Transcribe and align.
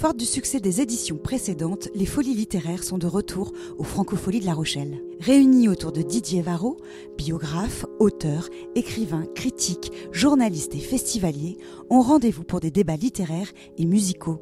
Forte 0.00 0.16
du 0.16 0.24
succès 0.24 0.60
des 0.60 0.80
éditions 0.80 1.18
précédentes, 1.18 1.90
les 1.94 2.06
folies 2.06 2.32
littéraires 2.32 2.84
sont 2.84 2.96
de 2.96 3.06
retour 3.06 3.52
aux 3.76 3.84
Francopholies 3.84 4.40
de 4.40 4.46
La 4.46 4.54
Rochelle. 4.54 5.02
Réunis 5.20 5.68
autour 5.68 5.92
de 5.92 6.00
Didier 6.00 6.40
Varro, 6.40 6.78
biographe, 7.18 7.84
auteur, 7.98 8.48
écrivain, 8.74 9.26
critique, 9.34 9.92
journaliste 10.10 10.74
et 10.74 10.80
festivalier, 10.80 11.58
ont 11.90 12.00
rendez-vous 12.00 12.44
pour 12.44 12.60
des 12.60 12.70
débats 12.70 12.96
littéraires 12.96 13.52
et 13.76 13.84
musicaux. 13.84 14.40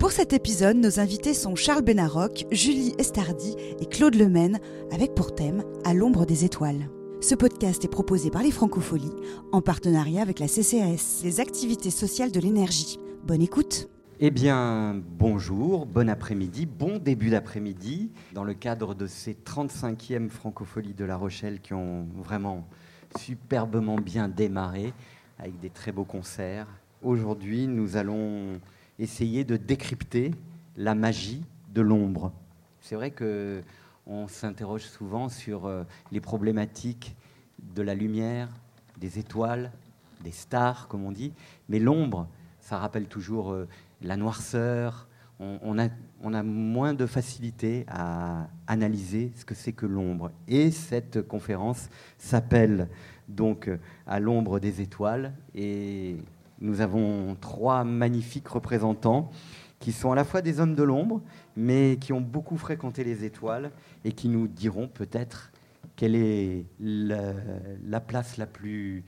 Pour 0.00 0.10
cet 0.10 0.32
épisode, 0.32 0.78
nos 0.78 0.98
invités 0.98 1.32
sont 1.32 1.54
Charles 1.54 1.84
Benaroc, 1.84 2.46
Julie 2.50 2.96
Estardi 2.98 3.54
et 3.78 3.86
Claude 3.86 4.16
Lemaine, 4.16 4.58
avec 4.90 5.14
pour 5.14 5.32
thème 5.32 5.62
À 5.84 5.94
l'ombre 5.94 6.26
des 6.26 6.44
étoiles. 6.44 6.90
Ce 7.20 7.36
podcast 7.36 7.84
est 7.84 7.88
proposé 7.88 8.30
par 8.30 8.42
les 8.42 8.50
Francopholies 8.50 9.14
en 9.52 9.60
partenariat 9.60 10.22
avec 10.22 10.40
la 10.40 10.48
CCAS, 10.48 11.20
les 11.22 11.38
activités 11.38 11.90
sociales 11.90 12.32
de 12.32 12.40
l'énergie. 12.40 12.98
Bonne 13.24 13.42
écoute. 13.42 13.88
Eh 14.24 14.30
bien, 14.30 15.02
bonjour, 15.18 15.84
bon 15.84 16.08
après-midi, 16.08 16.64
bon 16.64 16.98
début 16.98 17.30
d'après-midi, 17.30 18.12
dans 18.32 18.44
le 18.44 18.54
cadre 18.54 18.94
de 18.94 19.08
ces 19.08 19.34
35e 19.34 20.28
Francopholies 20.28 20.94
de 20.94 21.04
La 21.04 21.16
Rochelle 21.16 21.60
qui 21.60 21.74
ont 21.74 22.06
vraiment 22.14 22.68
superbement 23.18 23.96
bien 23.96 24.28
démarré, 24.28 24.92
avec 25.40 25.58
des 25.58 25.70
très 25.70 25.90
beaux 25.90 26.04
concerts. 26.04 26.68
Aujourd'hui, 27.02 27.66
nous 27.66 27.96
allons 27.96 28.60
essayer 29.00 29.42
de 29.42 29.56
décrypter 29.56 30.30
la 30.76 30.94
magie 30.94 31.42
de 31.74 31.80
l'ombre. 31.80 32.32
C'est 32.80 32.94
vrai 32.94 33.10
que 33.10 33.60
on 34.06 34.28
s'interroge 34.28 34.84
souvent 34.84 35.28
sur 35.30 35.66
euh, 35.66 35.82
les 36.12 36.20
problématiques 36.20 37.16
de 37.74 37.82
la 37.82 37.96
lumière, 37.96 38.50
des 38.98 39.18
étoiles, 39.18 39.72
des 40.22 40.30
stars, 40.30 40.86
comme 40.86 41.04
on 41.04 41.10
dit, 41.10 41.32
mais 41.68 41.80
l'ombre, 41.80 42.28
ça 42.60 42.78
rappelle 42.78 43.08
toujours 43.08 43.50
euh, 43.50 43.66
la 44.02 44.16
noirceur. 44.16 45.08
On, 45.40 45.76
a, 45.78 46.42
moins 46.44 46.94
de 46.94 47.04
facilité 47.04 47.84
à 47.88 48.46
analyser 48.68 49.32
ce 49.34 49.44
que 49.44 49.54
c'est 49.54 49.72
que 49.72 49.86
l'ombre. 49.86 50.30
Et 50.46 50.70
cette 50.70 51.26
conférence 51.26 51.88
s'appelle 52.16 52.88
donc 53.28 53.68
À 54.06 54.20
l'ombre 54.20 54.60
des 54.60 54.80
étoiles. 54.80 55.32
Et 55.54 56.16
nous 56.60 56.80
avons 56.80 57.36
trois 57.40 57.82
magnifiques 57.82 58.46
représentants 58.46 59.30
qui 59.82 59.90
sont 59.90 60.12
à 60.12 60.14
la 60.14 60.24
fois 60.24 60.42
des 60.42 60.60
hommes 60.60 60.76
de 60.76 60.82
l'ombre, 60.84 61.20
mais 61.56 61.98
qui 62.00 62.12
ont 62.12 62.20
beaucoup 62.20 62.56
fréquenté 62.56 63.02
les 63.02 63.24
étoiles 63.24 63.72
et 64.04 64.12
qui 64.12 64.28
nous 64.28 64.46
diront 64.46 64.86
peut-être 64.86 65.50
quelle 65.96 66.14
est 66.14 66.64
la, 66.78 68.00
place 68.00 68.36
la 68.36 68.46
plus 68.46 69.04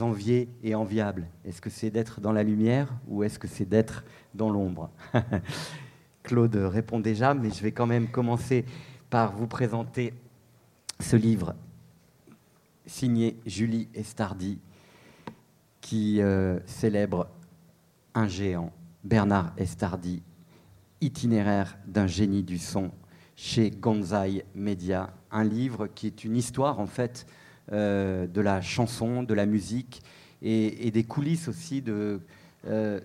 enviée 0.00 0.48
et 0.62 0.74
enviable 0.74 1.26
Est-ce 1.44 1.60
que 1.60 1.70
c'est 1.70 1.90
d'être 1.90 2.20
dans 2.22 2.32
la 2.32 2.42
lumière 2.42 2.92
ou 3.06 3.22
est-ce 3.22 3.38
que 3.38 3.46
c'est 3.46 3.68
d'être 3.68 4.02
dans 4.34 4.50
l'ombre. 4.50 4.90
Claude 6.22 6.56
répond 6.56 7.00
déjà, 7.00 7.34
mais 7.34 7.50
je 7.50 7.62
vais 7.62 7.72
quand 7.72 7.86
même 7.86 8.08
commencer 8.08 8.64
par 9.10 9.32
vous 9.32 9.46
présenter 9.46 10.14
ce 11.00 11.16
livre 11.16 11.54
signé 12.86 13.38
Julie 13.46 13.88
Estardi 13.94 14.58
qui 15.80 16.20
euh, 16.20 16.58
célèbre 16.66 17.28
un 18.14 18.26
géant, 18.26 18.72
Bernard 19.04 19.52
Estardi, 19.56 20.22
itinéraire 21.00 21.76
d'un 21.86 22.06
génie 22.06 22.42
du 22.42 22.58
son 22.58 22.90
chez 23.36 23.70
Gonzai 23.70 24.44
Media, 24.54 25.12
un 25.30 25.44
livre 25.44 25.88
qui 25.88 26.06
est 26.06 26.24
une 26.24 26.36
histoire 26.36 26.80
en 26.80 26.86
fait 26.86 27.26
euh, 27.72 28.26
de 28.26 28.40
la 28.40 28.60
chanson, 28.60 29.22
de 29.22 29.34
la 29.34 29.46
musique 29.46 30.02
et, 30.40 30.90
des 30.90 31.04
coulisses 31.04 31.48
aussi 31.48 31.82
de 31.82 32.20
euh, 32.66 33.00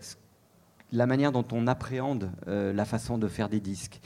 la 0.92 1.06
manière 1.06 1.32
dont 1.32 1.46
on 1.52 1.68
appréhende 1.68 2.32
euh, 2.48 2.74
la 2.74 2.86
façon 2.86 3.18
de 3.18 3.28
faire 3.28 3.50
des 3.50 3.60
disques. 3.60 4.00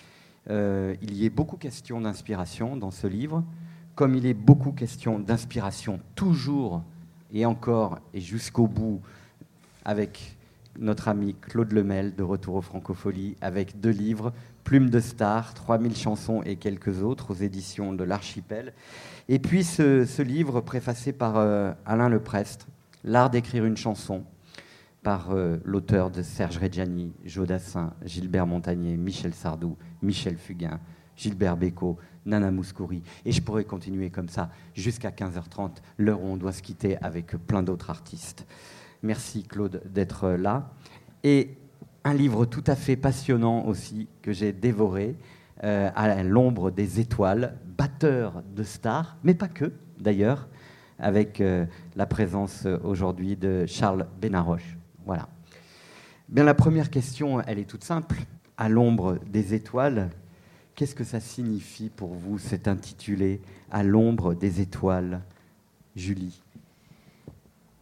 il 0.50 1.14
y 1.14 1.26
est 1.26 1.30
beaucoup 1.30 1.58
question 1.58 2.02
d'inspiration 2.02 2.76
dans 2.76 2.92
ce 2.92 3.08
livre, 3.08 3.44
comme 3.96 4.16
il 4.16 4.26
est 4.26 4.34
beaucoup 4.34 4.72
question 4.72 5.20
d'inspiration 5.20 6.00
toujours 6.16 6.84
et 7.34 7.46
encore 7.46 8.00
et 8.14 8.20
jusqu'au 8.20 8.68
bout 8.68 9.02
avec 9.86 10.36
notre 10.80 11.08
ami 11.08 11.36
Claude 11.40 11.72
Lemel 11.72 12.16
de 12.16 12.24
Retour 12.24 12.56
aux 12.56 12.62
Francopholies 12.62 13.36
avec 13.42 13.80
deux 13.80 13.92
livres, 13.92 14.34
Plume 14.64 14.90
de 14.90 15.00
Star, 15.00 15.54
3000 15.54 15.96
chansons 15.96 16.42
et 16.44 16.56
quelques 16.56 17.02
autres 17.04 17.32
aux 17.32 17.36
éditions 17.36 17.94
de 17.94 18.04
l'Archipel. 18.04 18.74
Et 19.30 19.40
puis 19.40 19.64
ce, 19.64 20.22
livre 20.22 20.62
préfacé 20.62 21.14
par 21.14 21.38
euh, 21.38 21.74
Alain 21.86 22.10
Leprest, 22.10 22.68
L'art 23.06 23.30
d'écrire 23.30 23.66
une 23.66 23.76
chanson, 23.76 24.24
par 25.04 25.32
euh, 25.32 25.58
l'auteur 25.66 26.10
de 26.10 26.22
Serge 26.22 26.58
Reggiani, 26.58 27.14
Jodassin, 27.26 27.94
Gilbert 28.04 28.48
Montagnier, 28.48 28.98
Michel 28.98 29.34
Sardou, 29.34 29.78
Michel 30.02 30.38
Fugain, 30.38 30.80
Gilbert 31.16 31.58
Bécaud, 31.58 31.98
Nana 32.26 32.52
Mouskouri. 32.52 33.04
Et 33.26 33.32
je 33.32 33.42
pourrais 33.42 33.66
continuer 33.66 34.10
comme 34.10 34.30
ça 34.30 34.50
jusqu'à 34.74 35.10
15h30, 35.12 35.78
l'heure 35.98 36.22
où 36.22 36.28
on 36.28 36.38
doit 36.38 36.54
se 36.54 36.62
quitter 36.62 36.98
avec 36.98 37.36
plein 37.46 37.64
d'autres 37.64 37.90
artistes. 37.90 38.46
Merci 39.04 39.44
Claude 39.44 39.82
d'être 39.86 40.30
là. 40.30 40.72
Et 41.24 41.58
un 42.06 42.14
livre 42.14 42.46
tout 42.46 42.64
à 42.68 42.76
fait 42.76 42.96
passionnant 42.96 43.66
aussi 43.66 44.08
que 44.22 44.32
j'ai 44.32 44.54
dévoré, 44.54 45.16
euh, 45.64 45.90
à 45.96 46.24
l'ombre 46.24 46.72
des 46.72 47.00
étoiles, 47.00 47.58
batteur 47.78 48.44
de 48.54 48.64
stars, 48.64 49.18
mais 49.24 49.34
pas 49.34 49.48
que 49.48 49.72
d'ailleurs, 50.00 50.50
avec 51.00 51.40
euh, 51.40 51.66
la 51.96 52.06
présence 52.06 52.66
euh, 52.66 52.78
aujourd'hui 52.84 53.38
de 53.38 53.66
Charles 53.66 54.08
Benaroche. 54.22 54.78
Voilà. 55.06 55.28
Bien, 56.30 56.44
la 56.44 56.54
première 56.54 56.90
question, 56.90 57.42
elle 57.42 57.60
est 57.60 57.70
toute 57.70 57.84
simple. 57.84 58.18
À 58.58 58.70
l'ombre 58.70 59.20
des 59.28 59.54
étoiles, 59.54 60.10
qu'est-ce 60.76 60.96
que 60.96 61.04
ça 61.04 61.20
signifie 61.20 61.90
pour 61.90 62.14
vous, 62.14 62.38
cet 62.38 62.68
intitulé 62.68 63.42
À 63.72 63.84
l'ombre 63.84 64.34
des 64.34 64.62
étoiles, 64.62 65.22
Julie? 65.96 66.42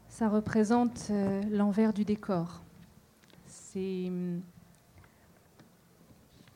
Ça 0.09 0.29
représente 0.29 1.07
euh, 1.11 1.41
l'envers 1.51 1.93
du 1.93 2.05
décor. 2.05 2.61
C'est 3.47 4.05
hum, 4.07 4.41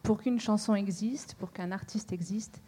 pour 0.04 0.22
qu'une 0.22 0.40
chanson 0.40 0.76
existe, 0.76 1.36
pour 1.36 1.52
qu'un 1.52 1.72
artiste 1.72 2.14
existe, 2.14 2.62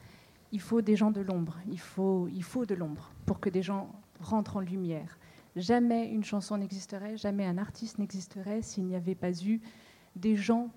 il 0.52 0.62
faut 0.62 0.82
des 0.82 0.96
gens 0.96 1.12
de 1.12 1.22
l'ombre. 1.22 1.58
Il 1.70 1.80
faut 1.80 2.28
de 2.66 2.76
l'ombre 2.76 3.12
pour 3.26 3.40
que 3.40 3.50
des 3.50 3.62
gens 3.62 3.92
rentrent 4.22 4.58
en 4.58 4.62
lumière. 4.62 5.18
Jamais 5.58 6.08
une 6.08 6.24
chanson 6.24 6.56
n'existerait, 6.58 7.18
jamais 7.18 7.44
un 7.44 7.58
artiste 7.58 7.98
n'existerait 7.98 8.62
s'il 8.62 8.86
n'y 8.86 8.96
avait 8.96 9.16
pas 9.16 9.32
eu 9.44 9.60
des 10.16 10.36
gens 10.36 10.70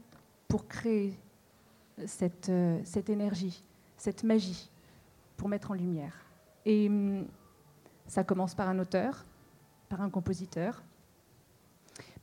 pour 0.49 0.67
créer 0.69 1.19
cette, 2.07 2.49
euh, 2.49 2.81
cette 2.85 3.11
énergie, 3.11 3.63
cette 3.99 4.25
magie, 4.25 4.71
pour 5.37 5.51
mettre 5.51 5.71
en 5.73 5.75
lumière. 5.75 6.15
Et 6.65 6.89
hum, 6.89 7.27
ça 8.07 8.25
commence 8.25 8.55
par 8.55 8.71
un 8.71 8.79
auteur, 8.79 9.27
par 9.91 10.01
un 10.01 10.09
compositeur, 10.09 10.83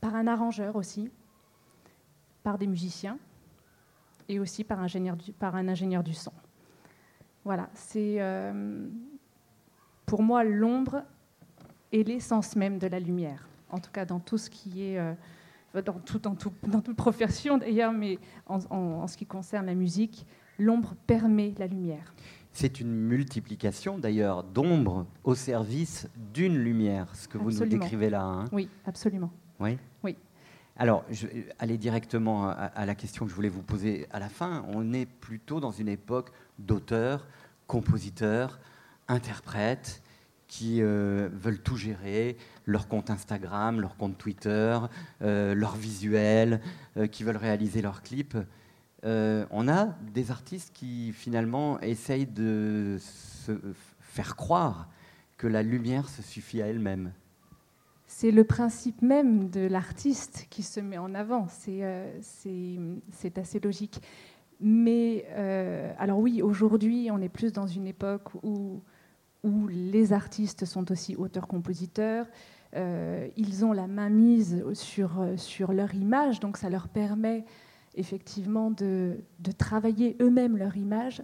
par 0.01 0.15
un 0.15 0.25
arrangeur 0.25 0.77
aussi, 0.77 1.11
par 2.41 2.57
des 2.57 2.65
musiciens 2.65 3.19
et 4.29 4.39
aussi 4.39 4.63
par, 4.63 4.79
par 5.37 5.55
un 5.55 5.67
ingénieur 5.67 6.03
du 6.03 6.15
son. 6.15 6.33
Voilà, 7.45 7.69
c'est 7.75 8.19
euh, 8.19 8.89
pour 10.07 10.23
moi 10.23 10.43
l'ombre 10.43 11.03
est 11.91 12.03
l'essence 12.03 12.55
même 12.55 12.79
de 12.79 12.87
la 12.87 12.99
lumière, 12.99 13.47
en 13.69 13.79
tout 13.79 13.91
cas 13.91 14.05
dans 14.05 14.19
tout 14.19 14.37
ce 14.37 14.49
qui 14.49 14.83
est, 14.83 14.97
euh, 14.97 15.13
dans, 15.85 15.93
tout, 15.93 16.19
dans, 16.19 16.35
dans, 16.67 16.81
toute 16.81 16.97
profession 16.97 17.57
d'ailleurs, 17.57 17.91
mais 17.91 18.19
en 18.47 19.07
ce 19.07 19.17
qui 19.17 19.25
concerne 19.25 19.65
la 19.65 19.75
musique, 19.75 20.25
l'ombre 20.59 20.95
permet 21.05 21.53
la 21.57 21.67
lumière. 21.67 22.13
C'est 22.51 22.79
une 22.79 22.91
multiplication 22.91 23.99
d'ailleurs 23.99 24.43
d'ombres 24.43 25.05
au 25.23 25.35
service 25.35 26.09
d'une 26.33 26.57
lumière, 26.57 27.15
ce 27.15 27.27
que 27.27 27.37
vous 27.37 27.51
nous 27.51 27.65
décrivez 27.65 28.09
là. 28.09 28.23
Hein. 28.23 28.45
oui, 28.51 28.67
absolument. 28.85 29.31
Oui. 29.59 29.77
Oui. 30.03 30.15
Alors, 30.75 31.03
je 31.09 31.27
vais 31.27 31.49
aller 31.59 31.77
directement 31.77 32.49
à, 32.49 32.85
la 32.85 32.95
question 32.95 33.25
que 33.25 33.31
je 33.31 33.35
voulais 33.35 33.49
vous 33.49 33.61
poser 33.61 34.07
à 34.11 34.19
la 34.19 34.29
fin. 34.29 34.65
On 34.69 34.93
est 34.93 35.05
plutôt 35.05 35.59
dans 35.59 35.71
une 35.71 35.87
époque 35.87 36.31
d'auteurs, 36.57 37.27
compositeurs, 37.67 38.59
interprètes 39.07 40.01
qui 40.47 40.81
euh, 40.81 41.29
veulent 41.33 41.59
tout 41.59 41.75
gérer, 41.75 42.37
leur 42.65 42.87
compte 42.87 43.09
Instagram, 43.09 43.81
leur 43.81 43.97
compte 43.97 44.17
Twitter, 44.17 44.77
euh, 45.21 45.55
leur 45.55 45.75
visuel, 45.75 46.61
euh, 46.97 47.07
qui 47.07 47.23
veulent 47.23 47.37
réaliser 47.37 47.81
leurs 47.81 48.01
clips. 48.01 48.37
Euh, 49.05 49.45
on 49.51 49.67
a 49.67 49.95
des 50.13 50.31
artistes 50.31 50.71
qui 50.73 51.11
finalement 51.13 51.79
essayent 51.81 52.27
de 52.27 52.97
se 52.99 53.53
faire 53.99 54.35
croire 54.35 54.89
que 55.37 55.47
la 55.47 55.63
lumière 55.63 56.09
se 56.09 56.21
suffit 56.21 56.61
à 56.61 56.67
elle-même. 56.67 57.11
C'est 58.07 58.31
le 58.31 58.43
principe 58.43 59.01
même 59.01 59.49
de 59.49 59.67
l'artiste 59.67 60.47
qui 60.49 60.63
se 60.63 60.79
met 60.79 60.97
en 60.97 61.13
avant. 61.13 61.47
C'est 61.49 61.83
assez 63.37 63.59
logique. 63.59 64.01
Mais 64.59 65.25
alors 65.99 66.17
oui, 66.17 66.41
aujourd'hui, 66.41 67.09
on 67.11 67.21
est 67.21 67.29
plus 67.29 67.51
dans 67.51 67.67
une 67.67 67.85
époque 67.85 68.33
où, 68.43 68.81
où 69.43 69.67
les 69.67 70.13
artistes 70.13 70.65
sont 70.65 70.91
aussi 70.91 71.15
auteurs-compositeurs. 71.15 72.27
ils 72.75 73.65
ont 73.65 73.73
la 73.73 73.87
main 73.87 74.09
mise 74.09 74.63
sur, 74.73 75.25
sur 75.37 75.73
leur 75.73 75.93
image, 75.95 76.39
donc 76.39 76.57
ça 76.57 76.69
leur 76.69 76.87
permet 76.87 77.45
effectivement 77.97 78.71
de, 78.71 79.17
travailler 79.57 80.15
eux-mêmes 80.21 80.55
leur 80.55 80.77
image, 80.77 81.23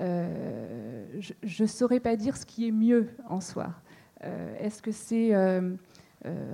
euh, 0.00 1.20
je 1.42 1.62
ne 1.62 1.68
saurais 1.68 2.00
pas 2.00 2.16
dire 2.16 2.36
ce 2.36 2.46
qui 2.46 2.68
est 2.68 2.72
mieux 2.72 3.08
en 3.28 3.40
soi. 3.40 3.74
Euh, 4.24 4.56
est-ce 4.60 4.80
que 4.80 4.92
c'est 4.92 5.34
euh, 5.34 5.74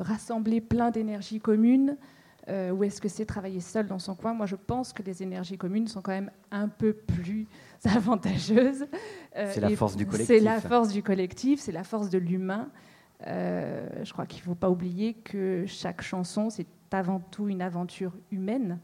rassembler 0.01 0.61
plein 0.61 0.91
d'énergies 0.91 1.41
communes 2.49 2.73
ou 2.73 2.85
est-ce 2.85 3.00
que 3.00 3.08
c'est 3.08 3.25
travailler 3.25 3.61
seul 3.61 3.87
dans 3.87 3.99
son 3.99 4.14
coin? 4.14 4.35
Moi, 4.35 4.46
je 4.46 4.56
pense 4.56 4.93
que 4.93 5.02
les 5.02 5.23
énergies 5.23 5.56
communes 5.56 5.88
sont 5.88 6.02
quand 6.02 6.12
même 6.12 6.31
un 6.50 6.69
peu 6.69 6.93
plus 6.93 7.46
avantageuses. 7.85 8.87
c'est 9.35 9.61
la 9.61 9.70
force 9.70 9.96
du 9.96 10.06
collectif. 10.06 10.26
C'est 10.26 10.41
la 10.41 10.61
force 10.61 10.88
du 10.88 11.02
collectif, 11.02 11.61
c'est 11.61 11.73
la 11.73 11.85
force 11.85 12.11
de 12.11 12.19
l'humain. 12.19 12.69
je 13.26 14.12
crois 14.12 14.26
qu'il 14.26 14.41
ne 14.41 14.44
faut 14.44 14.55
pas 14.55 14.70
oublier 14.70 15.14
que 15.14 15.64
chaque 15.67 16.02
chanson, 16.02 16.50
c'est 16.50 16.67
avant 16.91 17.19
tout 17.19 17.49
une 17.49 17.62
aventure 17.62 18.12
humaine. 18.31 18.79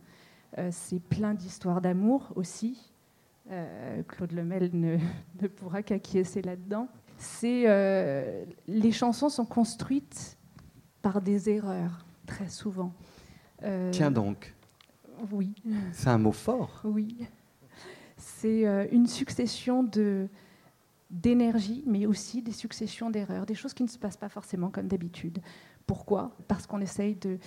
c'est 0.70 1.00
plein 1.00 1.34
d'histoires 1.34 1.80
d'amour 1.80 2.32
aussi. 2.34 2.90
Euh, 3.50 4.02
Claude 4.04 4.32
Lemel 4.32 4.70
ne, 4.72 4.96
ne 5.42 5.48
pourra 5.48 5.82
qu'acquiescer 5.82 6.42
là-dedans. 6.42 6.88
C'est 7.18 7.64
euh, 7.66 8.44
les 8.66 8.92
chansons 8.92 9.28
sont 9.28 9.44
construites 9.44 10.38
par 11.02 11.20
des 11.20 11.50
erreurs 11.50 12.06
très 12.26 12.48
souvent. 12.48 12.92
Euh, 13.62 13.90
Tiens 13.92 14.10
donc. 14.10 14.54
Oui. 15.30 15.52
C'est 15.92 16.08
un 16.08 16.18
mot 16.18 16.32
fort. 16.32 16.80
Oui. 16.84 17.26
C'est 18.16 18.64
une 18.90 19.06
succession 19.06 19.82
de 19.82 20.28
d'énergie, 21.10 21.82
mais 21.86 22.06
aussi 22.06 22.40
des 22.40 22.52
successions 22.52 23.10
d'erreurs, 23.10 23.44
des 23.44 23.54
choses 23.54 23.74
qui 23.74 23.82
ne 23.82 23.88
se 23.88 23.98
passent 23.98 24.16
pas 24.16 24.28
forcément 24.28 24.70
comme 24.70 24.86
d'habitude. 24.86 25.40
Pourquoi? 25.86 26.36
Parce 26.46 26.68
qu'on 26.68 26.80
essaye 26.80 27.16
de, 27.16 27.38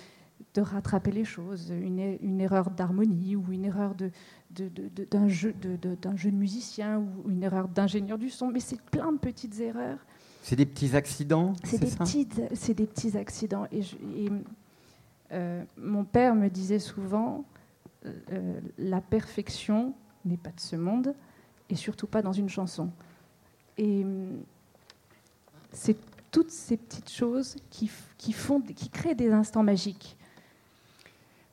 de 0.53 0.61
rattraper 0.61 1.11
les 1.11 1.23
choses, 1.23 1.69
une, 1.69 2.17
une 2.21 2.41
erreur 2.41 2.69
d'harmonie 2.69 3.37
ou 3.37 3.53
une 3.53 3.63
erreur 3.63 3.95
de, 3.95 4.11
d'un 5.09 5.27
jeu, 5.29 5.53
d'un 5.53 6.15
jeu 6.15 6.29
de 6.29 6.35
musicien 6.35 6.99
ou 6.99 7.29
une 7.29 7.43
erreur 7.43 7.69
d'ingénieur 7.69 8.17
du 8.17 8.29
son, 8.29 8.49
mais 8.49 8.59
c'est 8.59 8.81
plein 8.81 9.13
de 9.13 9.17
petites 9.17 9.59
erreurs. 9.61 9.99
C'est 10.41 10.57
des 10.57 10.65
petits 10.65 10.93
accidents 10.93 11.53
C'est 11.63 11.79
des, 11.79 12.55
c'est 12.55 12.73
des 12.73 12.85
petits 12.85 13.17
accidents. 13.17 13.65
Et, 13.71 13.81
euh, 15.33 15.63
mon 15.77 16.03
père 16.03 16.35
me 16.35 16.49
disait 16.49 16.79
souvent, 16.79 17.43
euh, 18.05 18.59
la 18.77 19.01
perfection 19.01 19.93
n'est 20.25 20.37
pas 20.37 20.51
de 20.51 20.59
ce 20.59 20.75
monde, 20.75 21.13
et 21.69 21.75
surtout 21.75 22.07
pas 22.07 22.21
dans 22.21 22.33
une 22.33 22.49
chanson. 22.49 22.91
Et 23.77 24.05
c'est 25.71 25.97
toutes 26.31 26.51
ces 26.51 26.77
petites 26.77 27.11
choses 27.11 27.55
qui, 27.69 27.87
font, 28.33 28.61
qui 28.61 28.89
créent 28.89 29.15
des 29.15 29.31
instants 29.31 29.63
magiques. 29.63 30.17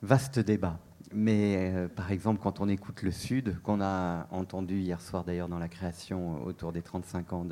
Vaste 0.01 0.39
débat. 0.39 0.79
Mais 1.13 1.73
euh, 1.73 1.87
par 1.87 2.11
exemple, 2.11 2.39
quand 2.41 2.61
on 2.61 2.69
écoute 2.69 3.03
le 3.03 3.11
Sud, 3.11 3.59
qu'on 3.61 3.81
a 3.81 4.27
entendu 4.31 4.79
hier 4.79 5.01
soir 5.01 5.23
d'ailleurs 5.23 5.49
dans 5.49 5.59
la 5.59 5.67
création 5.67 6.37
euh, 6.37 6.49
autour 6.49 6.71
des 6.71 6.81
35 6.81 7.33
ans 7.33 7.45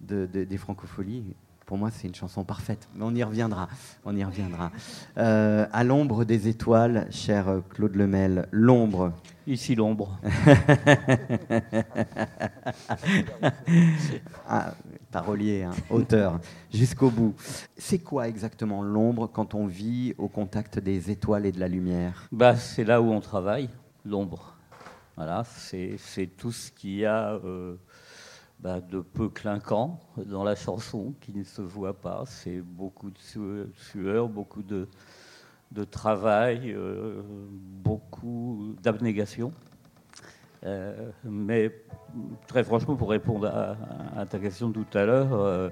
de, 0.00 0.26
des 0.26 0.56
Francopholies, 0.56 1.34
pour 1.68 1.76
moi, 1.76 1.90
c'est 1.90 2.08
une 2.08 2.14
chanson 2.14 2.44
parfaite. 2.44 2.88
Mais 2.94 3.04
on 3.04 3.14
y 3.14 3.22
reviendra. 3.22 3.68
On 4.06 4.16
y 4.16 4.24
reviendra. 4.24 4.72
Euh, 5.18 5.66
à 5.70 5.84
l'ombre 5.84 6.24
des 6.24 6.48
étoiles, 6.48 7.06
cher 7.10 7.60
Claude 7.68 7.94
Lemel, 7.94 8.48
l'ombre. 8.52 9.12
Ici 9.46 9.74
l'ombre. 9.74 10.18
ah, 14.48 14.72
parolier, 15.10 15.64
hein, 15.64 15.72
auteur, 15.90 16.40
jusqu'au 16.72 17.10
bout. 17.10 17.34
C'est 17.76 17.98
quoi 17.98 18.28
exactement 18.28 18.82
l'ombre 18.82 19.26
quand 19.26 19.54
on 19.54 19.66
vit 19.66 20.14
au 20.16 20.28
contact 20.28 20.78
des 20.78 21.10
étoiles 21.10 21.44
et 21.44 21.52
de 21.52 21.60
la 21.60 21.68
lumière? 21.68 22.28
Bah, 22.32 22.56
C'est 22.56 22.84
là 22.84 23.02
où 23.02 23.12
on 23.12 23.20
travaille, 23.20 23.68
l'ombre. 24.06 24.54
Voilà, 25.16 25.44
c'est 25.44 25.98
tout 26.38 26.52
ce 26.52 26.70
qu'il 26.70 26.94
y 26.94 27.04
a 27.04 27.32
euh, 27.44 27.76
bah, 28.60 28.80
de 28.80 29.00
peu 29.00 29.28
clinquant 29.28 30.00
dans 30.16 30.44
la 30.44 30.56
chanson 30.56 31.14
qui 31.20 31.32
ne 31.32 31.44
se 31.44 31.62
voit 31.62 31.94
pas. 31.94 32.24
C'est 32.26 32.60
beaucoup 32.60 33.10
de 33.10 33.18
sueur, 33.74 34.28
beaucoup 34.28 34.62
de, 34.62 34.88
de 35.72 35.84
travail, 35.84 36.72
euh, 36.72 37.22
beaucoup 37.24 38.74
d'abnégation. 38.82 39.52
Euh, 40.64 41.10
mais 41.24 41.72
très 42.46 42.64
franchement, 42.64 42.96
pour 42.96 43.10
répondre 43.10 43.46
à, 44.16 44.26
ta 44.26 44.38
question 44.38 44.72
tout 44.72 44.86
à 44.94 45.04
l'heure, 45.04 45.32
euh, 45.32 45.70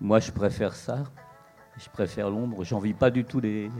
moi 0.00 0.18
je 0.18 0.32
préfère 0.32 0.74
ça. 0.74 1.04
Je 1.78 1.88
préfère 1.90 2.30
l'ombre. 2.30 2.64
J'en 2.64 2.78
vis 2.78 2.94
pas 2.94 3.10
du 3.10 3.24
tout 3.24 3.38
les, 3.38 3.70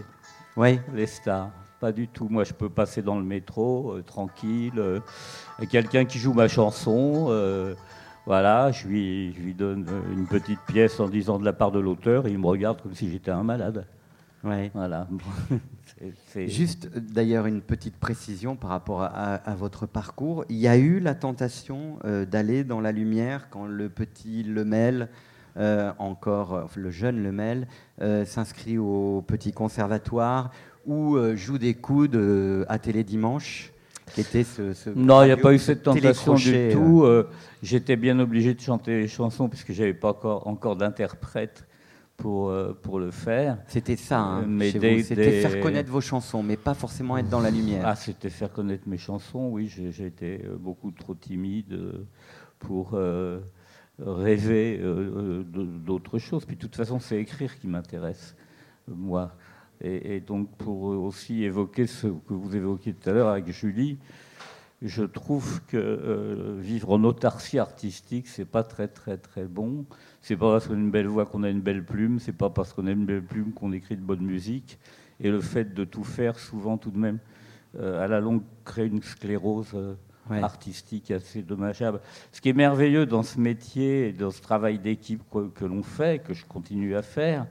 les 0.93 1.07
stars. 1.07 1.51
Pas 1.81 1.93
du 1.93 2.09
tout. 2.09 2.29
Moi, 2.29 2.45
je 2.45 2.55
peux 2.55 2.71
passer 2.71 3.03
dans 3.03 3.19
le 3.19 3.25
métro 3.25 3.93
euh, 3.93 4.03
tranquille. 4.03 4.83
Quelqu'un 5.71 6.05
qui 6.05 6.19
joue 6.19 6.33
ma 6.33 6.49
chanson, 6.49 7.29
voilà, 8.27 8.73
je 8.73 8.89
lui, 8.89 9.33
je 9.35 9.41
lui 9.41 9.55
donne 9.55 9.87
une 10.13 10.27
petite 10.27 10.61
pièce 10.67 10.99
en 10.99 11.09
disant 11.09 11.39
de 11.39 11.45
la 11.45 11.53
part 11.53 11.71
de 11.71 11.79
l'auteur 11.79 12.27
et 12.27 12.33
il 12.33 12.39
me 12.39 12.47
regarde 12.47 12.83
comme 12.83 12.95
si 12.95 13.09
j'étais 13.11 13.31
un 13.31 13.45
malade. 13.45 13.87
Ouais. 14.47 14.71
Voilà. 14.75 15.09
Juste 16.37 16.89
d'ailleurs 16.97 17.47
une 17.47 17.63
petite 17.63 17.97
précision 17.97 18.55
par 18.55 18.71
rapport 18.71 19.03
à, 19.03 19.55
votre 19.57 19.87
parcours. 19.87 20.45
Il 20.49 20.57
y 20.57 20.69
a 20.69 20.77
eu 20.77 21.01
la 21.01 21.15
tentation 21.15 21.99
euh, 22.05 22.25
d'aller 22.25 22.65
dans 22.65 22.81
la 22.81 22.93
lumière 22.93 23.49
quand 23.51 23.67
le 23.67 23.89
petit 23.89 24.43
Lemel, 24.43 25.09
euh, 25.57 25.93
encore 25.99 26.69
le 26.77 26.91
jeune 26.91 27.23
Lemel, 27.23 27.67
euh, 28.03 28.25
s'inscrit 28.25 28.79
au 28.79 29.25
petit 29.27 29.53
conservatoire 29.53 30.51
ou 30.87 31.19
joue 31.35 31.59
des 31.59 31.75
coudes 31.75 32.65
à 32.69 32.79
Télé 32.79 33.03
Dimanche. 33.03 33.73
Qui 34.15 34.21
était 34.21 34.45
ce, 34.45 34.91
non, 34.95 35.23
il 35.23 35.27
n'y 35.27 35.33
a 35.33 35.37
pas 35.37 35.53
eu 35.53 35.59
cette 35.59 35.83
tentation 35.83 36.35
du 36.35 36.69
tout. 36.73 37.05
J'étais 37.63 37.97
bien 37.97 38.19
obligé 38.21 38.55
de 38.55 38.61
chanter 38.61 39.01
les 39.01 39.09
chansons 39.09 39.49
puisque 39.49 39.73
j'avais 39.73 39.95
pas 39.95 40.11
encore, 40.11 40.47
encore 40.47 40.77
d'interprète 40.77 41.67
pour, 42.17 42.49
euh, 42.49 42.73
pour 42.83 42.99
le 42.99 43.11
faire. 43.11 43.59
C'était 43.69 43.97
ça, 43.97 44.21
hein, 44.21 44.47
c'était 44.61 45.03
faire 45.03 45.61
connaître 45.61 45.91
vos 45.91 46.01
chansons, 46.01 46.43
mais 46.43 46.57
pas 46.57 46.75
forcément 46.75 47.19
être 47.19 47.29
dans 47.29 47.41
la 47.41 47.51
lumière. 47.51 47.83
Ah, 47.85 47.95
c'était 47.95 48.31
faire 48.31 48.53
connaître 48.53 48.89
mes 48.89 48.99
chansons, 48.99 49.49
oui, 49.51 49.69
j'ai 49.69 50.07
été 50.07 50.43
euh, 50.45 50.57
beaucoup 50.59 50.91
trop 50.91 51.15
timide 51.15 51.73
euh, 51.73 52.07
pour 52.59 52.99
rêver 53.99 54.81
d'autres 55.49 56.19
choses. 56.19 56.45
Puis 56.45 56.57
de 56.57 56.61
toute 56.61 56.77
façon, 56.77 56.99
c'est 56.99 57.19
écrire 57.19 57.59
qui 57.59 57.67
m'intéresse, 57.67 58.35
moi. 58.89 59.33
Et, 59.81 60.17
et, 60.17 60.21
donc 60.21 60.49
pour 60.57 60.85
aussi 60.85 61.45
évoquer 61.45 61.87
ce 61.87 62.07
que 62.07 62.35
vous 62.35 62.57
évoquiez 62.57 62.95
tout 62.95 63.11
à 63.11 63.13
l'heure 63.13 63.29
avec 63.29 63.51
Julie, 63.51 63.99
je 64.83 65.05
trouve 65.05 65.63
que 65.67 66.57
vivre 66.59 66.93
en 66.93 67.05
autarcie 67.05 67.59
artistique, 67.59 68.29
c'est 68.29 68.45
pas 68.45 68.63
très 68.63 68.89
très 68.89 69.17
très 69.17 69.45
bon. 69.45 69.87
C'est 70.21 70.37
pas 70.37 70.53
parce 70.53 70.67
qu'on 70.67 70.75
a 70.75 70.79
une 70.79 70.91
belle 70.91 71.07
voix 71.07 71.25
qu'on 71.25 71.43
a 71.45 71.49
une 71.49 71.61
belle 71.61 71.85
plume, 71.85 72.19
c'est 72.19 72.37
pas 72.37 72.51
parce 72.51 72.73
qu'on 72.73 72.87
a 72.87 72.91
une 72.91 73.07
belle 73.07 73.23
plume 73.23 73.53
qu'on 73.53 73.73
écrit 73.73 73.97
de 73.97 74.03
bonne 74.03 74.25
musique. 74.25 74.79
Et 75.21 75.31
le 75.31 75.41
fait 75.41 75.73
de 75.73 75.85
tout 75.85 76.05
faire, 76.05 76.39
souvent 76.39 76.77
tout 76.77 76.91
de 76.91 76.99
même, 76.99 77.19
euh, 77.79 78.03
à 78.03 78.09
la 78.09 78.21
longue, 78.21 78.43
crée 78.65 78.87
une 78.87 79.03
sclérose 79.03 79.73
euh, 79.75 79.95
artistique 80.31 81.11
assez 81.11 81.43
dommageable. 81.43 82.01
Ce 82.33 82.41
qui 82.41 82.49
est 82.49 82.55
merveilleux 82.55 83.07
dans 83.07 83.23
ce 83.23 83.39
métier 83.39 84.09
et 84.09 84.13
dans 84.13 84.31
ce 84.31 84.43
travail 84.43 84.79
d'équipe 84.79 85.23
que, 85.31 85.49
que 85.49 85.65
l'on 85.65 85.83
fait, 85.83 86.23
que 86.23 86.35
je 86.35 86.45
continue 86.45 86.97
à 86.97 87.03
faire, 87.03 87.47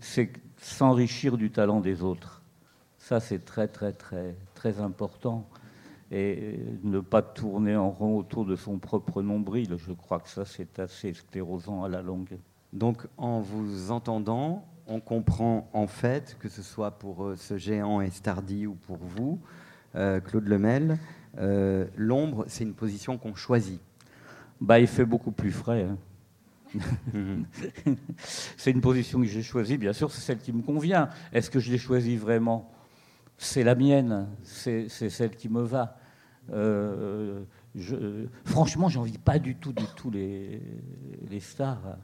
c'est 0.00 0.30
s'enrichir 0.62 1.36
du 1.36 1.50
talent 1.50 1.80
des 1.80 2.02
autres. 2.02 2.42
Ça, 2.98 3.20
c'est 3.20 3.44
très, 3.44 3.68
très, 3.68 3.92
très, 3.92 4.36
très 4.54 4.80
important 4.80 5.48
et 6.10 6.60
ne 6.84 7.00
pas 7.00 7.22
tourner 7.22 7.74
en 7.74 7.90
rond 7.90 8.18
autour 8.18 8.44
de 8.44 8.54
son 8.54 8.78
propre 8.78 9.22
nombril. 9.22 9.76
Je 9.78 9.92
crois 9.92 10.20
que 10.20 10.28
ça, 10.28 10.44
c'est 10.44 10.78
assez 10.78 11.14
sclérosant 11.14 11.84
à 11.84 11.88
la 11.88 12.02
longue. 12.02 12.38
Donc, 12.72 13.06
en 13.16 13.40
vous 13.40 13.90
entendant, 13.90 14.64
on 14.86 15.00
comprend 15.00 15.68
en 15.72 15.86
fait, 15.86 16.36
que 16.38 16.48
ce 16.48 16.62
soit 16.62 16.92
pour 16.92 17.24
euh, 17.24 17.36
ce 17.36 17.56
géant 17.56 18.00
Estardi 18.00 18.66
ou 18.66 18.74
pour 18.74 18.98
vous, 18.98 19.40
euh, 19.94 20.20
Claude 20.20 20.46
Lemel, 20.46 20.98
euh, 21.38 21.86
l'ombre, 21.96 22.44
c'est 22.46 22.64
une 22.64 22.74
position 22.74 23.18
qu'on 23.18 23.34
choisit. 23.34 23.80
Bah, 24.60 24.80
il 24.80 24.86
fait 24.86 25.04
beaucoup 25.04 25.32
plus 25.32 25.50
frais. 25.50 25.84
Hein. 25.84 25.96
c'est 28.56 28.70
une 28.70 28.80
position 28.80 29.20
que 29.20 29.26
j'ai 29.26 29.42
choisie, 29.42 29.78
bien 29.78 29.92
sûr, 29.92 30.10
c'est 30.10 30.20
celle 30.20 30.38
qui 30.38 30.52
me 30.52 30.62
convient. 30.62 31.08
Est-ce 31.32 31.50
que 31.50 31.60
je 31.60 31.70
l'ai 31.70 31.78
choisie 31.78 32.16
vraiment? 32.16 32.70
C'est 33.38 33.64
la 33.64 33.74
mienne, 33.74 34.28
c'est 34.42 34.88
celle 34.88 35.36
qui 35.36 35.48
me 35.48 35.62
va. 35.62 35.98
Euh, 36.50 37.44
je, 37.74 38.26
franchement, 38.44 38.88
j'en 38.88 39.02
vis 39.02 39.18
pas 39.18 39.38
du 39.38 39.56
tout, 39.56 39.72
du 39.72 39.86
tout 39.96 40.10
les, 40.10 40.60
les 41.28 41.40
stars. 41.40 41.96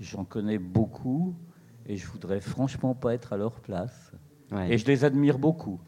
J'en 0.00 0.24
connais 0.24 0.58
beaucoup 0.58 1.34
et 1.86 1.96
je 1.96 2.06
voudrais 2.06 2.40
franchement 2.40 2.94
pas 2.94 3.14
être 3.14 3.32
à 3.32 3.36
leur 3.36 3.60
place. 3.60 4.12
Et 4.68 4.78
je 4.78 4.86
les 4.86 5.04
admire 5.04 5.38
beaucoup 5.38 5.80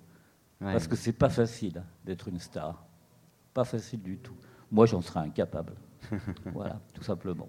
parce 0.59 0.87
que 0.87 0.97
c'est 0.97 1.13
pas 1.13 1.31
facile 1.31 1.83
d'être 2.05 2.29
une 2.29 2.39
star, 2.39 2.85
pas 3.55 3.65
facile 3.65 4.03
du 4.03 4.19
tout. 4.19 4.37
Moi, 4.71 4.87
j'en 4.87 5.01
serais 5.01 5.21
incapable. 5.21 5.75
voilà, 6.53 6.81
tout 6.93 7.03
simplement. 7.03 7.49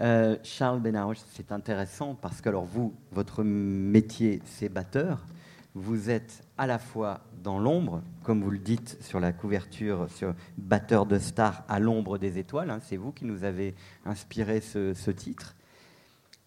Euh, 0.00 0.36
Charles 0.44 0.80
Benausch, 0.80 1.18
c'est 1.32 1.50
intéressant 1.50 2.14
parce 2.14 2.40
que 2.40 2.48
alors 2.48 2.64
vous, 2.64 2.94
votre 3.10 3.42
métier, 3.42 4.40
c'est 4.44 4.68
batteur, 4.68 5.26
vous 5.74 6.08
êtes 6.10 6.44
à 6.56 6.66
la 6.66 6.78
fois 6.78 7.20
dans 7.42 7.58
l'ombre, 7.58 8.02
comme 8.22 8.42
vous 8.42 8.50
le 8.50 8.58
dites 8.58 8.96
sur 9.00 9.18
la 9.18 9.32
couverture, 9.32 10.08
sur 10.10 10.34
Batteur 10.56 11.06
de 11.06 11.18
stars 11.18 11.64
à 11.68 11.80
l'ombre 11.80 12.18
des 12.18 12.38
étoiles, 12.38 12.70
hein, 12.70 12.80
c'est 12.82 12.96
vous 12.96 13.12
qui 13.12 13.24
nous 13.24 13.44
avez 13.44 13.74
inspiré 14.04 14.60
ce, 14.60 14.94
ce, 14.94 15.10
titre. 15.10 15.56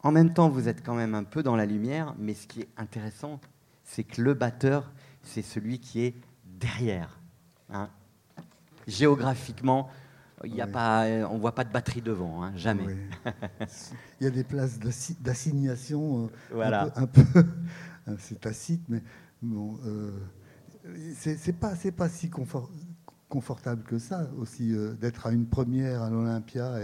En 0.03 0.12
même 0.12 0.34
temps, 0.34 0.50
vous 0.50 0.67
êtes 0.67 0.84
quand 0.84 0.96
même 0.96 1.15
un 1.15 1.24
peu 1.24 1.43
dans 1.43 1.55
la 1.55 1.65
lumière, 1.65 2.15
mais 2.17 2.34
ce 2.34 2.48
qui 2.48 2.62
est 2.62 2.70
intéressant, 2.77 3.39
c'est 3.84 4.03
que 4.03 4.22
le 4.22 4.34
batteur, 4.34 4.91
c'est 5.24 5.41
celui 5.41 5.79
qui 5.79 6.01
est 6.01 6.15
derrière. 6.46 7.20
Hein. 7.70 7.89
Géographiquement, 8.88 9.89
il 10.45 10.55
y 10.55 10.62
a 10.62 10.67
pas, 10.67 11.05
on 11.29 11.36
ne 11.36 11.39
voit 11.39 11.55
pas 11.55 11.63
de 11.63 11.71
batterie 11.71 12.01
devant, 12.01 12.43
hein, 12.43 12.51
jamais. 12.55 12.98
il 14.19 14.24
y 14.24 14.27
a 14.27 14.31
des 14.31 14.43
places 14.43 14.79
d'assignation 15.19 16.25
euh, 16.25 16.27
voilà. 16.51 16.91
un 16.95 17.07
peu, 17.07 17.24
c'est 18.19 18.39
tacite, 18.39 18.83
mais 18.89 19.01
bon, 19.41 19.77
euh, 19.86 20.12
c'est 21.15 21.57
pas, 21.57 21.74
pas 21.95 22.10
si 22.10 22.29
confortable 23.29 23.83
que 23.83 23.98
ça 23.98 24.29
aussi 24.38 24.74
euh, 24.74 24.93
d'être 24.93 25.27
à 25.27 25.31
une 25.31 25.45
première 25.45 26.01
à 26.01 26.10
l'Olympia 26.10 26.79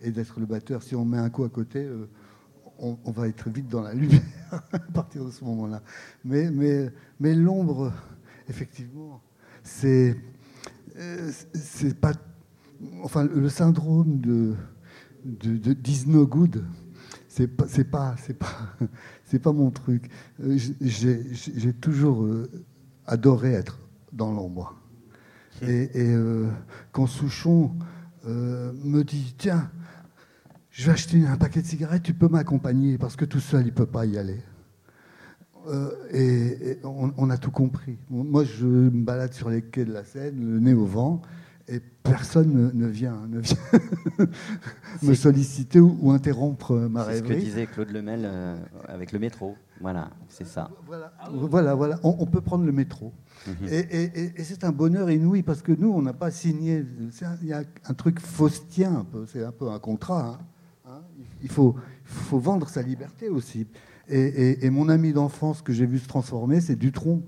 et, 0.00 0.10
d'être 0.10 0.40
le 0.40 0.46
batteur. 0.46 0.82
Si 0.82 0.94
on 0.94 1.04
met 1.04 1.18
un 1.18 1.30
coup 1.30 1.44
à 1.44 1.48
côté, 1.48 1.84
euh, 1.84 2.08
on, 2.78 3.10
va 3.10 3.28
être 3.28 3.48
vite 3.48 3.68
dans 3.68 3.80
la 3.80 3.94
lumière 3.94 4.20
à 4.72 4.78
partir 4.78 5.24
de 5.24 5.30
ce 5.30 5.42
moment-là. 5.44 5.82
Mais, 6.24 6.50
mais, 6.50 6.90
mais 7.18 7.34
l'ombre, 7.34 7.92
effectivement, 8.48 9.22
c'est 9.62 10.16
c'est 11.52 11.98
pas 11.98 12.12
enfin 13.02 13.24
le 13.24 13.48
syndrome 13.48 14.20
de 14.20 14.54
de, 15.24 15.56
de 15.56 15.76
no 16.06 16.26
good 16.26 16.62
c'est 17.36 17.48
pas 17.48 17.66
c'est 17.68 17.84
pas 17.84 18.14
c'est 18.18 18.38
pas 18.38 18.76
c'est 19.24 19.38
pas 19.38 19.52
mon 19.52 19.70
truc. 19.70 20.08
Euh, 20.42 20.56
j'ai 20.80 21.72
toujours 21.74 22.24
euh, 22.24 22.48
adoré 23.06 23.52
être 23.52 23.78
dans 24.12 24.32
l'ombre. 24.32 24.74
Et, 25.62 25.90
euh, 25.96 26.48
quand 26.92 27.06
Souchon 27.06 27.72
me 28.24 29.02
dit 29.02 29.34
tiens 29.38 29.70
je 30.70 30.86
vais 30.86 30.92
acheter 30.92 31.26
un 31.26 31.36
paquet 31.36 31.62
de 31.62 31.66
cigarettes 31.66 32.02
tu 32.02 32.12
peux 32.12 32.28
m'accompagner 32.28 32.98
parce 32.98 33.16
que 33.16 33.24
tout 33.24 33.40
seul 33.40 33.66
il 33.66 33.72
peut 33.72 33.86
pas 33.86 34.06
y 34.06 34.18
aller. 34.18 34.40
Et, 36.12 36.78
on, 36.84 37.28
a 37.28 37.36
tout 37.38 37.50
compris. 37.50 37.98
Moi, 38.08 38.44
je 38.44 38.66
me 38.66 39.04
balade 39.04 39.32
sur 39.32 39.50
les 39.50 39.62
quais 39.62 39.84
de 39.84 39.92
la 39.92 40.04
Seine, 40.04 40.38
le 40.38 40.60
nez 40.60 40.74
au 40.74 40.86
vent, 40.86 41.22
et 41.68 41.80
personne 41.80 42.70
ne, 42.72 42.86
vient, 42.86 43.26
ne 43.28 43.40
vient 43.40 43.56
me 45.02 45.14
solliciter 45.14 45.80
ou, 45.80 46.10
interrompre 46.12 46.74
ma 46.74 47.02
rêverie. 47.02 47.28
C'est 47.28 47.34
ce 47.34 47.40
que 47.40 47.44
disait 47.44 47.66
Claude 47.66 47.90
Lemel 47.90 48.22
euh, 48.24 48.56
avec 48.86 49.12
le 49.12 49.18
métro. 49.18 49.56
Voilà, 49.80 50.10
c'est 50.28 50.46
ça. 50.46 50.70
Voilà, 50.86 51.74
voilà, 51.74 51.98
On, 52.02 52.26
peut 52.26 52.40
prendre 52.40 52.64
le 52.64 52.72
métro. 52.72 53.12
Mhm. 53.46 53.68
Et, 53.68 54.42
c'est 54.44 54.64
un 54.64 54.72
bonheur 54.72 55.10
inouï 55.10 55.42
parce 55.42 55.60
que 55.60 55.72
nous, 55.72 55.90
on 55.90 56.02
n'a 56.02 56.14
pas 56.14 56.30
signé. 56.30 56.84
Il 57.42 57.48
y 57.48 57.52
a 57.52 57.62
un 57.84 57.94
truc 57.94 58.20
faustien 58.20 58.96
un 58.98 59.04
peu. 59.04 59.26
C'est 59.26 59.44
un 59.44 59.52
peu 59.52 59.68
un 59.68 59.78
contrat. 59.78 60.26
Hein. 60.26 60.38
Hein? 60.88 61.02
il 61.42 61.50
faut, 61.50 61.74
faut 62.04 62.38
vendre 62.38 62.68
sa 62.68 62.80
liberté 62.80 63.28
aussi. 63.28 63.66
Et, 64.08 64.70
mon 64.70 64.88
ami 64.88 65.12
d'enfance 65.12 65.62
que 65.62 65.72
j'ai 65.72 65.86
vu 65.86 65.98
se 65.98 66.06
transformer, 66.06 66.60
c'est 66.60 66.76
Dutronc. 66.76 67.22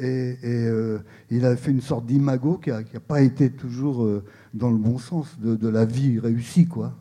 Et, 0.00 0.38
euh, 0.44 0.98
il 1.30 1.44
a 1.44 1.56
fait 1.56 1.70
une 1.70 1.82
sorte 1.82 2.06
d'imago 2.06 2.56
qui 2.56 2.70
n'a 2.70 2.82
pas 3.06 3.20
été 3.20 3.50
toujours 3.50 4.02
euh, 4.02 4.24
dans 4.54 4.70
le 4.70 4.78
bon 4.78 4.98
sens 4.98 5.38
de, 5.38 5.68
la 5.68 5.84
vie 5.84 6.18
réussie. 6.18 6.66
Quoi. 6.66 6.94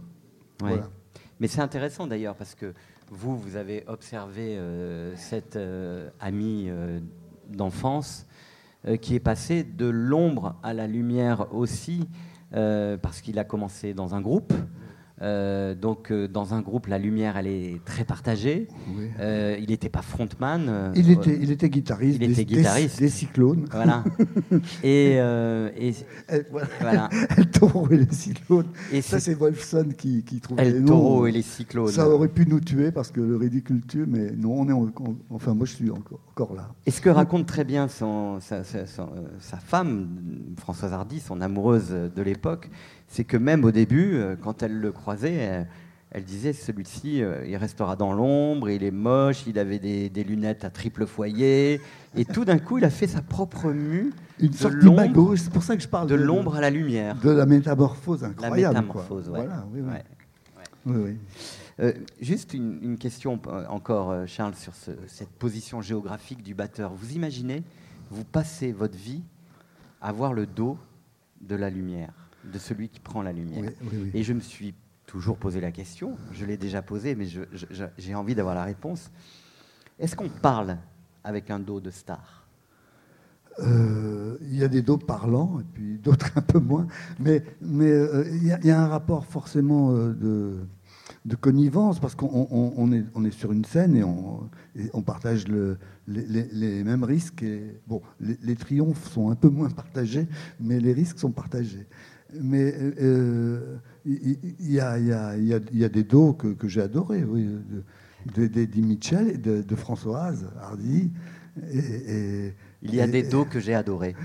Mais 1.39 1.47
c'est 1.47 1.61
intéressant 1.61 2.07
d'ailleurs 2.07 2.35
parce 2.35 2.55
que 2.55 2.73
vous, 3.09 3.37
vous 3.37 3.55
avez 3.55 3.85
observé 3.87 4.57
euh, 4.57 5.15
cet 5.15 5.57
ami 6.19 6.69
d'enfance 7.49 8.25
qui 9.01 9.15
est 9.15 9.19
passé 9.19 9.63
de 9.63 9.87
l'ombre 9.87 10.57
à 10.61 10.73
la 10.73 10.87
lumière 10.87 11.53
aussi, 11.53 12.07
parce 12.51 13.21
qu'il 13.21 13.39
a 13.39 13.43
commencé 13.43 13.93
dans 13.93 14.13
un 14.13 14.21
groupe. 14.21 14.53
Euh, 15.21 15.75
donc, 15.75 16.11
euh, 16.11 16.27
dans 16.27 16.53
un 16.53 16.61
groupe, 16.61 16.87
la 16.87 16.97
lumière, 16.97 17.37
elle 17.37 17.47
est 17.47 17.83
très 17.83 18.03
partagée. 18.03 18.67
Euh, 19.19 19.57
il 19.59 19.69
n'était 19.69 19.89
pas 19.89 20.01
frontman. 20.01 20.93
il, 20.95 21.11
était, 21.11 21.37
il 21.41 21.51
était 21.51 21.69
guitariste. 21.69 22.19
Il 22.21 22.31
était 22.31 22.45
guitariste. 22.45 22.99
Des, 22.99 23.09
cyclones. 23.09 23.65
Voilà. 23.71 24.03
et, 24.83 25.15
et 25.15 25.93
voilà. 26.51 27.09
El 27.37 27.49
taureau 27.49 27.87
et 27.89 27.97
les 27.97 28.11
cyclones. 28.11 28.67
Et 28.91 29.01
ça, 29.01 29.19
c'est 29.19 29.33
Wolfson 29.33 29.89
qui, 29.97 30.23
qui 30.23 30.39
trouvait 30.39 30.67
El 30.67 30.85
taureau 30.85 31.27
et 31.27 31.31
les 31.31 31.41
cyclones. 31.41 31.91
Ça 31.91 32.07
aurait 32.07 32.29
pu 32.29 32.45
nous 32.47 32.59
tuer 32.59 32.91
parce 32.91 33.11
que 33.11 33.21
le 33.21 33.35
ridicule 33.35 33.81
tue, 33.85 34.05
mais 34.07 34.31
non, 34.31 34.61
on 34.61 34.69
est 34.69 34.93
enfin, 35.29 35.53
moi, 35.53 35.65
je 35.65 35.73
suis 35.73 35.91
encore, 35.91 36.19
encore 36.31 36.53
là. 36.55 36.69
Et 36.85 36.91
ce 36.91 37.01
que 37.01 37.09
raconte 37.09 37.45
très 37.45 37.63
bien 37.63 37.87
son, 37.87 38.39
sa, 38.39 38.63
sa 38.63 39.57
femme, 39.57 40.07
Françoise 40.57 40.93
Hardy, 40.93 41.19
son 41.19 41.41
amoureuse 41.41 41.89
de 41.89 42.21
l'époque, 42.21 42.69
c'est 43.09 43.23
que 43.23 43.37
même 43.37 43.65
au 43.65 43.71
début, 43.71 44.13
euh, 44.13 44.35
quand 44.39 44.63
elle 44.63 44.79
le 44.79 44.91
croisait, 44.91 45.65
elle, 46.11 46.23
disait 46.23 46.53
celui-ci, 46.53 47.23
euh, 47.23 47.43
il 47.47 47.57
restera 47.57 47.95
dans 47.95 48.13
l'ombre, 48.13 48.69
il 48.69 48.83
est 48.83 48.91
moche, 48.91 49.45
il 49.47 49.57
avait 49.57 49.79
des, 49.79 50.23
lunettes 50.23 50.63
à 50.63 50.69
triple 50.69 51.07
foyer, 51.07 51.81
et 52.15 52.25
tout 52.25 52.45
d'un 52.45 52.59
coup, 52.59 52.77
il 52.77 52.85
a 52.85 52.91
fait 52.91 53.07
sa 53.07 53.23
propre 53.23 53.71
mue. 53.71 54.13
Une 54.39 54.53
sorte 54.53 54.75
de 54.75 55.35
c'est 55.35 55.51
pour 55.51 55.63
ça 55.63 55.75
que 55.75 55.81
je 55.81 55.87
parle 55.87 56.07
de, 56.07 56.15
l'ombre 56.15 56.55
à 56.55 56.61
la 56.61 56.69
lumière. 56.69 57.15
De 57.19 57.31
la 57.31 57.47
métamorphose 57.47 58.23
incroyable. 58.23 58.75
La 58.75 58.81
métamorphose, 58.81 59.27
Voilà, 59.27 59.65
oui, 59.73 59.81
oui. 60.85 61.17
Euh, 61.79 61.93
juste 62.21 62.53
une, 62.53 62.97
question 62.97 63.39
encore, 63.69 64.27
Charles, 64.27 64.55
sur 64.55 64.73
cette 65.07 65.29
position 65.29 65.81
géographique 65.81 66.43
du 66.43 66.53
batteur. 66.53 66.93
Vous 66.93 67.13
imaginez, 67.13 67.63
vous 68.11 68.23
passez 68.23 68.71
votre 68.71 68.97
vie 68.97 69.23
à 70.01 70.11
voir 70.11 70.33
le 70.33 70.45
dos 70.45 70.77
de 71.41 71.55
la 71.55 71.69
lumière 71.69 72.28
de 72.43 72.57
celui 72.57 72.89
qui 72.89 72.99
prend 72.99 73.21
la 73.21 73.31
lumière. 73.31 73.71
Et 74.13 74.23
je 74.23 74.33
me 74.33 74.39
suis 74.39 74.73
toujours 75.05 75.37
posé 75.37 75.59
la 75.59 75.71
question, 75.71 76.17
je 76.31 76.45
l'ai 76.45 76.57
déjà 76.57 76.81
posée, 76.81 77.15
mais 77.15 77.25
j'ai 77.97 78.15
envie 78.15 78.35
d'avoir 78.35 78.55
la 78.55 78.63
réponse. 78.63 79.11
Est-ce 79.97 80.15
qu'on 80.15 80.29
parle 80.29 80.77
avec 81.23 81.49
un 81.49 81.59
dos 81.59 81.81
de 81.81 81.89
star? 81.89 82.47
Euh, 83.59 84.37
il 84.41 84.55
y 84.55 84.63
a 84.63 84.67
des 84.67 84.81
dos 84.81 84.97
parlants 84.97 85.59
et 85.59 85.65
puis 85.73 85.97
d'autres 85.97 86.31
un 86.35 86.41
peu 86.41 86.59
moins, 86.59 86.87
mais 87.19 87.43
mais 87.61 87.91
euh, 87.91 88.23
il 88.31 88.43
y, 88.43 88.71
a 88.71 88.81
un 88.81 88.87
rapport 88.87 89.25
forcément 89.25 89.91
euh, 89.91 90.13
de, 90.13 90.59
de 91.25 91.35
connivence 91.35 91.99
parce 91.99 92.15
qu'on 92.15 92.93
est, 92.93 93.03
on 93.15 93.25
est 93.25 93.31
sur 93.31 93.51
une 93.51 93.65
scène 93.65 93.95
et 93.95 94.03
on, 94.03 94.49
on 94.93 95.01
partage 95.01 95.47
le, 95.47 95.77
les, 96.07 96.83
mêmes 96.83 97.03
risques. 97.03 97.43
Et, 97.43 97.81
bon, 97.87 98.01
les, 98.21 98.55
triomphes 98.55 99.11
sont 99.11 99.29
un 99.29 99.35
peu 99.35 99.49
moins 99.49 99.69
partagés, 99.69 100.27
mais 100.59 100.79
les 100.79 100.93
risques 100.93 101.19
sont 101.19 101.31
partagés 101.31 101.87
mais 102.33 102.73
il 104.05 104.71
y, 104.71 104.79
a, 104.79 105.89
des 105.89 106.03
dos 106.03 106.33
que, 106.33 106.67
j'ai 106.67 106.81
adorés, 106.81 107.23
oui, 107.23 107.47
d'Eddie 108.35 108.81
Mitchell 108.81 109.29
et 109.29 109.37
de, 109.37 109.75
Françoise 109.75 110.47
Hardy. 110.61 111.11
Et, 111.71 112.53
il 112.81 112.95
y 112.95 113.01
a 113.01 113.07
des 113.07 113.23
dos 113.23 113.43
que 113.43 113.59
j'ai 113.59 113.75
adorés. 113.75 114.15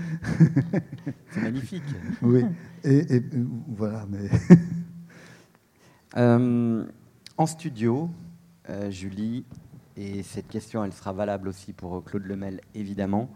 C'est 1.31 1.41
magnifique. 1.41 1.83
Oui, 2.21 2.43
et, 2.83 3.21
voilà. 3.67 4.05
Mais 4.09 4.29
euh, 6.17 6.85
en 7.37 7.45
studio, 7.45 8.09
euh, 8.69 8.89
Julie, 8.91 9.43
et 9.97 10.23
cette 10.23 10.47
question, 10.47 10.85
elle 10.85 10.93
sera 10.93 11.11
valable 11.11 11.49
aussi 11.49 11.73
pour 11.73 12.03
Claude 12.03 12.25
Lemel, 12.25 12.61
évidemment, 12.73 13.29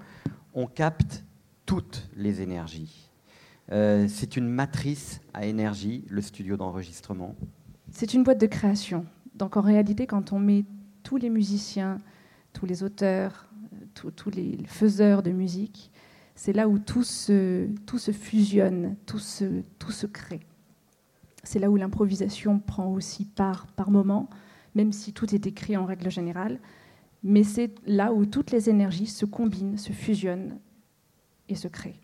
on 0.53 0.67
capte 0.67 1.25
toutes 1.65 2.09
les 2.15 2.41
énergies 2.41 3.08
euh, 3.71 4.07
c'est 4.07 4.37
une 4.37 4.47
matrice 4.47 5.21
à 5.33 5.45
énergie, 5.45 6.03
le 6.09 6.21
studio 6.21 6.57
d'enregistrement. 6.57 7.35
C'est 7.91 8.13
une 8.13 8.23
boîte 8.23 8.39
de 8.39 8.47
création. 8.47 9.05
Donc 9.35 9.57
en 9.57 9.61
réalité, 9.61 10.07
quand 10.07 10.33
on 10.33 10.39
met 10.39 10.65
tous 11.03 11.17
les 11.17 11.29
musiciens, 11.29 11.97
tous 12.53 12.65
les 12.65 12.83
auteurs, 12.83 13.47
tous 13.93 14.29
les 14.29 14.57
faiseurs 14.65 15.23
de 15.23 15.31
musique, 15.31 15.91
c'est 16.35 16.53
là 16.53 16.69
où 16.69 16.79
tout 16.79 17.03
se, 17.03 17.67
fusionne, 18.13 18.95
tout 19.05 19.19
se, 19.19 19.61
tout 19.77 19.91
se 19.91 20.07
crée. 20.07 20.39
C'est 21.43 21.59
là 21.59 21.69
où 21.69 21.75
l'improvisation 21.75 22.59
prend 22.59 22.87
aussi 22.93 23.25
part 23.25 23.67
par 23.67 23.91
moment, 23.91 24.29
même 24.73 24.93
si 24.93 25.13
tout 25.13 25.33
est 25.35 25.47
écrit 25.47 25.75
en 25.75 25.85
règle 25.85 26.09
générale. 26.09 26.59
Mais 27.23 27.43
c'est 27.43 27.73
là 27.85 28.13
où 28.13 28.25
toutes 28.25 28.51
les 28.51 28.69
énergies 28.69 29.07
se 29.07 29.25
combinent, 29.25 29.77
se 29.77 29.91
fusionnent 29.91 30.57
et 31.49 31.55
se 31.55 31.67
créent. 31.67 31.99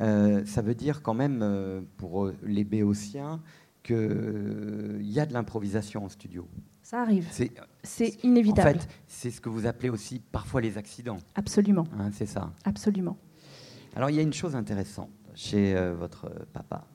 Euh, 0.00 0.44
ça 0.46 0.62
veut 0.62 0.74
dire 0.74 1.02
quand 1.02 1.14
même, 1.14 1.40
euh, 1.42 1.82
pour 1.96 2.30
les 2.42 2.64
béotiens, 2.64 3.40
qu'il 3.82 3.96
euh, 3.96 4.98
y 5.02 5.20
a 5.20 5.26
de 5.26 5.32
l'improvisation 5.32 6.04
en 6.04 6.08
studio. 6.08 6.48
Ça 6.82 7.02
arrive. 7.02 7.28
C'est 7.82 8.24
inévitable. 8.24 8.78
En 8.78 8.80
fait, 8.80 8.88
c'est 9.06 9.30
ce 9.30 9.40
que 9.40 9.48
vous 9.48 9.66
appelez 9.66 9.90
aussi 9.90 10.20
parfois 10.32 10.60
les 10.60 10.76
accidents. 10.76 11.18
Absolument. 11.34 11.86
Hein, 11.98 12.10
c'est 12.12 12.26
ça. 12.26 12.52
Absolument. 12.64 13.16
Alors, 13.94 14.10
il 14.10 14.16
y 14.16 14.18
a 14.18 14.22
une 14.22 14.32
chose 14.32 14.56
intéressante 14.56 15.10
chez 15.34 15.74
votre 15.92 16.30
papa. 16.52 16.86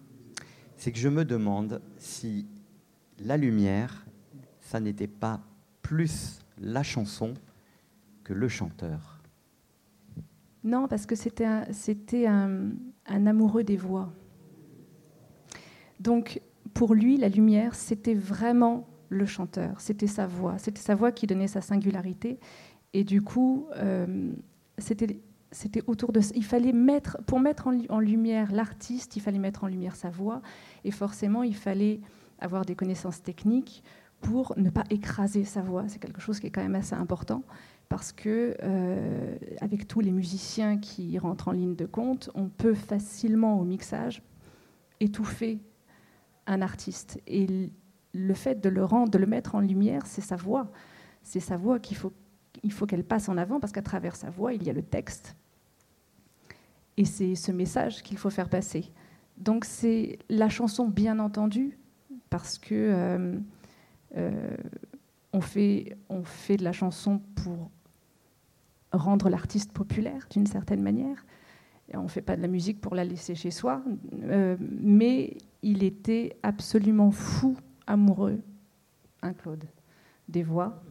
C'est 0.76 0.92
que 0.92 0.98
je 0.98 1.08
me 1.08 1.24
demande 1.24 1.82
si 1.98 2.46
la 3.24 3.38
lumière, 3.38 4.06
ça 4.60 4.80
n'était 4.80 5.08
pas 5.08 5.42
plus 5.82 6.40
la 6.60 6.84
chanson 6.84 7.34
que 8.24 8.34
le 8.34 8.48
chanteur. 8.50 9.15
Non, 10.66 10.88
parce 10.88 11.06
que 11.06 11.16
c'était 11.16 12.26
un, 12.26 12.72
amoureux 13.08 13.64
des 13.64 13.78
voix. 13.78 14.12
Donc, 16.00 16.42
pour 16.74 16.96
lui, 16.96 17.18
la 17.18 17.30
lumière, 17.30 17.76
c'était 17.76 18.16
vraiment 18.16 18.88
le 19.10 19.28
chanteur, 19.28 19.80
c'était 19.80 20.08
sa 20.08 20.26
voix, 20.26 20.58
c'était 20.58 20.82
sa 20.82 20.96
voix 20.96 21.12
qui 21.12 21.28
donnait 21.28 21.48
sa 21.48 21.62
singularité. 21.62 22.40
Et 22.94 23.04
du 23.04 23.22
coup, 23.22 23.68
euh, 23.76 24.32
c'était, 24.80 25.20
autour 25.86 26.12
de 26.12 26.20
il 26.34 26.44
fallait 26.44 26.74
mettre 26.74 27.20
pour 27.28 27.40
mettre 27.40 27.68
en 27.90 28.00
lumière 28.00 28.52
l'artiste, 28.52 29.16
il 29.16 29.20
fallait 29.20 29.38
mettre 29.38 29.66
en 29.66 29.68
lumière 29.68 29.96
sa 29.96 30.10
voix, 30.10 30.42
et 30.84 30.90
forcément, 30.90 31.44
il 31.44 31.56
fallait 31.56 32.02
avoir 32.40 32.66
des 32.66 32.76
connaissances 32.76 33.22
techniques 33.22 33.84
pour 34.20 34.56
ne 34.58 34.72
pas 34.72 34.84
écraser 34.90 35.44
sa 35.44 35.62
voix. 35.62 35.84
C'est 35.88 36.00
quelque 36.00 36.22
chose 36.22 36.40
qui 36.40 36.48
est 36.48 36.52
quand 36.52 36.64
même 36.64 36.76
assez 36.76 36.96
important 36.96 37.44
parce 37.90 38.12
que 38.12 38.56
euh, 38.64 39.38
avec 39.62 39.88
tous 39.88 40.00
les 40.00 40.12
musiciens 40.12 40.78
qui 40.78 41.18
rentrent 41.18 41.50
en 41.50 41.52
ligne 41.52 41.76
de 41.76 41.86
compte, 41.86 42.30
on 42.36 42.50
peut 42.50 42.74
facilement 42.74 43.60
au 43.60 43.64
mixage 43.64 44.24
étouffer 45.00 45.60
un 46.48 46.62
artiste. 46.62 47.20
Et 47.28 47.70
le 48.14 48.34
fait 48.34 48.62
de 48.62 48.70
le 48.70 48.84
rendre, 48.84 49.12
de 49.12 49.18
le 49.18 49.28
mettre 49.28 49.56
en 49.56 49.60
lumière, 49.60 50.06
c'est 50.06 50.22
sa 50.22 50.36
voix. 50.36 50.72
C'est 51.24 51.40
sa 51.40 51.58
voix 51.58 51.80
qu'il 51.80 51.98
faut 51.98 52.14
il 52.64 52.72
faut 52.72 52.86
qu'elle 52.86 53.04
passe 53.04 53.30
en 53.30 53.38
avant 53.38 53.60
parce 53.60 53.74
qu'à 53.74 53.82
travers 53.82 54.16
sa 54.16 54.30
voix, 54.30 54.54
il 54.54 54.64
y 54.64 54.70
a 54.70 54.74
le 54.74 54.82
texte. 54.82 55.36
Et 56.98 57.06
c'est 57.06 57.36
ce 57.36 57.52
message 57.52 58.02
qu'il 58.02 58.18
faut 58.18 58.30
faire 58.30 58.50
passer. 58.50 58.92
Donc 59.38 59.66
c'est 59.66 60.20
la 60.30 60.50
chanson, 60.50 60.88
bien 60.88 61.20
entendu, 61.20 61.78
parce 62.30 62.58
que 62.58 62.74
euh, 62.74 63.38
euh, 64.18 64.58
on, 65.34 65.42
fait, 65.42 65.98
on 66.10 66.24
fait 66.24 66.58
de 66.58 66.64
la 66.64 66.72
chanson 66.72 67.22
pour 67.36 67.70
rendre 68.96 69.30
l'artiste 69.30 69.72
populaire 69.72 70.28
d'une 70.32 70.48
certaine 70.48 70.82
manière. 70.82 71.26
Et 71.92 71.98
on 71.98 72.04
ne 72.04 72.08
fait 72.08 72.22
pas 72.22 72.36
de 72.36 72.42
la 72.42 72.48
musique 72.48 72.82
pour 72.82 72.96
la 72.96 73.04
laisser 73.04 73.36
chez 73.36 73.52
soi. 73.52 73.84
Euh, 74.24 74.58
mais 74.60 75.38
il 75.62 75.84
était 75.84 76.38
absolument 76.44 77.12
fou, 77.12 77.58
amoureux, 77.86 78.42
un 79.22 79.34
Claude, 79.34 79.66
des 80.28 80.44
voix. 80.44 80.82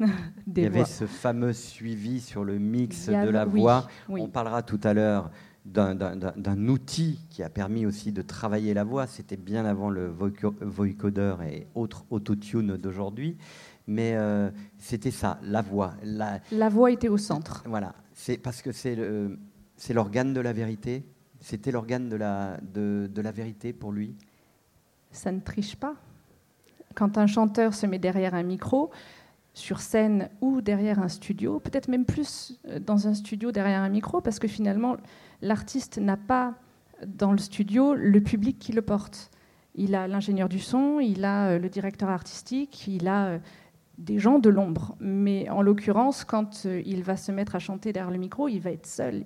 des 0.46 0.62
il 0.62 0.64
y 0.64 0.66
avait 0.66 0.84
ce 0.84 1.06
fameux 1.06 1.52
suivi 1.52 2.20
sur 2.20 2.44
le 2.44 2.58
mix 2.58 3.06
de 3.08 3.28
la 3.28 3.44
voix. 3.44 3.86
On 4.08 4.28
parlera 4.28 4.62
tout 4.62 4.80
à 4.82 4.94
l'heure 4.94 5.30
d'un 5.64 6.68
outil 6.68 7.20
qui 7.28 7.42
a 7.42 7.50
permis 7.50 7.86
aussi 7.86 8.12
de 8.12 8.22
travailler 8.22 8.74
la 8.74 8.84
voix. 8.84 9.06
C'était 9.06 9.36
bien 9.36 9.64
avant 9.64 9.90
le 9.90 10.12
voicoder 10.62 11.34
et 11.48 11.66
autres 11.74 12.04
autotune 12.10 12.76
d'aujourd'hui. 12.76 13.36
Mais 13.86 14.14
euh, 14.14 14.50
c'était 14.78 15.10
ça, 15.10 15.38
la 15.42 15.62
voix. 15.62 15.94
La... 16.02 16.40
la... 16.52 16.68
voix 16.68 16.90
était 16.90 17.08
au 17.08 17.18
centre. 17.18 17.62
Voilà, 17.66 17.94
c'est 18.14 18.38
parce 18.38 18.62
que 18.62 18.72
c'est 18.72 18.94
l'organe 19.92 20.32
de 20.32 20.40
la 20.40 20.52
vérité. 20.52 21.04
C'était 21.40 21.72
l'organe 21.72 22.08
de 22.08 22.16
la, 22.16 22.58
de, 22.60 23.10
de 23.12 23.22
la 23.22 23.32
vérité 23.32 23.72
pour 23.72 23.92
lui. 23.92 24.14
Ça 25.10 25.32
ne 25.32 25.40
triche 25.40 25.76
pas. 25.76 25.94
Quand 26.94 27.18
un 27.18 27.26
chanteur 27.26 27.74
se 27.74 27.86
met 27.86 27.98
derrière 27.98 28.34
un 28.34 28.42
micro, 28.42 28.90
sur 29.54 29.80
scène 29.80 30.28
ou 30.40 30.60
derrière 30.60 31.00
un 31.00 31.08
studio, 31.08 31.60
peut-être 31.60 31.88
même 31.88 32.04
plus 32.04 32.58
euh, 32.68 32.78
dans 32.78 33.08
un 33.08 33.14
studio 33.14 33.52
derrière 33.52 33.82
un 33.82 33.88
micro, 33.88 34.20
parce 34.20 34.38
que 34.38 34.48
finalement, 34.48 34.96
l'artiste 35.42 35.98
n'a 35.98 36.16
pas 36.16 36.54
dans 37.06 37.32
le 37.32 37.38
studio 37.38 37.94
le 37.94 38.20
public 38.20 38.58
qui 38.58 38.72
le 38.72 38.82
porte. 38.82 39.30
Il 39.74 39.94
a 39.94 40.08
l'ingénieur 40.08 40.48
du 40.48 40.58
son, 40.58 41.00
il 41.00 41.24
a 41.24 41.50
euh, 41.50 41.58
le 41.58 41.68
directeur 41.68 42.10
artistique, 42.10 42.86
il 42.86 43.08
a 43.08 43.26
euh, 43.26 43.38
des 44.00 44.18
gens 44.18 44.38
de 44.38 44.48
l'ombre. 44.48 44.96
Mais 45.00 45.48
en 45.50 45.62
l'occurrence, 45.62 46.24
quand 46.24 46.64
il 46.64 47.02
va 47.02 47.16
se 47.16 47.32
mettre 47.32 47.54
à 47.54 47.58
chanter 47.58 47.92
derrière 47.92 48.10
le 48.10 48.18
micro, 48.18 48.48
il 48.48 48.60
va 48.60 48.70
être 48.70 48.86
seul, 48.86 49.24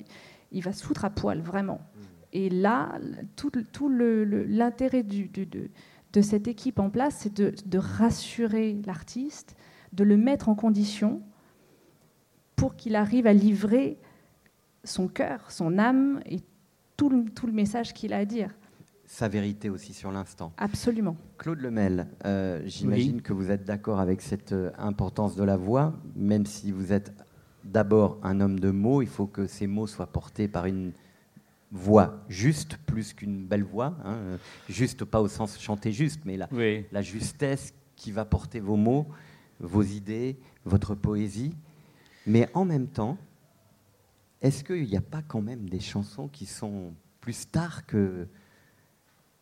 il 0.52 0.62
va 0.62 0.73
se 0.73 0.85
foutre 0.85 1.04
à 1.04 1.11
poil, 1.11 1.40
vraiment. 1.40 1.81
Mmh. 1.81 2.00
Et 2.33 2.50
là, 2.50 2.99
tout, 3.37 3.53
l'intérêt 3.88 5.05
de, 5.05 6.22
cette 6.22 6.48
équipe 6.48 6.81
en 6.81 6.90
place, 6.90 7.16
c'est 7.18 7.35
de 7.40 7.79
rassurer 7.79 8.81
l'artiste, 8.85 9.57
de 9.92 10.05
le 10.05 10.16
mettre 10.16 10.48
en 10.48 10.55
condition 10.55 11.22
pour 12.57 12.77
qu'il 12.77 12.96
arrive 12.96 13.27
à 13.27 13.33
livrer 13.33 13.98
son 14.85 15.09
cœur, 15.09 15.51
son 15.51 15.79
âme 15.79 16.20
et 16.27 16.40
tout 16.96 17.09
le, 17.09 17.25
tout 17.31 17.46
le 17.46 17.53
message 17.53 17.92
qu'il 17.92 18.12
a 18.12 18.18
à 18.18 18.25
dire. 18.25 18.51
Sa 19.07 19.29
vérité 19.29 19.71
aussi 19.71 19.93
sur 19.93 20.11
l'instant. 20.11 20.53
Absolument. 20.57 21.17
Claude 21.38 21.61
Lemel, 21.61 22.09
euh, 22.25 22.62
j'imagine 22.67 23.23
que 23.23 23.33
vous 23.33 23.51
êtes 23.51 23.64
d'accord 23.64 24.01
avec 24.01 24.23
cette 24.23 24.53
euh, 24.53 24.71
importance 24.79 25.37
de 25.37 25.45
la 25.45 25.57
voix, 25.57 25.95
même 26.17 26.47
si 26.47 26.73
vous 26.73 26.93
êtes 26.93 27.12
d'abord 27.64 28.19
un 28.23 28.40
homme 28.40 28.59
de 28.59 28.71
mots, 28.71 29.03
il 29.03 29.09
faut 29.09 29.27
que 29.27 29.47
ces 29.47 29.67
mots 29.67 29.87
soient 29.87 30.07
portés 30.07 30.49
par 30.49 30.67
une 30.67 30.93
voix 31.71 32.25
juste, 32.29 32.79
plus 32.87 33.12
qu'une 33.12 33.47
belle 33.47 33.64
voix. 33.64 33.97
Hein, 34.05 34.38
juste, 34.69 35.05
pas 35.05 35.21
au 35.21 35.29
sens 35.29 35.59
chanter 35.59 35.93
juste, 35.93 36.21
mais 36.25 36.37
la, 36.37 36.49
la 36.93 37.03
justesse 37.03 37.75
qui 37.97 38.11
va 38.11 38.25
porter 38.25 38.61
vos 38.61 38.77
mots 38.77 39.07
vos 39.61 39.83
idées, 39.83 40.38
votre 40.64 40.95
poésie. 40.95 41.55
Mais 42.27 42.49
en 42.55 42.64
même 42.64 42.88
temps, 42.88 43.19
est-ce 44.40 44.64
qu'il 44.64 44.87
n'y 44.87 44.97
a 44.97 45.03
pas 45.03 45.23
quand 45.23 45.43
même 45.43 45.69
des 45.69 45.81
chansons 45.81 46.29
qui 46.29 46.47
sont 46.47 46.95
plus 47.21 47.33
stars 47.33 47.87
que 47.87 48.29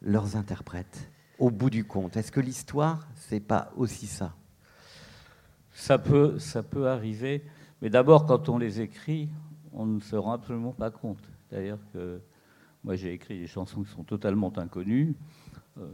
leurs 0.02 0.36
interprètes, 0.36 1.10
au 1.38 1.50
bout 1.50 1.70
du 1.70 1.84
compte 1.84 2.16
Est-ce 2.16 2.32
que 2.32 2.40
l'histoire, 2.40 3.08
c'est 3.16 3.40
pas 3.40 3.72
aussi 3.76 4.06
ça? 4.06 4.34
Ça 5.72 5.98
peut, 5.98 6.38
ça 6.38 6.62
peut 6.62 6.88
arriver, 6.88 7.42
mais 7.80 7.88
d'abord, 7.88 8.26
quand 8.26 8.48
on 8.48 8.58
les 8.58 8.80
écrit, 8.80 9.28
on 9.72 9.86
ne 9.86 10.00
se 10.00 10.16
rend 10.16 10.32
absolument 10.32 10.72
pas 10.72 10.90
compte. 10.90 11.22
Que 11.50 12.20
moi, 12.84 12.96
j'ai 12.96 13.12
écrit 13.12 13.38
des 13.38 13.46
chansons 13.46 13.82
qui 13.82 13.90
sont 13.90 14.04
totalement 14.04 14.52
inconnues. 14.56 15.14
Euh, 15.78 15.84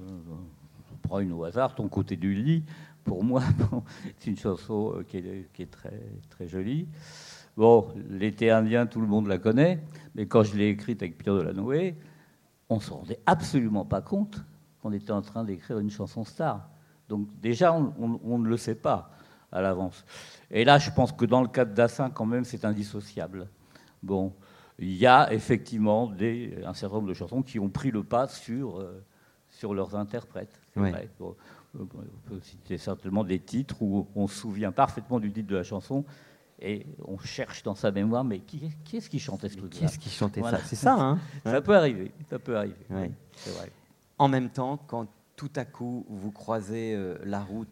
prends 1.02 1.18
une 1.18 1.32
au 1.32 1.44
hasard, 1.44 1.74
Ton 1.74 1.88
côté 1.88 2.16
du 2.16 2.34
lit 2.34 2.64
pour 3.04 3.24
moi, 3.24 3.42
c'est 4.18 4.30
une 4.30 4.36
chanson 4.36 4.94
euh, 4.96 5.02
qui 5.02 5.16
est, 5.62 5.70
très, 5.70 6.00
très 6.28 6.46
jolie. 6.46 6.86
Bon, 7.56 7.88
l'été 8.10 8.50
indien, 8.50 8.86
tout 8.86 9.00
le 9.00 9.06
monde 9.06 9.26
la 9.26 9.38
connaît, 9.38 9.80
mais 10.14 10.26
quand 10.26 10.42
je 10.42 10.56
l'ai 10.56 10.68
écrite 10.68 11.02
avec 11.02 11.18
Pierre 11.18 11.36
Delanoë, 11.36 11.94
on 12.68 12.76
ne 12.76 12.80
se 12.80 12.90
rendait 12.90 13.20
absolument 13.26 13.84
pas 13.84 14.00
compte 14.00 14.42
qu'on 14.82 14.92
était 14.92 15.12
en 15.12 15.22
train 15.22 15.44
d'écrire 15.44 15.78
une 15.78 15.90
chanson 15.90 16.24
star. 16.24 16.68
Donc 17.08 17.28
déjà, 17.40 17.72
on, 17.72 18.38
ne 18.38 18.48
le 18.48 18.56
sait 18.56 18.74
pas 18.74 19.10
à 19.50 19.62
l'avance. 19.62 20.04
Et 20.50 20.64
là, 20.64 20.78
je 20.78 20.90
pense 20.90 21.12
que 21.12 21.24
dans 21.24 21.40
le 21.40 21.48
cas 21.48 21.64
de 21.64 21.74
Dassin, 21.74 22.10
quand 22.10 22.26
même, 22.26 22.44
c'est 22.44 22.64
indissociable. 22.64 23.48
Bon, 24.02 24.34
il 24.78 24.94
y 24.94 25.06
a 25.06 25.32
effectivement 25.32 26.06
des, 26.06 26.58
un 26.64 26.74
certain 26.74 26.96
nombre 26.96 27.08
de 27.08 27.14
chansons 27.14 27.42
qui 27.42 27.58
ont 27.58 27.70
pris 27.70 27.90
le 27.90 28.04
pas 28.04 28.28
sur, 28.28 28.78
euh, 28.78 29.02
sur 29.50 29.74
leurs 29.74 29.96
interprètes. 29.96 30.60
Vrai. 30.76 31.08
On 31.20 31.84
peut 32.26 32.40
citer 32.42 32.78
certainement 32.78 33.24
des 33.24 33.40
titres 33.40 33.82
où 33.82 34.06
on 34.14 34.26
se 34.26 34.36
souvient 34.36 34.72
parfaitement 34.72 35.18
du 35.18 35.32
titre 35.32 35.48
de 35.48 35.56
la 35.56 35.64
chanson 35.64 36.04
et 36.60 36.86
on 37.06 37.18
cherche 37.18 37.62
dans 37.62 37.74
sa 37.74 37.90
mémoire, 37.90 38.24
mais 38.24 38.40
qui, 38.40 38.72
est-ce 38.92 39.08
qui 39.08 39.18
chantait 39.18 39.48
ce 39.48 39.56
truc-là 39.56 39.78
Qui 39.78 39.84
est-ce 39.84 39.98
qui 39.98 40.10
chantait 40.10 40.42
ça 40.42 40.58
C'est 40.64 40.76
ça, 40.76 40.94
hein 40.94 41.18
Ça 41.44 41.60
peut 41.60 41.76
arriver, 41.76 42.12
ça 42.28 42.38
peut 42.38 42.56
arriver. 42.56 42.76
C'est 43.36 43.50
vrai. 43.50 43.70
En 44.18 44.28
même 44.28 44.50
temps, 44.50 44.76
quand 44.86 45.06
tout 45.36 45.50
à 45.54 45.64
coup 45.64 46.04
vous 46.08 46.32
croisez 46.32 46.94
euh, 46.94 47.16
la 47.24 47.40
route 47.40 47.68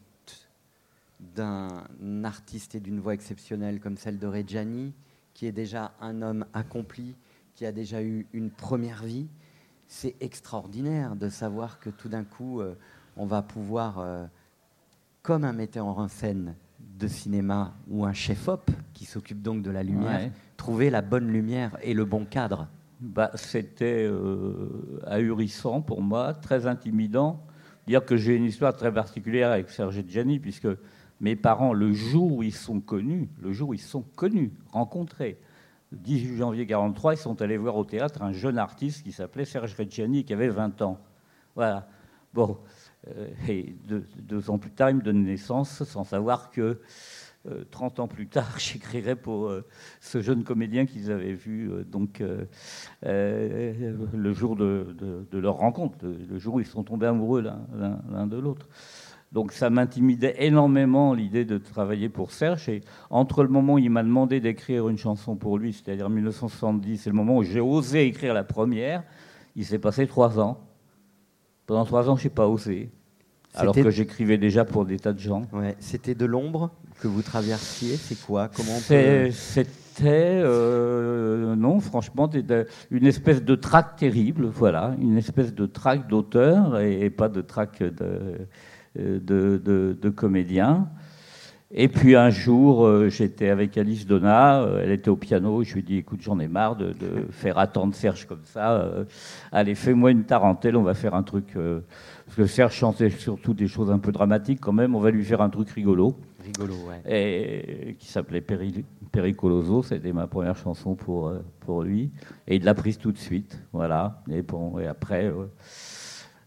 d'un 1.19 1.85
artiste 2.25 2.77
et 2.77 2.81
d'une 2.81 3.01
voix 3.01 3.15
exceptionnelle 3.15 3.81
comme 3.81 3.97
celle 3.97 4.19
de 4.19 4.27
Reggiani, 4.27 4.93
qui 5.35 5.47
est 5.47 5.53
déjà 5.53 5.93
un 6.01 6.23
homme 6.23 6.47
accompli, 6.53 7.17
qui 7.55 7.67
a 7.67 7.73
déjà 7.73 8.03
eu 8.03 8.27
une 8.33 8.51
première 8.51 9.03
vie, 9.03 9.29
c'est 9.89 10.15
extraordinaire 10.21 11.17
de 11.17 11.29
savoir 11.29 11.81
que 11.81 11.91
tout 11.91 12.09
d'un 12.09 12.25
coup, 12.25 12.61
euh, 12.61 12.77
on 13.17 13.27
va 13.27 13.43
pouvoir, 13.43 13.99
euh, 13.99 14.27
comme 15.23 15.45
un 15.45 15.53
metteur 15.53 15.87
en 15.87 16.09
scène 16.09 16.55
de 16.99 17.09
cinéma 17.09 17.75
ou 17.89 18.05
un 18.05 18.13
chef-op 18.13 18.71
qui 18.93 19.05
s'occupe 19.05 19.43
donc 19.43 19.63
de 19.63 19.71
la 19.71 19.83
lumière, 19.83 20.31
trouver 20.57 20.91
la 20.91 21.03
bonne 21.03 21.29
lumière 21.29 21.77
et 21.83 21.95
le 21.95 22.05
bon 22.05 22.25
cadre. 22.25 22.69
Bah, 23.01 23.31
C'était 23.35 24.07
euh, 24.09 25.01
ahurissant 25.07 25.83
pour 25.83 26.01
moi, 26.01 26.33
très 26.33 26.67
intimidant. 26.67 27.45
Dire 27.87 28.05
que 28.05 28.17
j'ai 28.17 28.35
une 28.35 28.45
histoire 28.45 28.75
très 28.75 28.93
particulière 28.93 29.53
avec 29.53 29.69
Serge 29.71 30.03
Gianni, 30.09 30.41
puisque 30.41 30.69
mes 31.21 31.37
parents, 31.37 31.73
le 31.73 31.93
jour 31.93 32.33
où 32.33 32.43
ils 32.43 32.55
sont 32.55 32.81
connus, 32.81 33.29
le 33.41 33.53
jour 33.53 33.71
où 33.71 33.75
ils 33.75 33.81
sont 33.81 34.03
connus, 34.03 34.53
rencontrés, 34.73 35.39
le 35.93 35.99
18 35.99 36.37
janvier 36.37 36.63
1943, 36.65 37.15
ils 37.15 37.19
sont 37.19 37.43
allés 37.43 37.57
voir 37.57 37.77
au 37.77 37.85
théâtre 37.85 38.23
un 38.23 38.33
jeune 38.33 38.59
artiste 38.59 39.05
qui 39.05 39.13
s'appelait 39.13 39.45
Serge 39.45 39.75
Reggiani, 39.75 40.25
qui 40.25 40.33
avait 40.33 40.49
20 40.49 40.83
ans. 40.83 40.99
Voilà. 41.55 41.89
Bon, 42.35 42.59
et 43.49 43.75
deux, 43.87 44.51
ans 44.51 44.59
plus 44.59 44.71
tard, 44.71 44.91
il 44.91 44.97
me 44.97 45.03
donne 45.03 45.25
naissance 45.25 45.85
sans 45.85 46.05
savoir 46.05 46.51
que 46.51 46.81
30 47.71 47.99
euh, 47.99 48.03
ans 48.03 48.09
plus 48.09 48.27
tard, 48.27 48.55
j'écrirais 48.59 49.17
pour 49.17 49.47
euh, 49.47 49.65
ce 50.01 50.21
jeune 50.21 50.43
comédien 50.45 50.87
qu'ils 50.87 51.13
avaient 51.13 51.33
vu 51.33 51.71
donc, 51.91 52.23
le 53.03 54.33
jour 54.33 54.57
de, 54.57 55.27
leur 55.33 55.57
rencontre, 55.57 55.97
le 56.03 56.39
jour 56.39 56.55
où 56.55 56.61
ils 56.61 56.67
sont 56.67 56.83
tombés 56.83 57.07
amoureux 57.07 57.43
l'un 57.43 58.27
de 58.27 58.37
l'autre. 58.37 58.69
Donc 59.33 59.53
ça 59.53 59.71
m'intimidait 59.71 60.37
énormément 60.39 61.13
l'idée 61.13 61.45
de 61.45 61.59
travailler 61.59 62.09
pour 62.09 62.31
Serge. 62.31 62.69
Et 62.69 62.83
entre 63.11 63.43
le 63.43 63.49
moment 63.49 63.75
où 63.75 63.79
il 63.79 63.91
m'a 63.91 64.03
demandé 64.03 64.41
d'écrire 64.41 64.89
une 64.89 64.99
chanson 64.99 65.37
pour 65.37 65.59
lui, 65.59 65.73
c'est-à-dire 65.73 66.09
1970, 66.09 67.07
et 67.07 67.11
le 67.11 67.17
moment 67.17 67.37
où 67.37 67.43
j'ai 67.43 67.61
osé 67.61 68.07
écrire 68.07 68.35
la 68.35 68.45
première, 68.45 69.03
il 69.55 69.65
s'est 69.65 69.79
passé 69.79 70.07
trois 70.07 70.39
ans. 70.39 70.61
Pendant 71.67 71.85
trois 71.85 72.09
ans, 72.09 72.17
je 72.17 72.25
n'ai 72.25 72.31
pas 72.31 72.47
osé. 72.47 72.91
Alors 73.57 73.75
que 73.75 73.91
j'écrivais 73.91 74.39
déjà 74.39 74.65
pour 74.65 74.85
des 74.85 74.99
tas 74.99 75.13
de 75.13 75.21
gens. 75.21 75.43
Ouais. 75.53 75.77
C'était 75.81 76.15
de 76.15 76.27
l'ombre 76.27 76.71
que 77.01 77.09
vous 77.09 77.23
traversiez 77.23 77.97
C'est 77.97 78.21
quoi 78.21 78.49
Comment 78.55 78.79
C'était, 78.79 80.43
euh, 80.45 81.57
non, 81.57 81.81
franchement, 81.81 82.31
une 82.91 83.07
espèce 83.07 83.43
de 83.43 83.55
trac 83.55 83.97
terrible, 83.97 84.47
voilà, 84.47 84.95
une 85.01 85.17
espèce 85.17 85.55
de 85.55 85.67
trac 85.67 86.07
d'auteur 86.07 86.81
et, 86.81 87.09
pas 87.11 87.29
de 87.29 87.41
trac 87.41 87.83
de, 87.83 88.47
de, 88.97 89.59
de, 90.01 90.11
comédien. 90.11 90.89
Et 91.73 91.89
puis 91.89 92.15
un 92.15 92.31
jour, 92.31 92.87
euh, 92.87 93.09
j'étais 93.09 93.49
avec 93.49 93.77
Alice 93.77 94.07
Donna, 94.07 94.61
euh, 94.63 94.83
elle 94.85 94.93
était 94.93 95.09
au 95.09 95.17
piano, 95.17 95.65
je 95.65 95.75
lui 95.75 95.81
ai 95.81 95.83
dit 95.83 95.97
écoute, 95.97 96.21
j'en 96.23 96.39
ai 96.39 96.47
marre 96.47 96.77
de, 96.77 96.95
faire 97.31 97.59
attendre 97.59 97.95
Serge 97.95 98.27
comme 98.27 98.45
ça. 98.45 98.89
allez, 99.51 99.75
fais-moi 99.75 100.11
une 100.11 100.25
tarentelle, 100.25 100.77
on 100.77 100.83
va 100.83 100.95
faire 100.95 101.15
un 101.15 101.23
truc. 101.23 101.55
Parce 102.37 102.49
que 102.51 102.55
Serge 102.55 102.75
chantait 102.75 103.09
surtout 103.11 103.55
des 103.55 103.67
choses 103.67 103.91
un 103.91 103.99
peu 103.99 104.13
dramatiques 104.13 104.61
quand 104.61 104.73
même, 104.73 104.95
on 104.95 105.01
va 105.01 105.11
lui 105.11 105.25
faire 105.25 105.41
un 105.41 105.49
truc 105.49 105.71
rigolo. 105.71 106.17
Rigolo, 106.45 106.75
ouais. 106.87 107.01
Et, 107.11 107.95
qui 107.95 108.09
s'appelait 108.09 108.45
Pericoloso, 109.11 109.83
c'était 109.83 110.13
ma 110.13 110.27
première 110.27 110.57
chanson 110.57 110.95
pour, 110.95 111.33
pour 111.61 111.83
lui. 111.83 112.11
Et 112.47 112.57
il 112.57 112.65
l'a 112.65 112.75
prise 112.75 112.99
tout 112.99 113.11
de 113.11 113.19
suite, 113.19 113.63
voilà. 113.73 114.23
Et, 114.31 114.43
bon, 114.43 114.79
et 114.79 114.87
après 114.87 115.33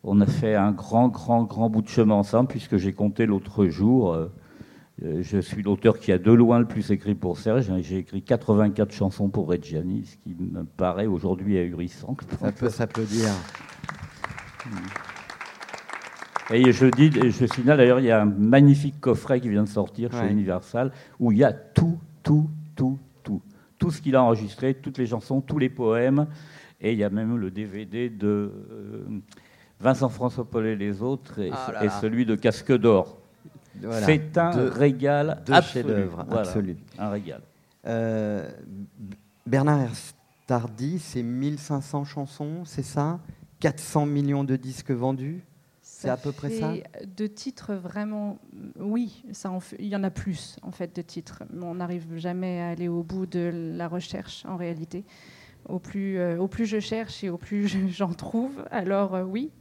on 0.03 0.21
a 0.21 0.25
fait 0.25 0.55
un 0.55 0.71
grand, 0.71 1.09
grand, 1.09 1.43
grand 1.43 1.69
bout 1.69 1.81
de 1.81 1.89
chemin 1.89 2.15
ensemble, 2.15 2.49
puisque 2.49 2.77
j'ai 2.77 2.93
compté 2.93 3.25
l'autre 3.25 3.65
jour. 3.65 4.13
Euh, 4.13 4.31
euh, 5.03 5.21
je 5.21 5.39
suis 5.39 5.63
l'auteur 5.63 5.97
qui 5.99 6.11
a 6.11 6.17
de 6.17 6.31
loin 6.31 6.59
le 6.59 6.65
plus 6.65 6.91
écrit 6.91 7.15
pour 7.15 7.37
Serge. 7.37 7.71
J'ai 7.81 7.97
écrit 7.97 8.21
84 8.21 8.91
chansons 8.91 9.29
pour 9.29 9.47
Reggiani, 9.47 10.05
ce 10.05 10.17
qui 10.17 10.35
me 10.37 10.63
paraît 10.63 11.07
aujourd'hui 11.07 11.57
ahurissant. 11.57 12.15
Ça 12.39 12.51
peut 12.51 12.69
s'applaudir. 12.69 13.29
Et 16.51 16.71
je 16.71 16.87
dis, 16.87 17.11
je 17.11 17.45
signale 17.45 17.77
d'ailleurs, 17.77 17.99
il 17.99 18.05
y 18.05 18.11
a 18.11 18.21
un 18.21 18.25
magnifique 18.25 18.99
coffret 18.99 19.39
qui 19.39 19.49
vient 19.49 19.63
de 19.63 19.69
sortir 19.69 20.11
chez 20.11 20.31
Universal 20.31 20.91
où 21.19 21.31
il 21.31 21.39
y 21.39 21.43
a 21.43 21.53
tout, 21.53 21.99
tout, 22.23 22.49
tout, 22.75 22.97
tout. 23.23 23.41
Tout 23.77 23.91
ce 23.91 24.01
qu'il 24.01 24.15
a 24.15 24.23
enregistré, 24.23 24.73
toutes 24.73 24.97
les 24.97 25.05
chansons, 25.05 25.41
tous 25.41 25.59
les 25.59 25.69
poèmes. 25.69 26.27
Et 26.81 26.93
il 26.93 26.97
y 26.97 27.03
a 27.03 27.09
même 27.09 27.37
le 27.37 27.51
DVD 27.51 28.09
de. 28.09 28.27
Euh, 28.27 29.21
Vincent 29.79 30.09
François 30.09 30.43
Paul 30.43 30.65
et 30.65 30.75
les 30.75 31.01
autres 31.01 31.39
et, 31.39 31.51
ah 31.53 31.89
celui 32.01 32.25
de 32.25 32.35
Casque 32.35 32.75
d'Or. 32.77 33.17
C'est 33.81 34.37
un 34.37 34.69
régal 34.69 35.41
absolu. 35.49 36.09
absolu. 36.29 36.77
Un 36.97 37.09
régal. 37.09 37.41
Euh, 37.85 38.49
Bernard 39.47 39.95
Tardy, 40.47 40.99
c'est 40.99 41.23
1500 41.23 42.03
chansons, 42.03 42.65
c'est 42.65 42.83
ça? 42.83 43.19
400 43.61 44.05
millions 44.05 44.43
de 44.43 44.57
disques 44.57 44.91
vendus? 44.91 45.43
C'est 46.01 46.09
à 46.09 46.17
peu 46.17 46.31
près 46.31 46.49
ça? 46.49 46.73
De 47.17 47.27
titres, 47.27 47.73
vraiment, 47.75 48.39
oui, 48.79 49.23
ça 49.31 49.57
il 49.79 49.87
y 49.87 49.95
en 49.95 50.03
a 50.03 50.09
plus, 50.09 50.57
en 50.61 50.71
fait, 50.71 50.95
de 50.95 51.01
titres. 51.01 51.43
On 51.61 51.75
n'arrive 51.75 52.15
jamais 52.17 52.61
à 52.61 52.69
aller 52.69 52.87
au 52.87 53.03
bout 53.03 53.25
de 53.25 53.73
la 53.75 53.87
recherche, 53.87 54.45
en 54.45 54.57
réalité. 54.57 55.05
Au 55.67 55.79
plus, 55.79 56.17
euh, 56.17 56.37
au 56.37 56.47
plus 56.47 56.65
je 56.65 56.79
cherche 56.79 57.23
et 57.23 57.29
au 57.29 57.37
plus 57.37 57.67
j'en 57.89 58.13
trouve, 58.13 58.65
alors 58.71 59.13
euh, 59.13 59.23
oui, 59.23 59.51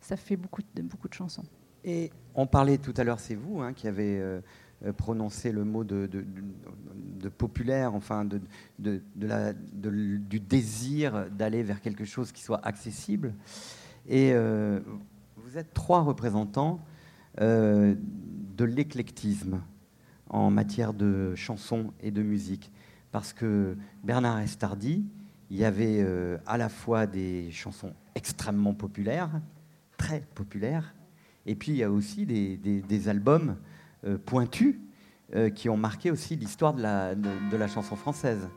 ça 0.00 0.16
fait 0.16 0.36
beaucoup 0.36 0.62
de, 0.74 0.82
beaucoup 0.82 1.08
de 1.08 1.14
chansons. 1.14 1.44
Et 1.84 2.10
on 2.34 2.46
parlait 2.46 2.78
tout 2.78 2.94
à 2.96 3.04
l'heure, 3.04 3.20
c'est 3.20 3.34
vous 3.34 3.60
hein, 3.60 3.72
qui 3.72 3.88
avez 3.88 4.20
euh, 4.20 4.40
euh, 4.84 4.92
prononcé 4.92 5.50
le 5.50 5.64
mot 5.64 5.82
de, 5.82 6.06
de, 6.06 7.28
populaire, 7.28 7.94
enfin 7.94 8.24
de, 8.24 8.40
la, 9.20 9.52
du 9.52 10.38
désir 10.38 11.28
d'aller 11.30 11.64
vers 11.64 11.80
quelque 11.80 12.04
chose 12.04 12.30
qui 12.30 12.42
soit 12.42 12.64
accessible. 12.64 13.34
Et 14.06 14.30
euh, 14.32 14.80
vous 15.48 15.56
êtes 15.56 15.72
trois 15.72 16.02
représentants 16.02 16.80
de 17.38 18.64
l'éclectisme 18.64 19.62
en 20.28 20.50
matière 20.50 20.92
de 20.92 21.34
chansons 21.36 21.94
et 22.00 22.10
de 22.10 22.22
musique. 22.22 22.70
Parce 23.12 23.32
que 23.32 23.76
Bernard 24.04 24.40
Estardi, 24.40 25.06
il 25.48 25.56
y 25.56 25.64
avait 25.64 26.06
à 26.46 26.58
la 26.58 26.68
fois 26.68 27.06
des 27.06 27.50
chansons 27.50 27.94
extrêmement 28.14 28.74
populaires, 28.74 29.30
très 29.96 30.20
populaire. 30.34 30.94
Et 31.46 31.54
puis 31.54 31.72
il 31.72 31.78
y 31.78 31.82
a 31.82 31.90
aussi 31.90 32.26
des, 32.26 33.08
albums 33.08 33.56
euh, 34.04 34.18
pointus 34.18 34.76
euh, 35.34 35.48
qui 35.48 35.70
ont 35.70 35.78
marqué 35.78 36.10
aussi 36.10 36.36
l'histoire 36.36 36.74
de 36.74 36.82
la, 36.82 37.14
de, 37.14 37.56
la, 37.56 37.68
chanson 37.68 37.96
française. 37.96 38.50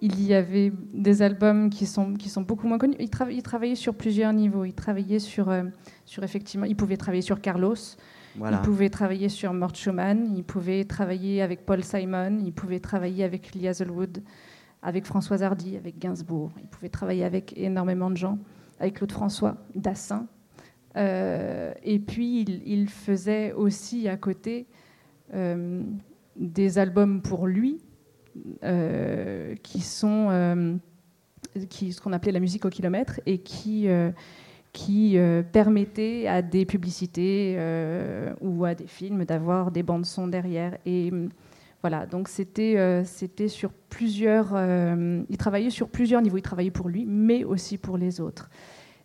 Il 0.00 0.22
y 0.22 0.32
avait 0.32 0.72
des 0.92 1.22
albums 1.22 1.70
qui 1.70 1.86
sont, 1.86 2.14
qui 2.14 2.28
sont 2.28 2.42
beaucoup 2.42 2.68
moins 2.68 2.78
connus. 2.78 2.96
Il, 3.00 3.10
il 3.30 3.42
travaillait 3.42 3.74
sur 3.74 3.94
plusieurs 3.94 4.32
niveaux. 4.32 4.64
Il 4.64 4.74
travaillait 4.74 5.18
sur, 5.18 5.48
euh, 5.48 5.64
sur 6.04 6.22
effectivement, 6.22 6.66
il 6.66 6.76
pouvait 6.76 6.96
travailler 6.96 7.22
sur 7.22 7.40
Carlos, 7.40 7.74
il 8.36 8.58
pouvait 8.62 8.90
travailler 8.90 9.28
sur 9.28 9.52
Mort 9.52 9.74
Schumann, 9.74 10.32
il 10.36 10.44
pouvait 10.44 10.84
travailler 10.84 11.42
avec 11.42 11.66
Paul 11.66 11.82
Simon, 11.82 12.38
il 12.44 12.52
pouvait 12.52 12.78
travailler 12.78 13.24
avec 13.24 13.52
Lee 13.54 13.66
Hazelwood, 13.66 14.22
avec 14.82 15.04
Françoise 15.04 15.42
Hardy, 15.42 15.76
avec 15.76 15.98
Gainsbourg. 15.98 16.52
Il 16.60 16.68
pouvait 16.68 16.88
travailler 16.88 17.24
avec 17.24 17.56
énormément 17.56 18.10
de 18.10 18.16
gens, 18.16 18.38
avec 18.78 18.94
Claude 18.94 19.12
François, 19.12 19.56
Dassin. 19.74 20.28
Euh, 20.96 21.72
et 21.82 21.98
puis, 21.98 22.42
il, 22.42 22.88
faisait 22.88 23.52
aussi 23.52 24.08
à 24.08 24.16
côté 24.16 24.66
euh, 25.34 25.82
des 26.36 26.78
albums 26.78 27.20
pour 27.22 27.46
lui, 27.46 27.80
qui 29.62 29.80
sont 29.80 30.78
qui, 31.68 31.92
ce 31.92 32.00
qu'on 32.00 32.12
appelait 32.12 32.32
la 32.32 32.40
musique 32.40 32.64
au 32.64 32.70
kilomètre, 32.70 33.20
et 33.26 33.38
qui, 33.38 33.88
qui 34.72 35.16
permettaient 35.52 36.26
à 36.28 36.42
des 36.42 36.64
publicités 36.64 37.58
ou 38.40 38.64
à 38.64 38.74
des 38.74 38.86
films 38.86 39.24
d'avoir 39.24 39.70
des 39.70 39.82
bandes 39.82 40.06
son 40.06 40.28
derrière. 40.28 40.76
Et 40.86 41.12
voilà, 41.80 42.06
donc 42.06 42.28
c'était 42.28 43.02
c'était 43.04 43.48
sur 43.48 43.70
plusieurs. 43.70 44.56
il 45.28 45.36
travaillait 45.36 45.70
sur 45.70 45.88
plusieurs 45.88 46.22
niveaux. 46.22 46.38
Il 46.38 46.42
travaillait 46.42 46.70
pour 46.70 46.88
lui, 46.88 47.06
mais 47.06 47.44
aussi 47.44 47.78
pour 47.78 47.98
les 47.98 48.20
autres. 48.20 48.50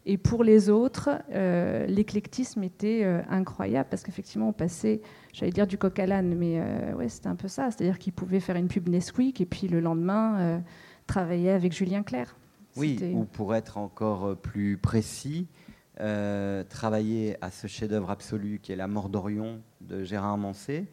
Et 0.06 0.18
pour 0.18 0.44
les 0.44 0.70
autres, 0.70 1.10
euh, 1.32 1.86
l'éclectisme 1.86 2.62
était 2.64 3.02
euh, 3.04 3.22
incroyable 3.30 3.88
parce 3.90 4.04
qu'effectivement, 4.04 4.50
on 4.50 4.54
passait, 4.54 5.02
j'allais 5.32 5.52
dire 5.52 5.66
du 5.66 5.78
coq 5.78 5.98
à 5.98 6.06
l'âne, 6.06 6.36
mais 6.36 6.60
euh, 6.60 6.94
ouais, 6.94 7.08
c'était 7.08 7.30
un 7.30 7.36
peu 7.36 7.48
ça. 7.48 7.72
C'est-à-dire 7.72 7.98
qu'ils 7.98 8.12
pouvaient 8.12 8.42
faire 8.42 8.58
une 8.58 8.68
pub 8.68 8.90
Nesquik 8.90 9.40
et 9.40 9.46
puis 9.46 9.68
le 9.68 9.80
lendemain 9.80 10.62
travailler 11.08 11.52
avec 11.52 11.74
Julien 11.74 12.04
Clerc. 12.04 12.36
Oui, 12.76 13.00
ou 13.14 13.24
pour 13.24 13.56
être 13.56 13.78
encore 13.78 14.36
plus 14.36 14.78
précis, 14.78 15.48
travailler 15.98 17.38
à 17.42 17.52
ce 17.52 17.68
chef-d'œuvre 17.68 18.10
absolu 18.10 18.60
qui 18.62 18.72
est 18.72 18.76
La 18.76 18.88
mort 18.88 19.10
d'Orion 19.10 19.62
de 19.82 20.04
Gérard 20.04 20.38
Manset 20.38 20.86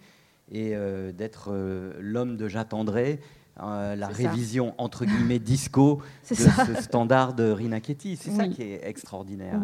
et 0.53 0.75
d'être 1.17 1.53
l'homme 1.99 2.37
de 2.37 2.49
J'attendrai 2.49 3.21
euh, 3.63 3.97
la 3.97 4.09
révision 4.09 4.75
entre 4.79 5.05
guillemets 5.05 5.39
disco 5.39 6.03
de 6.31 6.35
ce 6.35 6.83
standard 6.83 7.35
de 7.35 7.51
Rina 7.51 7.81
Ketty. 7.81 8.17
C'est 8.17 8.31
ça 8.31 8.49
qui 8.49 8.63
est 8.63 8.81
extraordinaire. 8.87 9.61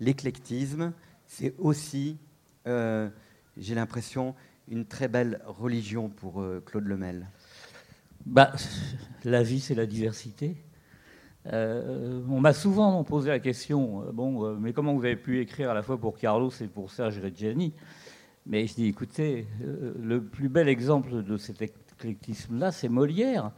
L'éclectisme, 0.00 0.92
c'est 1.26 1.54
aussi, 1.58 2.18
euh, 2.66 3.08
j'ai 3.56 3.74
l'impression, 3.74 4.34
une 4.68 4.84
très 4.84 5.08
belle 5.08 5.40
religion 5.46 6.08
pour 6.08 6.40
euh, 6.40 6.62
Claude 6.64 6.86
Lemel. 6.86 7.28
Bah, 8.24 8.52
la 9.24 9.42
vie, 9.42 9.60
c'est 9.60 9.74
la 9.74 9.86
diversité. 9.86 10.56
on 11.52 12.40
m'a 12.40 12.52
souvent 12.52 13.02
posé 13.04 13.28
la 13.28 13.38
question, 13.38 14.04
bon, 14.12 14.56
mais 14.58 14.72
comment 14.72 14.94
vous 14.94 15.04
avez 15.04 15.16
pu 15.16 15.40
écrire 15.40 15.70
à 15.70 15.74
la 15.74 15.82
fois 15.82 15.98
pour 15.98 16.18
Carlos 16.18 16.50
et 16.60 16.66
pour 16.66 16.90
Serge 16.90 17.20
Reggiani? 17.20 17.72
Mais 18.46 18.66
je 18.66 18.74
dis, 18.74 18.86
écoutez, 18.86 19.46
le 19.60 20.22
plus 20.22 20.48
bel 20.48 20.68
exemple 20.68 21.22
de 21.22 21.36
cette 21.36 21.62
éclectisme-là, 21.96 22.72
c'est 22.72 22.88
Molière, 22.88 23.52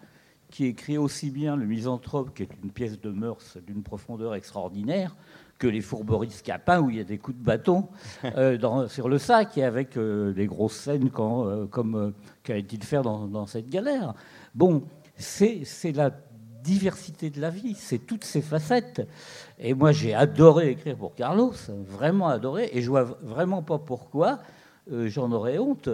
qui 0.50 0.66
écrit 0.66 0.96
aussi 0.96 1.30
bien 1.30 1.56
Le 1.56 1.66
Misanthrope, 1.66 2.34
qui 2.34 2.44
est 2.44 2.50
une 2.62 2.70
pièce 2.70 3.00
de 3.00 3.10
mœurs 3.10 3.58
d'une 3.66 3.82
profondeur 3.82 4.34
extraordinaire, 4.34 5.16
que 5.58 5.66
Les 5.66 5.80
Fourberies 5.80 6.28
de 6.28 6.32
Scapin, 6.32 6.80
où 6.80 6.88
il 6.88 6.96
y 6.96 7.00
a 7.00 7.04
des 7.04 7.18
coups 7.18 7.36
de 7.36 7.42
bâton 7.42 7.88
euh, 8.24 8.88
sur 8.88 9.08
le 9.08 9.18
sac, 9.18 9.58
et 9.58 9.64
avec 9.64 9.96
euh, 9.96 10.32
des 10.32 10.46
grosses 10.46 10.76
scènes 10.76 11.10
quand, 11.10 11.46
euh, 11.46 11.66
comme 11.66 12.14
qu'allait-il 12.44 12.82
faire 12.84 13.02
dans, 13.02 13.46
cette 13.46 13.68
galère. 13.68 14.14
Bon, 14.54 14.84
c'est 15.16 15.66
la 15.94 16.12
diversité 16.62 17.30
de 17.30 17.40
la 17.40 17.50
vie, 17.50 17.74
c'est 17.74 17.98
toutes 17.98 18.24
ces 18.24 18.42
facettes. 18.42 19.06
Et 19.58 19.74
moi, 19.74 19.90
j'ai 19.90 20.14
adoré 20.14 20.70
écrire 20.70 20.96
pour 20.96 21.14
Carlos, 21.14 21.54
vraiment 21.68 22.28
adoré, 22.28 22.70
et 22.72 22.82
je 22.82 22.88
vois 22.88 23.04
vraiment 23.04 23.62
pas 23.62 23.78
pourquoi 23.78 24.38
j'en 24.90 25.32
aurais 25.32 25.58
honte. 25.58 25.90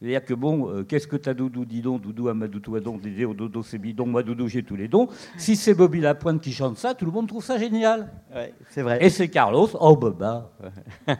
C'est-à-dire 0.00 0.24
que 0.24 0.34
bon, 0.34 0.84
qu'est-ce 0.84 1.06
que 1.06 1.16
t'as 1.16 1.32
doudou, 1.32 1.64
dis 1.64 1.80
donc, 1.80 2.02
doudou, 2.02 2.28
amadou, 2.28 2.60
toi 2.60 2.80
donc, 2.80 3.00
dédé, 3.00 3.24
au 3.24 3.32
dodo, 3.32 3.62
c'est 3.62 3.78
bidon, 3.78 4.06
moi 4.06 4.22
doudou, 4.22 4.46
j'ai 4.46 4.62
tous 4.62 4.76
les 4.76 4.88
dons. 4.88 5.08
Si 5.38 5.56
c'est 5.56 5.74
Bobby 5.74 6.00
Lapointe 6.00 6.42
qui 6.42 6.52
chante 6.52 6.76
ça, 6.76 6.94
tout 6.94 7.06
le 7.06 7.12
monde 7.12 7.28
trouve 7.28 7.42
ça 7.42 7.58
génial. 7.58 8.12
c'est 8.70 8.82
vrai. 8.82 9.02
Et 9.04 9.08
c'est 9.08 9.28
Carlos, 9.28 9.70
oh 9.80 9.96
baba. 9.96 10.50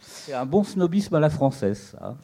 c'est 0.00 0.34
un 0.34 0.46
bon 0.46 0.62
snobisme 0.62 1.16
à 1.16 1.20
la 1.20 1.30
française, 1.30 1.96
ça. 1.96 2.16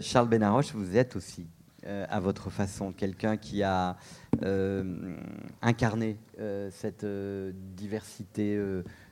Charles 0.00 0.28
Benaroche, 0.28 0.74
vous 0.74 0.96
êtes 0.96 1.14
aussi 1.14 1.46
euh, 1.86 2.04
à 2.10 2.20
votre 2.20 2.50
façon, 2.50 2.92
quelqu'un 2.92 3.38
qui 3.38 3.62
a 3.62 3.96
euh, 4.42 5.16
incarné 5.62 6.18
euh, 6.38 6.68
cette 6.70 7.06
diversité 7.74 8.60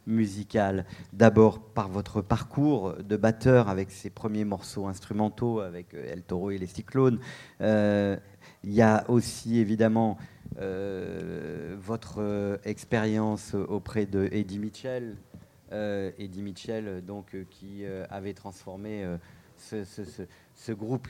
musicale, 0.08 0.84
d'abord 1.12 1.60
par 1.60 1.88
votre 1.88 2.20
parcours 2.20 2.94
de 2.94 3.16
batteur 3.16 3.68
avec 3.68 3.90
ses 3.90 4.10
premiers 4.10 4.44
morceaux 4.44 4.86
instrumentaux 4.86 5.60
avec 5.60 5.94
El 5.94 6.22
Toro 6.22 6.50
et 6.50 6.58
les 6.58 6.66
Cyclones. 6.66 7.20
il 7.60 8.18
y 8.64 8.82
a 8.82 9.04
aussi 9.08 9.58
évidemment 9.58 10.18
votre 10.56 12.58
expérience 12.64 13.54
auprès 13.54 14.06
de 14.06 14.28
Eddie 14.32 14.58
Mitchell, 14.58 15.16
Eddie 15.70 16.42
Mitchell 16.42 17.04
donc 17.04 17.36
qui 17.50 17.84
avait 18.10 18.34
transformé 18.34 19.06
ce, 19.58 20.72
groupe 20.72 21.08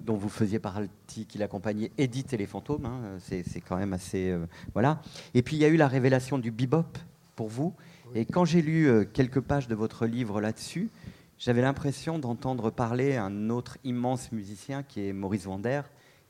dont 0.00 0.16
vous 0.16 0.28
faisiez 0.28 0.58
partie, 0.58 1.26
qui 1.26 1.38
l'accompagnait, 1.38 1.90
Edith 1.98 2.32
et 2.32 2.36
les 2.36 2.46
fantômes. 2.46 2.86
Hein, 2.86 3.18
c'est, 3.18 3.60
quand 3.60 3.76
même 3.76 3.92
assez. 3.92 4.30
Euh, 4.30 4.46
voilà. 4.74 5.00
Et 5.34 5.42
puis 5.42 5.56
il 5.56 5.60
y 5.60 5.64
a 5.64 5.68
eu 5.68 5.76
la 5.76 5.88
révélation 5.88 6.38
du 6.38 6.50
bebop 6.50 6.98
pour 7.36 7.48
vous. 7.48 7.74
Et 8.14 8.24
quand 8.24 8.44
j'ai 8.44 8.62
lu 8.62 8.88
euh, 8.88 9.04
quelques 9.04 9.40
pages 9.40 9.68
de 9.68 9.74
votre 9.74 10.06
livre 10.06 10.40
là-dessus, 10.40 10.90
j'avais 11.38 11.62
l'impression 11.62 12.18
d'entendre 12.18 12.70
parler 12.70 13.16
un 13.16 13.50
autre 13.50 13.78
immense 13.84 14.32
musicien 14.32 14.82
qui 14.82 15.06
est 15.06 15.12
Maurice 15.12 15.44
Vander, 15.44 15.82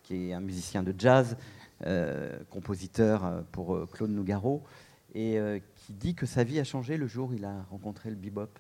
qui 0.03 0.31
est 0.31 0.33
un 0.35 0.40
musicien 0.40 0.83
de 0.83 0.95
jazz, 0.99 1.37
euh, 1.87 2.38
compositeur 2.51 3.45
pour 3.53 3.88
Claude 3.90 4.11
Nougaro, 4.11 4.62
et 5.14 5.38
qui 5.77 5.95
dit 5.95 6.14
que 6.14 6.27
sa 6.27 6.45
vie 6.45 6.59
a 6.61 6.64
changé 6.64 6.99
le 6.99 7.07
jour 7.07 7.31
où 7.31 7.35
il 7.35 7.45
a 7.45 7.62
rencontré 7.71 8.11
le 8.11 8.16
bebop. 8.16 8.51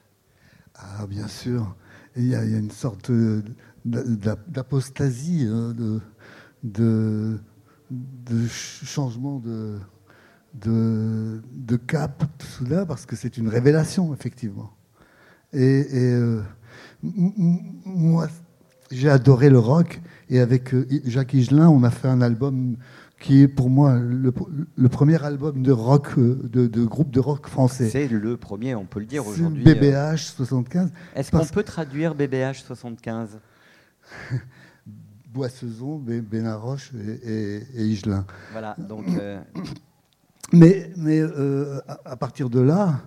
Ah, 0.74 1.06
bien 1.06 1.28
sûr. 1.28 1.74
Il 2.16 2.26
y, 2.26 2.34
a, 2.34 2.42
une 2.42 2.70
sorte 2.70 3.10
d'apostasie, 3.84 5.46
hein, 5.50 5.74
de, 5.74 6.00
de, 6.62 8.46
changement 8.48 9.38
de, 9.38 9.78
de, 10.60 11.76
cap 11.86 12.24
tout 12.38 12.46
soudain, 12.46 12.86
parce 12.86 13.06
que 13.06 13.16
c'est 13.16 13.36
une 13.36 13.48
révélation, 13.48 14.12
effectivement. 14.14 14.72
Et, 15.52 15.86
euh, 15.92 16.42
moi, 17.02 18.28
j'ai 18.90 19.10
adoré 19.10 19.50
le 19.50 19.58
rock, 19.58 20.00
et 20.28 20.40
avec 20.40 20.74
euh, 20.74 20.86
Jacques 21.04 21.34
Higelin, 21.34 21.68
on 21.68 21.82
a 21.82 21.90
fait 21.90 22.08
un 22.08 22.20
album 22.20 22.76
qui 23.18 23.42
est 23.42 23.48
pour 23.48 23.70
moi 23.70 23.98
le, 23.98 24.30
premier 24.88 25.22
album 25.24 25.62
de 25.62 25.72
rock, 25.72 26.18
euh, 26.18 26.38
de, 26.44 26.84
groupe 26.84 27.10
de 27.10 27.20
rock 27.20 27.46
français. 27.46 27.88
C'est 27.88 28.08
le 28.08 28.36
premier, 28.36 28.74
on 28.74 28.84
peut 28.84 29.00
le 29.00 29.06
dire 29.06 29.26
aujourd'hui. 29.26 29.64
BBH 29.64 30.18
75. 30.18 30.92
Est-ce 31.14 31.30
qu'on 31.30 31.46
peut 31.46 31.62
traduire 31.62 32.14
BBH 32.14 32.62
75 32.64 33.38
Boissezon, 35.36 35.98
Benaroche 35.98 36.92
et, 36.94 37.62
et, 37.74 37.84
Higelin. 37.84 38.24
Voilà, 38.52 38.74
donc. 38.78 39.06
Euh, 39.08 39.40
mais 40.52 40.90
mais 40.96 41.20
euh, 41.20 41.80
à, 42.04 42.16
partir 42.16 42.50
de 42.50 42.60
là, 42.60 43.00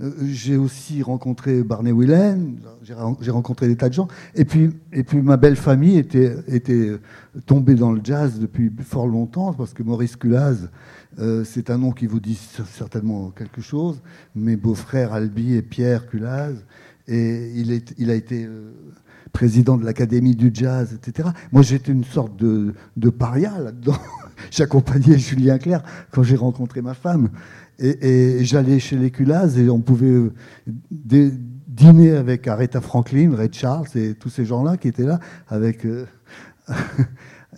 euh, 0.00 0.10
j'ai 0.26 0.56
aussi 0.56 1.02
rencontré 1.02 1.62
Barney 1.62 1.92
Whelan, 1.92 2.56
j'ai 2.82 3.30
rencontré 3.30 3.68
des 3.68 3.76
tas 3.76 3.88
de 3.88 3.94
gens. 3.94 4.08
Et 4.34 4.44
puis, 4.44 4.70
et 4.92 5.04
puis 5.04 5.20
ma 5.22 5.36
belle 5.36 5.56
famille 5.56 5.98
était, 5.98 6.36
était 6.48 6.92
tombée 7.46 7.74
dans 7.74 7.92
le 7.92 8.00
jazz 8.02 8.38
depuis 8.38 8.70
fort 8.82 9.06
longtemps, 9.06 9.52
parce 9.52 9.74
que 9.74 9.82
Maurice 9.82 10.16
Culaz, 10.16 10.68
c'est 11.44 11.70
un 11.70 11.78
nom 11.78 11.92
qui 11.92 12.06
vous 12.06 12.20
dit 12.20 12.38
certainement 12.74 13.30
quelque 13.30 13.62
chose. 13.62 14.02
Mes 14.34 14.56
beaux-frères 14.56 15.14
Albi 15.14 15.54
et 15.54 15.62
Pierre 15.62 16.08
Culaz. 16.08 16.54
Et 17.08 17.52
il, 17.54 17.70
est, 17.72 17.94
il 17.98 18.10
a 18.10 18.14
été 18.14 18.48
président 19.32 19.76
de 19.76 19.84
l'Académie 19.84 20.34
du 20.34 20.50
jazz, 20.52 20.94
etc. 20.94 21.28
Moi, 21.52 21.62
j'étais 21.62 21.92
une 21.92 22.04
sorte 22.04 22.36
de, 22.36 22.74
de 22.96 23.10
paria 23.10 23.58
là-dedans. 23.58 23.98
J'accompagnais 24.50 25.18
Julien 25.18 25.58
Clerc 25.58 25.82
quand 26.10 26.22
j'ai 26.22 26.36
rencontré 26.36 26.82
ma 26.82 26.94
femme. 26.94 27.30
Et, 27.78 28.38
j'allais 28.44 28.78
chez 28.78 28.96
les 28.96 29.10
Culaz 29.10 29.58
et 29.58 29.68
on 29.68 29.80
pouvait 29.80 30.30
dîner 30.88 32.12
avec 32.12 32.48
Aretha 32.48 32.80
Franklin, 32.80 33.34
Ray 33.36 33.50
Charles 33.52 33.88
et 33.94 34.14
tous 34.14 34.30
ces 34.30 34.44
gens-là 34.46 34.76
qui 34.76 34.88
étaient 34.88 35.04
là 35.04 35.20
avec. 35.48 35.84
Euh, 35.84 36.06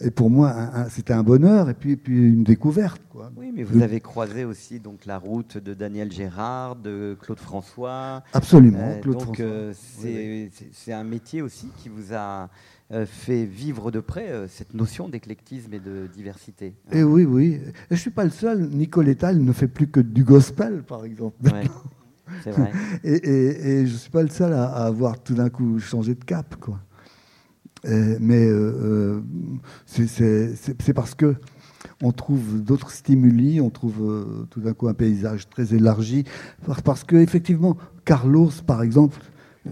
et 0.01 0.11
pour 0.11 0.31
moi, 0.31 0.55
c'était 0.91 1.13
un 1.13 1.23
bonheur 1.23 1.71
et 1.71 1.75
puis, 1.75 1.97
puis 1.97 2.33
une 2.33 2.45
découverte. 2.45 3.03
Quoi. 3.11 3.33
Oui, 3.37 3.53
mais 3.55 3.63
vous 3.63 3.83
avez 3.83 4.01
croisé 4.01 4.45
aussi 4.45 4.81
donc 4.81 5.07
la 5.07 5.19
route 5.19 5.59
de 5.59 5.75
Daniel 5.75 6.13
Gérard, 6.13 6.77
de 6.77 7.17
Claude 7.21 7.41
François. 7.41 8.23
Absolument, 8.33 8.79
euh, 8.81 9.01
Claude 9.01 9.19
donc, 9.19 9.41
euh, 9.41 9.73
c'est 9.75 10.93
un 10.93 11.05
métier 11.05 11.43
aussi 11.43 11.69
qui 11.77 11.89
vous 11.89 12.15
a 12.15 12.49
euh, 12.93 13.07
fait 13.07 13.45
vivre 13.45 13.91
de 13.91 14.01
près 14.01 14.47
cette 14.49 14.75
notion 14.75 15.09
d'éclectisme 15.09 15.75
et 15.75 15.81
de 15.81 16.07
diversité. 16.07 16.75
Hein. 16.87 16.99
Et 16.99 17.03
oui, 17.03 17.25
oui. 17.25 17.61
Et 17.91 17.97
je 17.97 18.01
suis 18.01 18.11
pas 18.11 18.25
le 18.25 18.31
seul. 18.31 18.69
Nicoletta, 18.69 19.31
elle 19.31 19.45
ne 19.45 19.53
fait 19.53 19.69
plus 19.69 19.89
que 19.89 20.01
du 20.01 20.23
gospel, 20.23 20.83
par 20.83 21.05
exemple. 21.05 21.37
c'est 22.45 22.53
vrai. 22.53 22.73
et, 23.05 23.87
je 23.87 23.93
ne 23.93 23.99
suis 23.99 24.11
pas 24.11 24.23
le 24.23 24.31
seul 24.31 24.53
à, 24.53 24.65
à 24.65 24.87
avoir 24.87 25.21
tout 25.21 25.35
d'un 25.35 25.51
coup 25.51 25.79
changé 25.81 26.15
de 26.15 26.25
cap, 26.25 26.57
quoi. 26.57 26.79
Euh, 27.87 28.17
mais 28.21 28.45
euh, 28.47 29.23
euh, 29.97 30.55
c'est 30.79 30.93
parce 30.95 31.15
que 31.15 31.37
on 32.03 32.13
trouve 32.13 32.63
d'autres 32.63 32.91
stimuli, 32.91 33.61
on 33.61 33.71
trouve 33.71 34.47
tout 34.51 34.61
d'un 34.61 34.73
coup 34.73 34.89
un 34.89 34.95
paysage 34.95 35.49
très 35.49 35.75
élargi, 35.75 36.25
parce 36.85 37.05
que 37.05 37.17
effectivement, 37.17 37.77
Carlos, 38.05 38.51
par 38.67 38.83
exemple, 38.83 39.19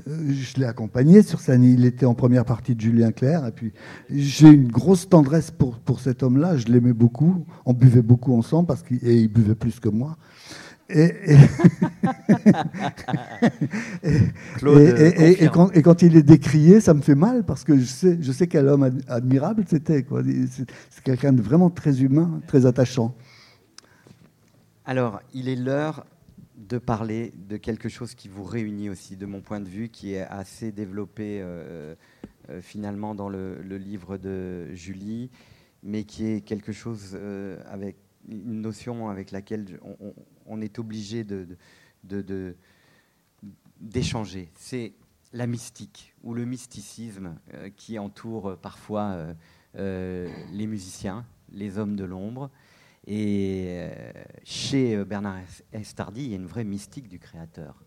je 0.04 0.58
l'ai 0.58 0.66
accompagné 0.66 1.22
sur 1.22 1.40
scène. 1.40 1.64
Il 1.64 1.84
était 1.84 2.06
en 2.06 2.14
première 2.14 2.44
partie 2.44 2.74
de 2.74 2.80
Julien 2.80 3.12
Clerc. 3.12 3.46
Et 3.46 3.52
puis, 3.52 3.72
j'ai 4.10 4.48
une 4.48 4.68
grosse 4.68 5.08
tendresse 5.08 5.50
pour, 5.50 5.78
pour 5.78 6.00
cet 6.00 6.22
homme-là. 6.22 6.56
Je 6.56 6.66
l'aimais 6.66 6.92
beaucoup. 6.92 7.46
On 7.64 7.72
buvait 7.72 8.02
beaucoup 8.02 8.36
ensemble 8.36 8.66
parce 8.66 8.82
qu'il 8.82 9.28
buvait 9.28 9.54
plus 9.54 9.80
que 9.80 9.88
moi. 9.88 10.16
Et, 10.88 11.05
et, 15.42 15.49
quand, 15.49 16.03
il 16.03 16.16
est 16.16 16.22
décrié, 16.22 16.81
ça 16.81 16.94
me 16.94 17.01
fait 17.01 17.16
mal 17.16 17.44
parce 17.44 17.64
que 17.64 17.77
je 17.77 17.85
sais, 17.85 18.18
je 18.20 18.31
sais 18.31 18.46
quel 18.46 18.68
homme 18.68 19.01
admirable 19.09 19.64
c'était. 19.66 20.07
C'est 20.90 21.03
quelqu'un 21.03 21.33
de 21.33 21.42
vraiment 21.42 21.70
très 21.70 22.03
humain, 22.03 22.40
très 22.46 22.66
attachant. 22.66 23.16
Alors, 24.85 25.20
il 25.35 25.49
est 25.49 25.57
l'heure 25.57 26.07
de 26.57 26.79
parler 26.79 27.33
de 27.49 27.57
quelque 27.57 27.88
chose 27.88 28.14
qui 28.14 28.29
vous 28.29 28.44
réunit 28.44 28.88
aussi, 28.88 29.16
de 29.16 29.27
mon 29.27 29.40
point 29.40 29.61
de 29.61 29.68
vue, 29.68 29.88
qui 29.88 30.14
est 30.14 30.22
assez 30.22 30.70
développé 30.70 31.40
euh, 31.42 31.94
euh, 32.51 32.62
finalement 32.62 33.14
dans 33.14 33.29
le, 33.29 33.61
livre 33.62 34.16
de 34.16 34.72
Julie, 34.72 35.31
mais 35.83 36.05
qui 36.05 36.27
est 36.27 36.40
quelque 36.40 36.72
chose 36.72 37.11
euh, 37.14 37.59
avec 37.66 37.96
une 38.29 38.61
notion 38.61 39.09
avec 39.09 39.33
laquelle 39.33 39.79
on, 39.83 39.96
on 40.01 40.14
est 40.61 40.78
obligé 40.78 41.24
d'échanger. 43.80 44.50
C'est 44.54 44.94
la 45.32 45.46
mystique 45.46 46.14
ou 46.22 46.35
le 46.35 46.44
mysticisme 46.44 47.37
euh, 47.54 47.70
qui 47.76 47.98
entoure 47.98 48.56
parfois 48.59 49.11
euh, 49.11 49.35
euh, 49.76 50.28
les 50.52 50.66
musiciens, 50.66 51.26
les 51.52 51.78
hommes 51.78 51.96
de 51.96 52.04
l'ombre. 52.04 52.50
Et 53.09 53.88
chez 54.42 55.04
Bernard 55.04 55.44
Estardi, 55.72 56.24
il 56.24 56.30
y 56.30 56.32
a 56.32 56.38
une 56.38 56.46
vraie 56.46 56.64
mystique 56.64 57.06
du 57.06 57.20
créateur. 57.20 57.85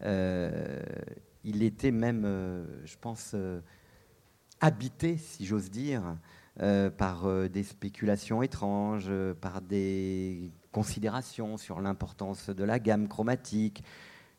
il 0.00 1.62
était 1.62 1.90
même, 1.90 2.22
je 2.82 2.96
pense, 2.98 3.36
habité, 4.62 5.18
si 5.18 5.44
j'ose 5.44 5.68
dire, 5.68 6.16
par 6.96 7.50
des 7.50 7.64
spéculations 7.64 8.42
étranges, 8.42 9.12
par 9.42 9.60
des 9.60 10.50
considérations 10.72 11.56
sur 11.56 11.80
l'importance 11.80 12.50
de 12.50 12.64
la 12.64 12.78
gamme 12.78 13.06
chromatique, 13.06 13.84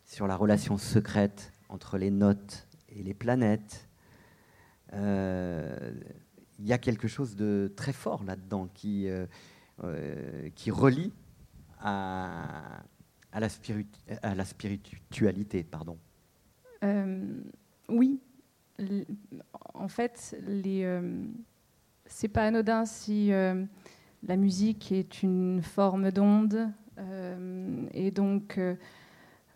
sur 0.06 0.28
la 0.28 0.36
relation 0.36 0.78
secrète 0.78 1.54
entre 1.70 1.98
les 1.98 2.12
notes 2.12 2.68
et 2.90 3.04
les 3.04 3.14
planètes. 3.14 3.88
Euh, 4.94 5.94
il 6.60 6.68
y 6.68 6.74
a 6.74 6.78
quelque 6.78 7.08
chose 7.08 7.36
de 7.36 7.72
très 7.76 7.94
fort 7.94 8.24
là-dedans 8.24 8.68
qui, 8.74 9.08
euh, 9.08 9.26
euh, 9.84 10.50
qui 10.56 10.72
relie 10.72 11.12
à, 11.80 12.84
la 13.34 13.50
spiritualité. 14.46 15.64
Pardon. 15.64 15.98
oui. 17.90 18.20
En 19.74 19.88
fait, 19.88 20.36
les, 20.46 21.02
c'est 22.06 22.28
pas 22.28 22.46
anodin 22.46 22.86
si 22.86 23.32
la 24.28 24.38
musique 24.38 24.92
est 24.92 25.22
une 25.24 25.62
forme 25.62 26.12
d'onde 26.12 26.70
euh, 26.98 27.86
et 27.94 28.12
donc 28.12 28.58
euh, 28.58 28.76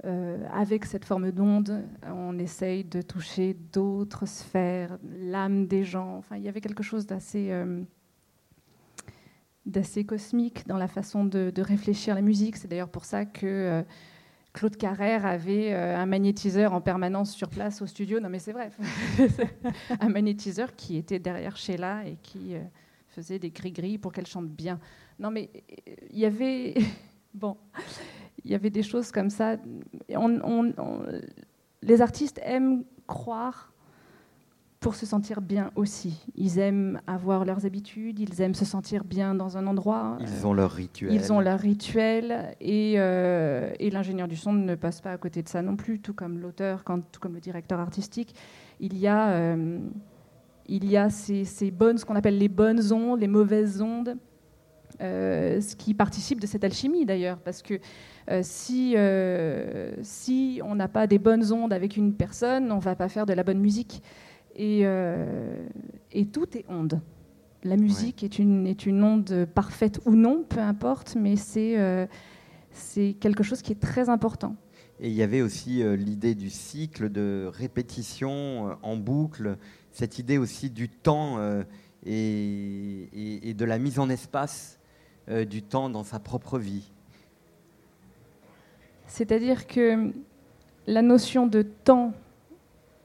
euh, 0.05 0.45
avec 0.51 0.85
cette 0.85 1.05
forme 1.05 1.31
d'onde, 1.31 1.83
on 2.03 2.37
essaye 2.37 2.83
de 2.83 3.01
toucher 3.01 3.55
d'autres 3.73 4.25
sphères, 4.27 4.97
l'âme 5.19 5.67
des 5.67 5.83
gens. 5.83 6.17
Enfin, 6.17 6.37
il 6.37 6.43
y 6.43 6.49
avait 6.49 6.61
quelque 6.61 6.83
chose 6.83 7.07
d'assez 7.07 7.51
cosmique 10.05 10.67
dans 10.67 10.77
la 10.77 10.87
façon 10.87 11.25
de, 11.25 11.61
réfléchir 11.61 12.15
la 12.15 12.21
musique. 12.21 12.57
C'est 12.57 12.67
d'ailleurs 12.67 12.89
pour 12.89 13.05
ça 13.05 13.25
que 13.25 13.83
Claude 14.53 14.77
Carrère 14.77 15.25
avait 15.25 15.73
un 15.73 16.05
magnétiseur 16.05 16.73
en 16.73 16.81
permanence 16.81 17.31
sur 17.31 17.49
place 17.49 17.81
au 17.81 17.87
studio. 17.87 18.19
Non, 18.19 18.29
mais 18.29 18.39
c'est 18.39 18.53
vrai, 18.53 18.69
un 19.99 20.09
magnétiseur 20.09 20.75
qui 20.75 20.97
était 20.97 21.19
derrière 21.19 21.57
Sheila 21.57 22.05
et 22.05 22.17
qui 22.21 22.55
faisait 23.17 23.39
des 23.39 23.49
gris-gris 23.49 23.97
pour 23.97 24.11
qu'elle 24.11 24.27
chante 24.27 24.47
bien. 24.47 24.79
Non, 25.17 25.31
mais 25.31 25.49
il 26.11 26.19
y 26.19 26.25
avait 26.25 26.75
bon 27.33 27.57
il 28.43 28.51
y 28.51 28.55
avait 28.55 28.69
des 28.69 28.83
choses 28.83 29.11
comme 29.11 29.29
ça. 29.29 29.57
les 31.81 32.01
artistes 32.01 32.39
aiment 32.43 32.83
croire 33.07 33.73
pour 34.79 34.93
se 34.93 35.07
sentir 35.07 35.41
bien 35.41 35.71
aussi. 35.75 36.23
Ils 36.35 36.59
aiment 36.59 37.01
avoir 37.07 37.43
leurs 37.43 37.65
habitudes, 37.65 38.19
ils 38.19 38.41
aiment 38.41 38.53
se 38.53 38.63
sentir 38.63 39.03
bien 39.03 39.33
dans 39.33 39.57
un 39.57 39.65
endroit. 39.65 40.17
Ils 40.21 40.45
ont 40.45 40.53
leur 40.53 40.71
rituel. 40.71 41.11
Ils 41.11 41.33
ont 41.33 41.39
leur 41.39 41.59
rituel 41.59 42.55
et, 42.61 42.93
euh, 42.97 43.73
et 43.79 43.89
l'ingénieur 43.89 44.27
du 44.27 44.37
son 44.37 44.53
ne 44.53 44.75
passe 44.75 45.01
pas 45.01 45.11
à 45.11 45.17
côté 45.17 45.41
de 45.41 45.49
ça 45.49 45.63
non 45.63 45.75
plus, 45.75 45.99
tout 45.99 46.13
comme 46.13 46.39
l'auteur, 46.39 46.83
tout 46.85 47.19
comme 47.19 47.33
le 47.33 47.41
directeur 47.41 47.79
artistique. 47.79 48.35
Il 48.79 48.97
y 48.97 49.07
a, 49.07 49.31
euh, 49.31 49.79
il 50.67 50.89
y 50.89 50.97
a 50.97 51.09
ces, 51.09 51.45
ces 51.45 51.71
bonnes, 51.71 51.97
ce 51.97 52.05
qu'on 52.05 52.15
appelle 52.15 52.37
les 52.37 52.49
bonnes 52.49 52.91
ondes, 52.91 53.19
les 53.19 53.27
mauvaises 53.27 53.81
ondes. 53.81 54.17
Euh, 54.99 55.61
ce 55.61 55.75
qui 55.75 55.93
participe 55.93 56.39
de 56.39 56.47
cette 56.47 56.63
alchimie 56.63 57.05
d'ailleurs, 57.05 57.37
parce 57.37 57.61
que 57.61 57.75
euh, 58.31 58.39
si, 58.41 58.95
euh, 58.95 59.91
si 60.01 60.59
on 60.63 60.73
n'a 60.73 60.87
pas 60.87 61.05
des 61.05 61.19
bonnes 61.19 61.53
ondes 61.53 61.71
avec 61.71 61.97
une 61.97 62.13
personne, 62.13 62.71
on 62.71 62.77
ne 62.77 62.81
va 62.81 62.95
pas 62.95 63.07
faire 63.07 63.27
de 63.27 63.33
la 63.33 63.43
bonne 63.43 63.59
musique. 63.59 64.01
Et, 64.55 64.85
et 66.11 66.25
tout 66.25 66.57
est 66.57 66.65
onde. 66.67 66.99
La 67.63 67.77
musique 67.77 68.23
est, 68.23 68.39
une, 68.39 68.65
est 68.65 68.87
une 68.87 69.03
onde 69.03 69.45
parfaite 69.53 69.99
ou 70.05 70.15
non, 70.15 70.43
peu 70.49 70.61
importe, 70.61 71.15
mais 71.15 71.35
c'est 71.35 71.77
c'est 72.71 73.15
quelque 73.19 73.43
chose 73.43 73.61
qui 73.61 73.73
est 73.73 73.79
très 73.79 74.09
important. 74.09 74.55
Et 74.99 75.09
il 75.09 75.13
y 75.13 75.21
avait 75.21 75.43
aussi 75.43 75.83
l'idée 75.95 76.33
du 76.33 76.49
cycle 76.49 77.11
de 77.11 77.47
répétition 77.53 78.75
en 78.81 78.97
boucle, 78.97 79.57
cette 79.97 80.19
idée 80.19 80.37
aussi 80.37 80.69
du 80.69 80.89
temps 80.89 81.39
et, 82.05 83.49
et, 83.49 83.53
de 83.53 83.65
la 83.65 83.79
mise 83.79 83.99
en 83.99 84.09
espace 84.09 84.77
euh, 85.29 85.43
du 85.43 85.61
temps 85.61 85.89
dans 85.89 86.03
sa 86.03 86.19
propre 86.19 86.57
vie. 86.57 86.89
C'est-à-dire 89.07 89.67
que 89.67 90.13
la 90.85 91.01
notion 91.01 91.47
de 91.47 91.63
temps 91.63 92.13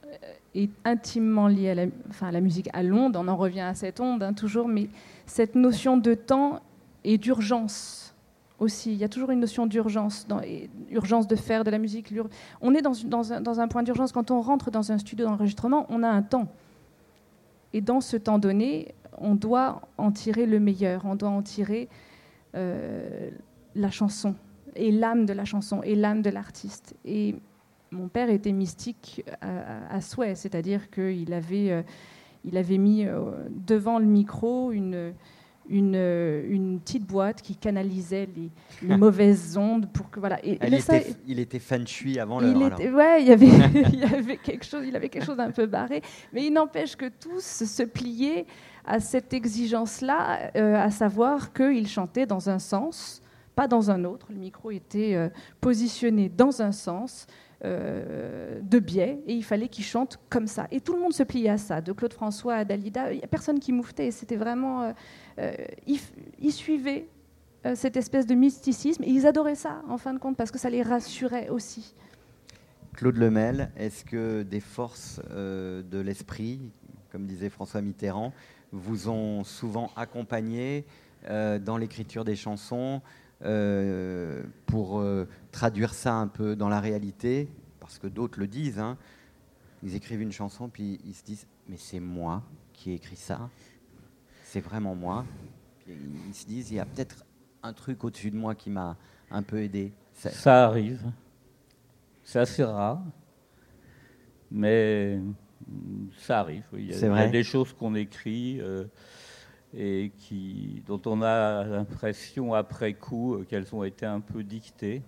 euh, 0.04 0.16
est 0.54 0.70
intimement 0.84 1.48
liée 1.48 1.70
à 1.70 2.30
la, 2.30 2.40
musique, 2.40 2.68
à 2.72 2.84
l'onde, 2.84 3.16
on 3.16 3.26
en 3.26 3.36
revient 3.36 3.60
à 3.60 3.74
cette 3.74 3.98
onde 3.98 4.22
hein, 4.22 4.34
toujours, 4.34 4.68
mais 4.68 4.88
cette 5.26 5.56
notion 5.56 5.96
de 5.96 6.14
temps 6.14 6.60
et 7.02 7.18
d'urgence 7.18 8.14
aussi. 8.60 8.92
Il 8.92 8.98
y 8.98 9.04
a 9.04 9.08
toujours 9.08 9.30
une 9.30 9.40
notion 9.40 9.66
d'urgence, 9.66 10.28
urgence 10.90 11.26
de 11.26 11.34
faire 11.34 11.64
de 11.64 11.70
la 11.70 11.78
musique. 11.78 12.14
On 12.60 12.72
est 12.74 12.82
dans 12.82 13.60
un 13.60 13.68
point 13.68 13.82
d'urgence. 13.82 14.12
Quand 14.12 14.30
on 14.30 14.40
rentre 14.42 14.70
dans 14.70 14.92
un 14.92 14.98
studio 14.98 15.26
d'enregistrement, 15.26 15.86
on 15.88 16.04
a 16.04 16.08
un 16.08 16.22
temps. 16.22 16.46
Et 17.72 17.80
dans 17.80 18.00
ce 18.00 18.16
temps 18.16 18.38
donné, 18.38 18.94
on 19.18 19.34
doit 19.34 19.82
en 19.98 20.12
tirer 20.12 20.46
le 20.46 20.60
meilleur, 20.60 21.04
on 21.04 21.14
doit 21.14 21.30
en 21.30 21.42
tirer 21.42 21.88
euh, 22.54 23.30
la 23.74 23.90
chanson 23.90 24.34
et 24.74 24.90
l'âme 24.90 25.26
de 25.26 25.32
la 25.32 25.44
chanson 25.44 25.82
et 25.82 25.94
l'âme 25.94 26.22
de 26.22 26.30
l'artiste. 26.30 26.94
Et 27.04 27.34
mon 27.90 28.08
père 28.08 28.30
était 28.30 28.52
mystique 28.52 29.24
à, 29.40 30.00
souhait, 30.00 30.34
c'est-à-dire 30.34 30.90
qu'il 30.90 31.32
avait, 31.32 31.70
euh, 31.70 31.82
avait 32.56 32.78
mis 32.78 33.06
euh, 33.06 33.30
devant 33.50 33.98
le 33.98 34.06
micro 34.06 34.72
une, 34.72 35.12
une, 35.72 35.94
une, 35.94 36.80
petite 36.80 37.06
boîte 37.06 37.42
qui 37.42 37.56
canalisait 37.56 38.28
les, 38.82 38.96
mauvaises 38.96 39.56
ondes 39.56 39.88
pour 39.92 40.10
que 40.10 40.20
voilà. 40.20 40.38
Et, 40.44 40.58
il, 40.64 40.74
était, 40.74 41.16
il 41.26 41.40
était 41.40 41.58
fan 41.58 41.84
avant 42.20 42.40
l'heure. 42.40 42.78
Ouais, 42.78 43.22
il 43.22 43.28
y 43.28 43.32
avait, 43.32 43.46
il 43.92 43.98
y 43.98 44.04
avait 44.04 44.36
quelque 44.36 44.64
chose, 44.64 44.84
il 44.86 44.94
avait 44.94 45.08
quelque 45.08 45.24
chose 45.24 45.36
d'un 45.36 45.50
peu 45.50 45.66
barré, 45.66 46.02
mais 46.32 46.46
il 46.46 46.52
n'empêche 46.52 46.94
que 46.96 47.06
tous 47.06 47.64
se 47.64 47.82
pliaient 47.82 48.46
à 48.84 49.00
cette 49.00 49.32
exigence-là, 49.32 50.50
euh, 50.56 50.76
à 50.76 50.90
savoir 50.90 51.52
qu'il 51.52 51.86
chantait 51.86 52.26
dans 52.26 52.50
un 52.50 52.58
sens, 52.58 53.22
pas 53.54 53.68
dans 53.68 53.90
un 53.90 54.04
autre. 54.04 54.26
Le 54.30 54.38
micro 54.38 54.70
était 54.70 55.14
euh, 55.14 55.28
positionné 55.60 56.28
dans 56.28 56.62
un 56.62 56.72
sens 56.72 57.26
euh, 57.64 58.60
de 58.62 58.78
biais 58.78 59.22
et 59.26 59.34
il 59.34 59.44
fallait 59.44 59.68
qu'il 59.68 59.84
chante 59.84 60.18
comme 60.28 60.46
ça. 60.46 60.66
Et 60.70 60.80
tout 60.80 60.94
le 60.94 61.00
monde 61.00 61.12
se 61.12 61.22
pliait 61.22 61.50
à 61.50 61.58
ça, 61.58 61.80
de 61.80 61.92
Claude 61.92 62.12
François 62.12 62.54
à 62.54 62.64
Dalida. 62.64 63.12
Il 63.12 63.18
n'y 63.18 63.24
a 63.24 63.28
personne 63.28 63.60
qui 63.60 63.72
mouftait. 63.72 64.10
C'était 64.10 64.36
vraiment. 64.36 64.92
ils, 65.86 66.52
suivaient 66.52 67.08
cette 67.74 67.96
espèce 67.96 68.26
de 68.26 68.34
mysticisme 68.34 69.04
et 69.04 69.10
ils 69.10 69.26
adoraient 69.26 69.54
ça, 69.54 69.82
en 69.88 69.98
fin 69.98 70.12
de 70.12 70.18
compte, 70.18 70.36
parce 70.36 70.50
que 70.50 70.58
ça 70.58 70.70
les 70.70 70.82
rassurait 70.82 71.48
aussi. 71.48 71.94
Claude 72.94 73.16
Lemel, 73.16 73.70
est-ce 73.76 74.04
que 74.04 74.42
des 74.42 74.60
forces 74.60 75.20
de 75.30 76.00
l'esprit, 76.00 76.60
comme 77.10 77.26
disait 77.26 77.48
François 77.48 77.80
Mitterrand, 77.80 78.32
vous 78.72 79.08
ont 79.08 79.44
souvent 79.44 79.90
accompagné 79.96 80.84
euh, 81.28 81.60
dans 81.60 81.76
l'écriture 81.76 82.24
des 82.24 82.34
chansons 82.34 83.00
euh, 83.44 84.42
pour 84.66 85.00
euh, 85.00 85.28
traduire 85.50 85.94
ça 85.94 86.14
un 86.14 86.28
peu 86.28 86.54
dans 86.56 86.68
la 86.68 86.80
réalité, 86.80 87.48
parce 87.80 87.98
que 87.98 88.06
d'autres 88.06 88.38
le 88.38 88.46
disent. 88.46 88.78
Hein. 88.78 88.96
Ils 89.82 89.96
écrivent 89.96 90.22
une 90.22 90.32
chanson, 90.32 90.68
puis 90.68 91.00
ils 91.04 91.14
se 91.14 91.24
disent 91.24 91.46
Mais 91.68 91.76
c'est 91.76 92.00
moi 92.00 92.42
qui 92.72 92.92
ai 92.92 92.94
écrit 92.94 93.16
ça, 93.16 93.50
c'est 94.44 94.60
vraiment 94.60 94.94
moi. 94.94 95.24
ils 95.88 96.34
se 96.34 96.46
disent 96.46 96.70
Il 96.70 96.76
y 96.76 96.80
a 96.80 96.86
peut-être 96.86 97.24
un 97.62 97.72
truc 97.72 98.04
au-dessus 98.04 98.30
de 98.30 98.36
moi 98.36 98.54
qui 98.54 98.70
m'a 98.70 98.96
un 99.30 99.42
peu 99.42 99.62
aidé. 99.62 99.92
Ça 100.14 100.66
arrive. 100.66 101.10
C'est 102.22 102.38
assez 102.38 102.62
rare. 102.62 103.02
Mais 104.50 105.18
ça 106.18 106.40
arrive. 106.40 106.64
Il, 106.74 106.90
y 106.90 107.04
a, 107.04 107.28
des 107.28 107.42
choses 107.42 107.72
qu'on 107.72 107.94
écrit 107.94 108.60
euh, 108.60 108.84
et 109.76 110.12
qui, 110.16 110.82
dont 110.86 111.00
on 111.06 111.22
a 111.22 111.64
l'impression 111.64 112.54
après 112.54 112.94
coup 112.94 113.34
euh, 113.34 113.44
qu'elles 113.44 113.74
ont 113.74 113.84
été 113.84 114.06
un 114.06 114.20
peu 114.20 114.42
dictées. 114.42 115.02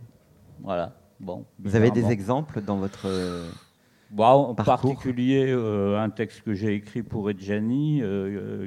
Voilà. 0.62 0.96
Bon. 1.20 1.44
Vous 1.58 1.76
avez 1.76 1.90
des 1.90 2.10
exemples 2.10 2.60
dans 2.60 2.76
votre 2.76 3.08
bon, 4.10 4.24
en 4.24 4.54
particulier 4.54 5.46
euh, 5.48 5.98
un 5.98 6.10
texte 6.10 6.42
que 6.42 6.54
j'ai 6.54 6.74
écrit 6.74 7.02
pour 7.02 7.30
Edjani 7.30 8.02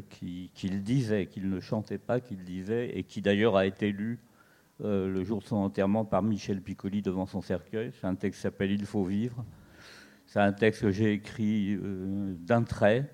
qui, 0.09 0.51
qui, 0.53 0.69
le 0.69 0.79
disait, 0.79 1.25
qu'il 1.25 1.49
ne 1.49 1.59
chantait 1.59 1.97
pas, 1.97 2.19
qu'il 2.19 2.43
disait, 2.43 2.97
et 2.97 3.03
qui 3.03 3.21
d'ailleurs 3.21 3.57
a 3.57 3.65
été 3.65 3.91
lu 3.91 4.19
le 4.83 5.23
jour 5.23 5.39
de 5.39 5.45
son 5.45 5.57
enterrement 5.57 6.05
par 6.05 6.21
Michel 6.21 6.61
Piccoli 6.61 7.01
devant 7.01 7.25
son 7.25 7.41
cercueil. 7.41 7.91
C'est 7.99 8.07
un 8.07 8.15
texte 8.15 8.39
qui 8.39 8.43
s'appelle 8.43 8.71
Il 8.71 8.85
faut 8.85 9.03
vivre. 9.03 9.43
C'est 10.27 10.41
un 10.41 10.51
texte 10.51 10.81
que 10.81 10.91
j'ai 10.91 11.13
écrit 11.13 11.75
euh, 11.75 12.35
d'un 12.41 12.63
trait 12.63 13.09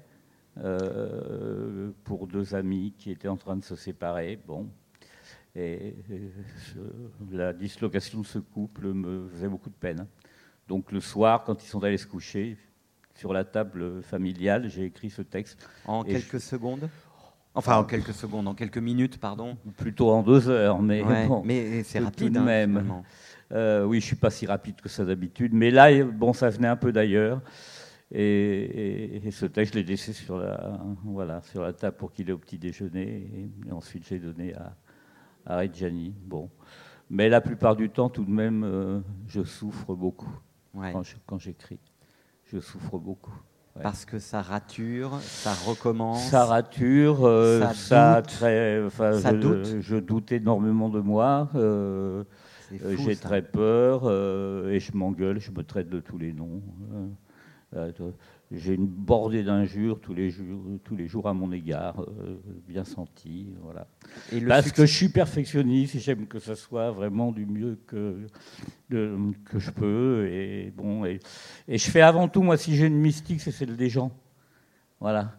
euh, 0.61 1.91
pour 2.03 2.27
deux 2.27 2.53
amis 2.53 2.93
qui 2.97 3.11
étaient 3.11 3.27
en 3.27 3.37
train 3.37 3.55
de 3.55 3.63
se 3.63 3.75
séparer. 3.75 4.39
Bon. 4.47 4.67
Et, 5.55 5.95
la 7.31 7.53
dislocation 7.53 8.21
de 8.21 8.25
ce 8.25 8.39
couple 8.39 8.93
me 8.93 9.27
faisait 9.29 9.47
beaucoup 9.47 9.69
de 9.69 9.75
peine. 9.75 10.07
Donc 10.67 10.91
le 10.91 10.99
soir, 10.99 11.43
quand 11.43 11.63
ils 11.63 11.67
sont 11.67 11.83
allés 11.83 11.97
se 11.97 12.07
coucher, 12.07 12.57
sur 13.15 13.33
la 13.33 13.43
table 13.43 14.01
familiale, 14.01 14.69
j'ai 14.69 14.85
écrit 14.85 15.09
ce 15.09 15.21
texte. 15.21 15.67
En 15.85 16.03
quelques 16.03 16.39
secondes? 16.39 16.89
Enfin, 17.55 17.77
en 17.77 17.83
quelques 17.83 18.13
secondes, 18.13 18.47
en 18.47 18.55
quelques 18.55 18.79
minutes, 18.79 19.19
pardon. 19.19 19.57
Plutôt 19.77 20.09
en 20.09 20.23
deux 20.23 20.49
heures, 20.49 20.81
mais, 20.81 21.03
mais 21.43 21.83
c'est 21.83 21.99
rapide. 21.99 22.27
Tout 22.27 22.33
de 22.33 22.39
hein, 22.39 22.43
même. 22.43 23.03
Euh, 23.51 23.85
oui, 23.85 24.01
je 24.01 24.05
suis 24.07 24.15
pas 24.15 24.31
si 24.31 24.47
rapide 24.47 24.81
que 24.81 24.89
ça 24.89 25.05
d'habitude, 25.05 25.53
mais 25.53 25.69
là, 25.69 26.03
bon, 26.03 26.33
ça 26.33 26.49
venait 26.49 26.67
un 26.67 26.75
peu 26.75 26.91
d'ailleurs. 26.91 27.41
Et, 28.15 29.21
ce 29.32 29.47
texte, 29.47 29.73
je 29.73 29.80
l'ai 29.80 29.86
laissé 29.86 30.13
sur 30.13 30.38
la, 30.38 30.80
voilà, 31.04 31.41
sur 31.41 31.63
la 31.63 31.73
table 31.73 31.97
pour 31.97 32.12
qu'il 32.12 32.30
ait 32.30 32.34
au 32.34 32.38
petit 32.38 32.60
déjeuner. 32.60 33.49
Et, 33.67 33.71
ensuite, 33.71 34.08
j'ai 34.08 34.19
donné 34.19 34.54
à, 34.54 34.76
à 35.45 35.58
Reggiani. 35.58 36.13
Bon. 36.26 36.49
Mais 37.10 37.28
la 37.30 37.41
plupart 37.41 37.76
du 37.76 37.89
temps, 37.89 38.10
tout 38.10 38.26
de 38.26 38.32
même, 38.32 38.63
euh, 38.63 38.99
je 39.28 39.43
souffre 39.43 39.95
beaucoup 39.95 40.39
quand 41.28 41.38
j'écris. 41.39 41.80
Je, 42.45 42.60
souffre 42.60 42.97
beaucoup. 42.97 43.34
Parce 43.82 44.05
que 44.05 44.20
ça 44.20 44.41
rature, 44.41 45.18
ça 45.22 45.53
recommence. 45.53 46.28
Ça 46.30 46.45
rature, 46.45 47.26
euh, 47.26 47.68
ça, 47.74 48.22
très, 48.22 48.84
je, 48.89 49.36
doute. 49.36 49.82
je, 49.82 49.95
doute 49.95 50.32
énormément 50.32 50.89
de 50.89 50.99
moi. 50.99 51.49
Euh, 51.55 52.24
j'ai 52.72 53.16
très 53.16 53.41
peur 53.41 54.01
euh, 54.03 54.70
et 54.70 54.80
je 54.80 54.95
m'engueule, 54.95 55.39
je 55.39 55.51
me 55.51 55.64
traite 55.64 55.89
de 55.89 55.99
tous 55.99 56.20
les 56.20 56.34
noms. 56.34 56.61
Euh, 57.76 57.91
j'ai 58.51 58.74
une 58.76 58.86
bordée 58.86 59.43
d'injures 59.43 59.99
tous 59.99 60.13
les 60.13 60.30
jours, 60.30 60.61
tous 60.84 60.95
les 60.95 61.07
jours 61.07 61.28
à 61.28 61.34
mon 61.34 61.51
égard, 61.51 62.01
euh, 62.01 62.36
bien 62.67 62.84
senti, 62.84 63.47
voilà. 63.63 63.88
Parce 64.47 64.71
que 64.71 64.86
je 64.86 64.93
suis 64.93 65.09
perfectionniste, 65.09 65.97
j'aime 65.97 66.28
que 66.28 66.39
ça 66.39 66.55
soit 66.55 66.91
vraiment 66.91 67.32
du 67.32 67.45
mieux 67.45 67.80
que, 67.88 68.28
que 68.89 69.57
je 69.57 69.71
peux, 69.71 70.28
et 70.30 70.71
bon, 70.76 71.05
et, 71.05 71.19
et, 71.67 71.78
je 71.78 71.89
fais 71.89 72.01
avant 72.01 72.28
tout, 72.28 72.43
moi, 72.43 72.57
si 72.57 72.76
j'ai 72.76 72.86
une 72.86 72.99
mystique, 72.99 73.41
c'est 73.41 73.51
celle 73.51 73.76
des 73.76 73.89
gens, 73.89 74.11
voilà. 74.99 75.34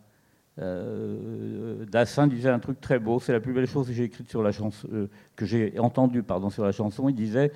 Euh, 0.61 1.85
Dassin 1.87 2.27
disait 2.27 2.51
un 2.51 2.59
truc 2.59 2.81
très 2.81 2.99
beau, 2.99 3.19
c'est 3.19 3.33
la 3.33 3.41
plus 3.41 3.53
belle 3.53 3.67
chose 3.67 3.89
que 3.89 3.93
j'ai 3.93 4.05
écrite 4.05 4.29
sur 4.29 4.43
la 4.43 4.53
chanson, 4.53 4.89
euh, 4.93 5.09
que 5.37 5.47
j'ai 5.47 5.79
entendu, 5.79 6.23
pardon, 6.23 6.51
sur 6.51 6.65
la 6.65 6.73
chanson. 6.73 7.09
Il 7.09 7.15
disait, 7.15 7.53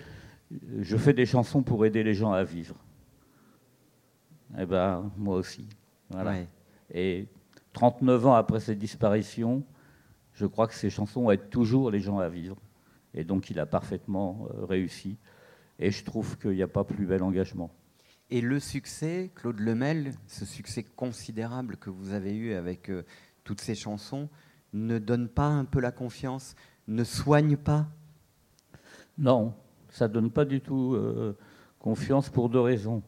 je 0.81 0.97
fais 0.97 1.12
des 1.12 1.26
chansons 1.26 1.62
pour 1.62 1.85
aider 1.87 2.03
les 2.03 2.14
gens 2.14 2.33
à 2.33 2.43
vivre. 2.43 2.74
Eh 4.57 4.66
ben, 4.66 5.11
moi 5.16 5.36
aussi. 5.36 5.66
Voilà. 6.11 6.36
Et 6.92 7.26
39 7.72 8.26
ans 8.26 8.34
après 8.34 8.61
cette 8.61 8.78
disparition, 8.78 9.62
je 10.32 10.46
crois 10.46 10.66
que 10.66 10.74
ces 10.74 10.90
chansons 10.90 11.30
aident 11.30 11.51
toujours 11.51 11.90
les 11.90 12.01
gens 12.01 12.18
à 12.18 12.28
vivre. 12.28 12.57
Et 13.14 13.24
donc, 13.24 13.51
il 13.51 13.59
a 13.59 13.66
parfaitement 13.66 14.49
euh, 14.55 14.64
réussi. 14.64 15.16
Et 15.78 15.90
je 15.90 16.05
trouve 16.05 16.38
qu'il 16.38 16.53
n'y 16.53 16.62
a 16.62 16.68
pas 16.68 16.84
plus 16.84 17.07
bel 17.07 17.22
engagement. 17.22 17.70
Et 18.30 18.40
le 18.40 18.61
succès, 18.61 19.30
Claude 19.34 19.59
Lemel, 19.59 20.12
ce 20.26 20.44
succès 20.44 20.82
considérable 20.82 21.76
que 21.76 21.90
vous 21.90 22.12
avez 22.12 22.34
eu 22.34 22.53
avec 22.53 22.90
euh, 22.90 23.05
toutes 23.44 23.61
ces 23.61 23.74
chansons, 23.74 24.28
ne 24.72 24.99
donne 24.99 25.28
pas 25.28 25.46
un 25.46 25.64
peu 25.64 25.80
la 25.80 25.92
confiance, 25.92 26.55
ne 26.88 27.05
soigne 27.05 27.57
pas? 27.57 27.86
Non, 29.16 29.55
ça 29.88 30.09
ne 30.09 30.12
donne 30.12 30.30
pas 30.30 30.44
du 30.44 30.61
tout 30.61 30.94
euh, 30.94 31.36
confiance 31.78 32.28
pour 32.28 32.51
deux 32.51 32.61
raisons. 32.61 33.03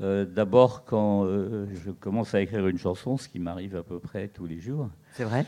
Euh, 0.00 0.24
d'abord, 0.24 0.84
quand 0.84 1.24
euh, 1.24 1.66
je 1.84 1.90
commence 1.92 2.34
à 2.34 2.40
écrire 2.40 2.66
une 2.66 2.78
chanson, 2.78 3.16
ce 3.16 3.28
qui 3.28 3.38
m'arrive 3.38 3.76
à 3.76 3.82
peu 3.82 4.00
près 4.00 4.28
tous 4.28 4.46
les 4.46 4.58
jours. 4.58 4.88
C'est 5.12 5.24
vrai? 5.24 5.46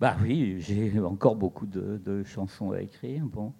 Bah 0.00 0.16
oui, 0.22 0.56
j'ai 0.58 0.98
encore 0.98 1.36
beaucoup 1.36 1.66
de, 1.66 2.24
chansons 2.24 2.72
à 2.72 2.80
écrire. 2.80 3.24
Bon. 3.24 3.52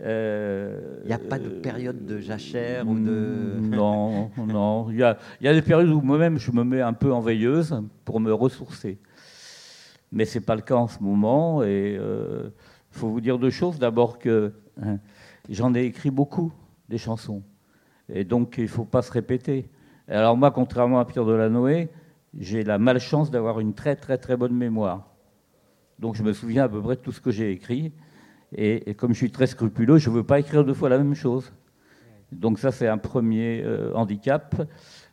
Il 0.00 1.06
n'y 1.06 1.12
a 1.12 1.18
pas 1.18 1.38
de 1.38 1.48
période 1.48 2.04
de 2.04 2.18
jachère 2.18 2.86
ou 2.86 2.94
de... 2.98 3.56
Non, 3.58 4.30
non. 4.36 4.90
Il 4.90 4.98
y 4.98 5.02
a, 5.02 5.16
y 5.40 5.48
a, 5.48 5.54
des 5.54 5.62
périodes 5.62 5.88
où 5.88 6.02
moi-même 6.02 6.38
je 6.38 6.52
me 6.52 6.64
mets 6.64 6.82
un 6.82 6.92
peu 6.92 7.12
en 7.12 7.20
veilleuse 7.20 7.82
pour 8.04 8.20
me 8.20 8.32
ressourcer. 8.32 8.98
Mais 10.12 10.26
ce 10.26 10.38
n'est 10.38 10.44
pas 10.44 10.54
le 10.54 10.60
cas 10.62 10.76
en 10.76 10.86
ce 10.86 11.02
moment. 11.02 11.62
Et 11.64 11.94
il 11.94 12.98
faut 12.98 13.08
vous 13.08 13.22
dire 13.22 13.38
deux 13.38 13.50
choses. 13.50 13.78
D'abord 13.78 14.18
que 14.18 14.52
hein, 14.82 14.98
j'en 15.48 15.74
ai 15.74 15.84
écrit 15.84 16.10
beaucoup, 16.10 16.52
des 16.90 16.98
chansons. 16.98 17.42
Et 18.12 18.24
donc, 18.24 18.54
il 18.58 18.64
ne 18.64 18.68
faut 18.68 18.84
pas 18.84 19.02
se 19.02 19.12
répéter. 19.12 19.68
Alors 20.08 20.36
moi, 20.36 20.50
contrairement 20.50 20.98
à 20.98 21.04
Pierre 21.04 21.24
Delanoë, 21.24 21.88
j'ai 22.38 22.64
la 22.64 22.78
malchance 22.78 23.30
d'avoir 23.30 23.60
une 23.60 23.74
très 23.74 23.96
très 23.96 24.18
très 24.18 24.36
bonne 24.36 24.54
mémoire. 24.54 25.06
Donc 25.98 26.16
je 26.16 26.22
me 26.22 26.32
souviens 26.32 26.64
à 26.64 26.68
peu 26.68 26.80
près 26.80 26.96
de 26.96 27.00
tout 27.00 27.12
ce 27.12 27.20
que 27.20 27.30
j'ai 27.30 27.52
écrit. 27.52 27.92
Et, 28.52 28.94
comme 28.94 29.12
je 29.12 29.18
suis 29.18 29.30
très 29.30 29.46
scrupuleux, 29.46 29.98
je 29.98 30.10
ne 30.10 30.16
veux 30.16 30.24
pas 30.24 30.40
écrire 30.40 30.64
deux 30.64 30.74
fois 30.74 30.88
la 30.88 30.98
même 30.98 31.14
chose. 31.14 31.52
Donc 32.32 32.58
ça, 32.58 32.72
c'est 32.72 32.88
un 32.88 32.98
premier 32.98 33.62
euh, 33.64 33.92
handicap. 33.94 34.68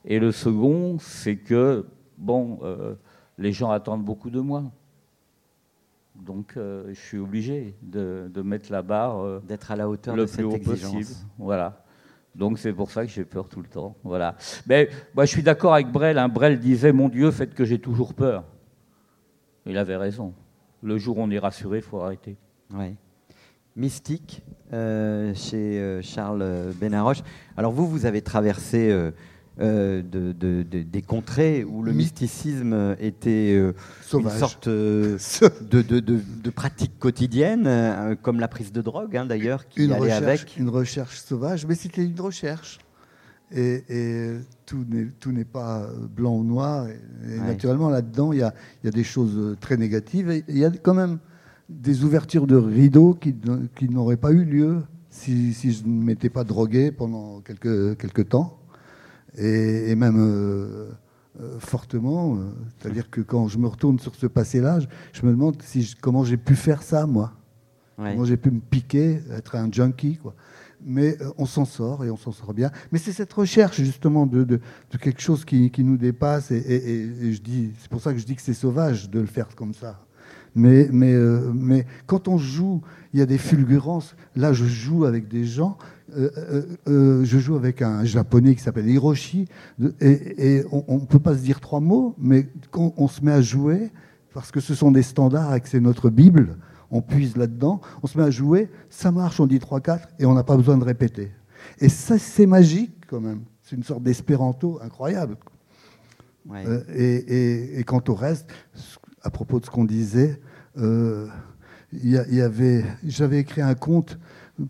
Et 0.06 0.18
le 0.18 0.32
second, 0.32 0.98
c'est 1.00 1.36
que, 1.36 1.86
bon, 2.18 2.60
euh, 2.64 2.96
les 3.38 3.52
gens 3.52 3.70
attendent 3.70 4.04
beaucoup 4.04 4.32
de 4.32 4.40
moi. 4.40 4.64
Donc 6.16 6.54
euh, 6.58 6.86
je 6.90 7.00
suis 7.00 7.20
obligé 7.20 7.76
de, 7.84 8.32
mettre 8.44 8.72
la 8.72 8.82
barre 8.82 9.42
d'être 9.42 9.70
à 9.70 9.76
la 9.76 9.88
hauteur 9.88 10.16
le 10.16 10.26
de 10.26 10.32
plus 10.32 10.44
haut 10.44 10.58
possible. 10.58 11.06
Voilà. 11.38 11.86
Donc 12.38 12.60
c'est 12.60 12.72
pour 12.72 12.92
ça 12.92 13.04
que 13.04 13.12
j'ai 13.12 13.26
peur 13.26 13.50
tout 13.50 13.62
le 13.62 13.68
temps. 13.68 13.96
Voilà. 14.04 14.36
Mais 14.68 14.90
moi, 15.16 15.26
je 15.26 15.32
suis 15.32 15.44
d'accord 15.44 15.74
avec 15.74 15.88
Brel. 15.88 16.20
Hein. 16.20 16.30
Brel 16.30 16.60
disait 16.60 16.92
Mon 16.92 17.10
Dieu, 17.10 17.32
faites 17.32 17.56
que 17.56 17.66
j'ai 17.66 17.80
toujours 17.80 18.14
peur. 18.14 18.44
Il 19.66 19.78
avait 19.78 19.98
raison. 19.98 20.34
Le 20.84 20.98
jour 21.00 21.18
où 21.18 21.22
on 21.22 21.32
est 21.32 21.40
rassuré, 21.40 21.78
il 21.80 21.84
faut 21.84 22.00
arrêter. 22.00 22.38
Mystique, 23.76 24.44
euh, 24.72 25.34
chez 25.34 25.80
euh, 25.80 26.02
Charles 26.02 26.74
Benaroche. 26.80 27.24
Alors 27.58 27.72
vous, 27.72 27.88
vous 27.88 28.06
avez 28.06 28.22
traversé 28.22 28.92
euh, 28.92 29.12
euh, 29.60 30.04
de, 30.04 30.62
des 30.62 31.02
contrées 31.02 31.64
où 31.64 31.82
le 31.82 31.92
mysticisme 31.92 32.96
était 33.00 33.56
euh, 33.56 33.74
une 34.14 34.30
sorte 34.30 34.68
euh, 34.68 35.18
de, 35.62 36.50
pratique 36.52 37.00
quotidienne, 37.00 38.16
comme 38.22 38.40
la 38.40 38.48
prise 38.48 38.72
de 38.72 38.82
drogue 38.84 39.18
hein, 39.18 39.26
d'ailleurs, 39.26 39.68
qui 39.68 39.86
une 39.86 39.94
allait 39.94 40.12
avec. 40.12 40.58
Une 40.58 40.70
recherche 40.70 41.20
sauvage, 41.22 41.66
mais 41.66 41.74
c'était 41.74 42.06
une 42.06 42.20
recherche. 42.20 42.78
Et, 43.52 43.84
tout 44.68 44.86
n'est 45.32 45.46
pas 45.46 45.90
blanc 46.16 46.36
ou 46.36 46.44
noir. 46.44 46.88
Et, 46.88 47.40
naturellement, 47.40 47.90
là-dedans, 47.90 48.34
il 48.34 48.40
y 48.40 48.44
a, 48.44 48.54
y 48.84 48.88
a, 48.88 48.92
des 48.92 49.04
choses 49.04 49.58
très 49.60 49.78
négatives. 49.78 50.30
Et 50.30 50.44
il 50.50 50.58
y 50.60 50.66
a 50.66 50.70
quand 50.70 50.94
même 50.94 51.18
des 51.68 52.04
ouvertures 52.04 52.46
de 52.46 52.58
rideaux 52.58 53.16
qui, 53.16 53.36
qui 53.76 53.90
n'auraient 53.90 54.18
pas 54.18 54.32
eu 54.32 54.46
lieu 54.46 54.84
si, 55.10 55.54
si 55.54 55.72
je 55.72 55.84
ne 55.86 56.04
m'étais 56.04 56.30
pas 56.30 56.44
drogué 56.44 56.92
pendant 56.92 57.42
quelques, 57.42 57.98
quelques 57.98 58.30
temps 58.30 58.57
et, 59.38 59.96
même 59.96 60.18
euh, 60.20 60.90
euh, 61.40 61.60
fortement. 61.60 62.36
Euh, 62.36 62.40
c'est-à-dire 62.78 63.10
que 63.10 63.22
quand 63.22 63.48
je 63.48 63.58
me 63.58 63.68
retourne 63.68 64.00
sur 64.00 64.16
ce 64.16 64.28
passé-là, 64.28 64.80
je, 65.14 65.26
me 65.26 65.32
demande 65.32 65.62
si 65.62 65.96
comment 66.02 66.24
j'ai 66.24 66.38
pu 66.38 66.56
faire 66.56 66.82
ça, 66.84 67.06
moi. 67.06 67.34
Comment 67.98 68.26
j'ai 68.26 68.38
pu 68.38 68.52
me 68.52 68.60
piquer, 68.60 69.22
être 69.32 69.56
un 69.56 69.72
junkie, 69.72 70.18
quoi. 70.18 70.36
Mais 70.86 71.18
on 71.40 71.48
s'en 71.48 71.66
sort 71.66 72.06
et 72.06 72.12
on 72.12 72.18
s'en 72.18 72.32
sort 72.32 72.54
bien. 72.54 72.70
Mais 72.92 73.00
c'est 73.00 73.12
cette 73.12 73.34
recherche 73.34 73.78
justement 73.78 74.28
de, 74.28 74.44
de, 74.44 74.60
quelque 75.02 75.20
chose 75.20 75.44
qui, 75.44 75.72
qui, 75.72 75.84
nous 75.84 75.98
dépasse. 75.98 76.52
Et, 76.52 76.58
et, 76.58 77.34
je 77.34 77.42
dis, 77.42 77.72
c'est 77.80 77.90
pour 77.90 78.00
ça 78.00 78.14
que 78.14 78.20
je 78.20 78.26
dis 78.26 78.36
que 78.36 78.44
c'est 78.44 78.54
sauvage 78.54 79.10
de 79.10 79.20
le 79.20 79.26
faire 79.26 79.48
comme 79.56 79.74
ça. 79.74 80.00
Mais, 80.54 80.88
mais, 80.92 81.16
mais 81.56 81.88
quand 82.06 82.28
on 82.28 82.38
joue, 82.38 82.84
il 83.14 83.20
y 83.20 83.24
a 83.24 83.26
des 83.26 83.40
fulgurances. 83.40 84.16
Là, 84.36 84.54
je 84.54 84.66
joue 84.66 85.06
avec 85.06 85.28
des 85.28 85.46
gens 85.46 85.80
euh, 86.16 86.30
euh, 86.38 86.64
euh, 86.88 87.26
je 87.26 87.38
joue 87.38 87.56
avec 87.56 87.82
un 87.82 88.06
japonais 88.06 88.56
qui 88.56 88.62
s'appelle 88.62 88.88
Hiroshi, 88.88 89.48
et, 90.00 90.64
on 90.72 91.00
ne 91.00 91.06
peut 91.06 91.20
pas 91.20 91.36
se 91.36 91.42
dire 91.42 91.60
trois 91.60 91.80
mots, 91.82 92.16
mais 92.18 92.48
quand 92.72 92.94
on 92.98 93.08
se 93.08 93.24
met 93.24 93.32
à 93.32 93.42
jouer, 93.42 93.92
parce 94.34 94.52
que 94.52 94.60
ce 94.60 94.74
sont 94.74 94.92
des 94.92 95.02
standards 95.02 95.54
et 95.56 95.62
que 95.62 95.68
c'est 95.68 95.80
notre 95.80 96.10
Bible, 96.10 96.58
on 96.92 97.02
puise 97.02 97.36
là-dedans, 97.36 97.82
on 98.04 98.08
se 98.08 98.18
met 98.18 98.24
à 98.24 98.32
jouer, 98.32 98.70
ça 98.90 99.12
marche, 99.12 99.40
on 99.40 99.48
dit 99.48 99.60
trois, 99.60 99.82
quatre, 99.82 100.08
et 100.20 100.26
on 100.26 100.34
n'a 100.34 100.44
pas 100.44 100.56
besoin 100.56 100.78
de 100.78 100.86
répéter. 100.86 101.32
Et 101.80 101.90
ça, 101.90 102.18
c'est 102.18 102.46
magique 102.46 103.06
quand 103.10 103.20
même. 103.20 103.42
C'est 103.62 103.76
une 103.76 103.84
sorte 103.84 104.04
d'espéranto 104.04 104.80
incroyable. 104.82 105.36
et, 106.96 107.84
quant 107.86 108.04
au 108.08 108.14
reste, 108.14 108.50
à 109.22 109.30
propos 109.30 109.60
de 109.60 109.66
ce 109.66 109.70
qu'on 109.70 109.84
disait, 109.84 110.40
il 111.94 112.12
y, 112.12 112.42
avait, 112.42 112.84
j'avais 113.06 113.40
écrit 113.40 113.62
un 113.62 113.74
conte 113.74 114.20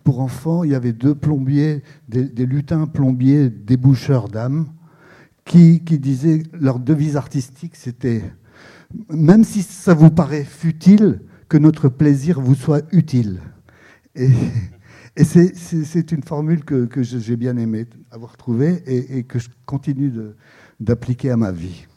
pour 0.04 0.20
enfants, 0.20 0.64
il 0.64 0.72
y 0.72 0.76
avait 0.76 0.94
deux 0.94 1.16
plombiers, 1.16 1.84
des, 2.08 2.46
lutins 2.46 2.86
plombiers 2.86 3.50
déboucheurs 3.50 4.28
d'âme, 4.28 4.68
qui, 5.46 5.84
qui 5.84 5.98
disaient, 5.98 6.44
leur 6.54 6.80
devise 6.80 7.16
artistique, 7.16 7.76
c'était, 7.76 8.22
même 9.10 9.44
si 9.44 9.64
ça 9.64 9.94
vous 9.94 10.12
paraît 10.12 10.44
futile, 10.44 11.22
que 11.50 11.58
notre 11.58 11.88
plaisir 11.90 12.42
vous 12.42 12.56
soit 12.56 12.84
utile. 12.92 13.40
Et, 14.16 14.30
c'est 15.24 16.12
une 16.12 16.22
formule 16.22 16.64
que, 16.64 16.86
que 16.86 17.02
j'ai 17.02 17.38
bien 17.38 17.58
aimé 17.58 17.88
avoir 18.12 18.38
trouvée 18.38 18.84
et 18.86 19.24
que 19.24 19.40
je 19.40 19.50
continue 19.66 20.14
d'appliquer 20.80 21.32
à 21.32 21.38
ma 21.38 21.52
vie. 21.52 21.88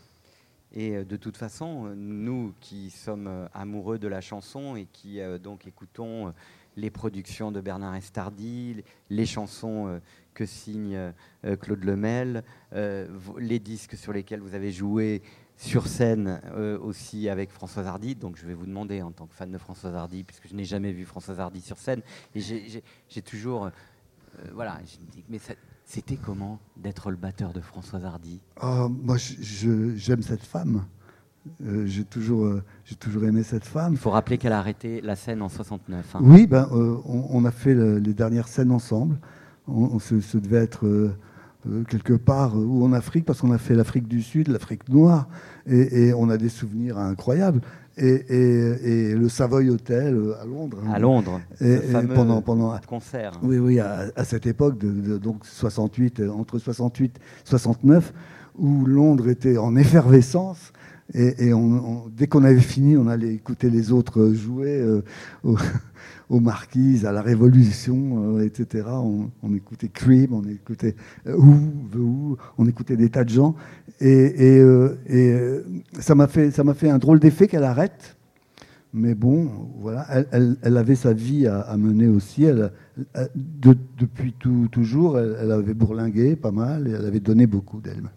Et 0.73 0.97
euh, 0.97 1.05
de 1.05 1.17
toute 1.17 1.37
façon, 1.37 1.95
nous 1.97 2.55
qui 2.61 2.91
sommes 2.91 3.27
euh, 3.27 3.47
amoureux 3.55 3.99
de 3.99 4.09
la 4.09 4.21
chanson 4.21 4.77
et 4.77 4.87
qui 4.87 5.21
euh, 5.21 5.39
donc 5.39 5.67
écoutons 5.67 6.33
les 6.77 6.91
productions 6.91 7.53
de 7.53 7.61
Bernard 7.61 7.97
Estardi, 7.97 8.83
les 9.11 9.27
chansons 9.27 9.89
euh, 9.89 9.99
que 10.35 10.47
signe 10.47 10.95
euh, 11.45 11.57
Claude 11.57 11.85
Lemel, 11.85 12.45
euh, 12.73 13.09
les 13.39 13.59
disques 13.59 13.97
sur 13.97 14.13
lesquels 14.13 14.41
vous 14.41 14.55
avez 14.55 14.73
joué 14.73 15.23
sur 15.57 15.89
scène 15.89 16.41
aussi 16.83 17.29
avec 17.29 17.51
Françoise 17.51 17.87
Hardy. 17.87 18.15
Donc 18.15 18.39
je 18.39 18.47
vais 18.47 18.55
vous 18.55 18.65
demander, 18.65 19.03
en 19.03 19.13
tant 19.13 19.27
que 19.27 19.35
fan 19.35 19.51
de 19.51 19.59
Françoise 19.59 19.95
Hardy, 19.95 20.25
puisque 20.25 20.49
je 20.49 20.55
n'ai 20.55 20.65
jamais 20.65 20.91
vu 20.91 21.05
Françoise 21.05 21.39
Hardy 21.39 21.61
sur 21.61 21.77
scène, 21.77 22.01
et 22.35 22.41
j'ai 22.41 23.23
toujours. 23.23 23.69
voilà, 24.55 24.81
mais 25.29 25.39
c'était 25.91 26.17
comment 26.17 26.61
d'être 26.77 27.11
le 27.11 27.17
batteur 27.17 27.53
de 27.53 27.61
Françoise 27.61 28.05
Hardy? 28.05 28.41
Ah, 28.61 28.87
Moi, 28.89 29.17
j'aime 29.19 30.23
cette 30.23 30.45
femme. 30.45 30.85
Euh, 31.67 31.85
j'ai 31.87 32.05
toujours, 32.05 32.45
euh, 32.45 32.63
j'ai 32.85 32.95
toujours 32.95 33.25
aimé 33.25 33.43
cette 33.43 33.65
femme. 33.65 33.95
Il 33.95 33.99
faut 33.99 34.11
rappeler 34.11 34.39
qu'elle 34.39 34.53
a 34.53 34.59
arrêté 34.61 35.01
la 35.01 35.17
scène 35.17 35.43
en 35.43 35.49
69. 35.49 36.15
Hein. 36.15 36.21
Oui, 36.23 36.47
ben, 36.47 36.69
euh, 36.73 36.97
on, 37.05 37.45
a 37.45 37.51
fait 37.51 37.75
les 37.75 38.15
dernières 38.15 38.47
scènes 38.47 38.71
ensemble. 38.71 39.19
On, 39.67 39.99
se, 39.99 40.15
devait 40.39 40.63
être 40.63 41.13
quelque 41.89 42.13
part 42.13 42.57
ou 42.57 42.85
en 42.85 42.93
Afrique, 42.93 43.25
parce 43.25 43.41
qu'on 43.41 43.53
a 43.53 43.59
fait 43.59 43.75
l'Afrique 43.75 44.07
du 44.07 44.23
Sud, 44.23 44.49
l'Afrique 44.49 44.89
noire, 44.89 45.29
et, 45.67 46.13
on 46.15 46.29
a 46.29 46.37
des 46.37 46.49
souvenirs 46.49 46.99
incroyables. 46.99 47.61
Et, 48.01 49.15
le 49.15 49.29
Savoy 49.29 49.71
Hotel 49.71 50.19
à 50.41 50.47
Londres. 50.47 50.79
Hein. 50.85 50.93
À 50.93 50.99
Londres. 50.99 51.41
Et, 51.61 51.79
pendant 52.15 52.41
pendant 52.41 52.77
concert. 52.87 53.33
Oui, 53.43 53.59
oui, 53.59 53.79
à, 53.81 54.25
cette 54.25 54.47
époque 54.47 54.79
de, 54.79 55.19
donc 55.19 55.45
68, 55.45 56.23
entre 56.35 56.59
68 56.59 57.17
et 57.17 57.21
69 57.45 58.13
où 58.59 58.85
Londres 58.85 59.29
était 59.29 59.59
en 59.59 59.77
effervescence. 59.77 60.73
Et, 61.13 61.53
dès 62.17 62.27
qu'on 62.27 62.45
avait 62.45 62.61
fini, 62.61 62.97
on 62.97 63.09
allait 63.09 63.35
écouter 63.35 63.69
les 63.69 63.93
autres 63.93 64.33
jouer 64.33 64.83
aux 66.31 66.41
marquises, 66.41 67.05
à 67.05 67.13
la 67.13 67.23
Révolution, 67.23 68.37
euh, 68.37 68.47
etc. 68.47 68.87
On, 69.43 69.55
écoutait 69.55 69.89
Cream, 69.89 70.33
on 70.33 70.45
écoutait 70.45 70.95
euh, 71.27 71.37
Who, 71.37 72.39
on 72.57 72.67
écoutait 72.67 72.97
des 72.97 73.11
tas 73.11 73.25
de 73.25 73.31
gens. 73.31 73.57
Et, 74.01 74.61
euh, 74.61 75.65
ça 75.99 76.15
m'a 76.15 76.29
fait, 76.29 76.53
fait 76.53 76.89
un 76.89 76.99
drôle 76.99 77.19
d'effet 77.19 77.49
qu'elle 77.49 77.65
arrête. 77.65 78.17
Mais 78.95 79.15
bon, 79.15 79.51
voilà, 79.81 80.07
elle, 80.33 80.77
avait 80.77 80.97
sa 80.97 81.13
vie 81.13 81.47
à, 81.47 81.77
mener 81.77 82.09
aussi. 82.09 82.45
Elle, 82.45 82.73
depuis 83.45 84.33
tout, 84.39 84.69
toujours, 84.71 85.19
elle, 85.19 85.51
avait 85.51 85.75
bourlingué 85.75 86.35
pas 86.37 86.51
mal 86.51 86.89
et 86.89 86.93
elle 86.93 87.07
avait 87.07 87.21
donné 87.21 87.47
beaucoup 87.47 87.81
d'elle. 87.81 88.11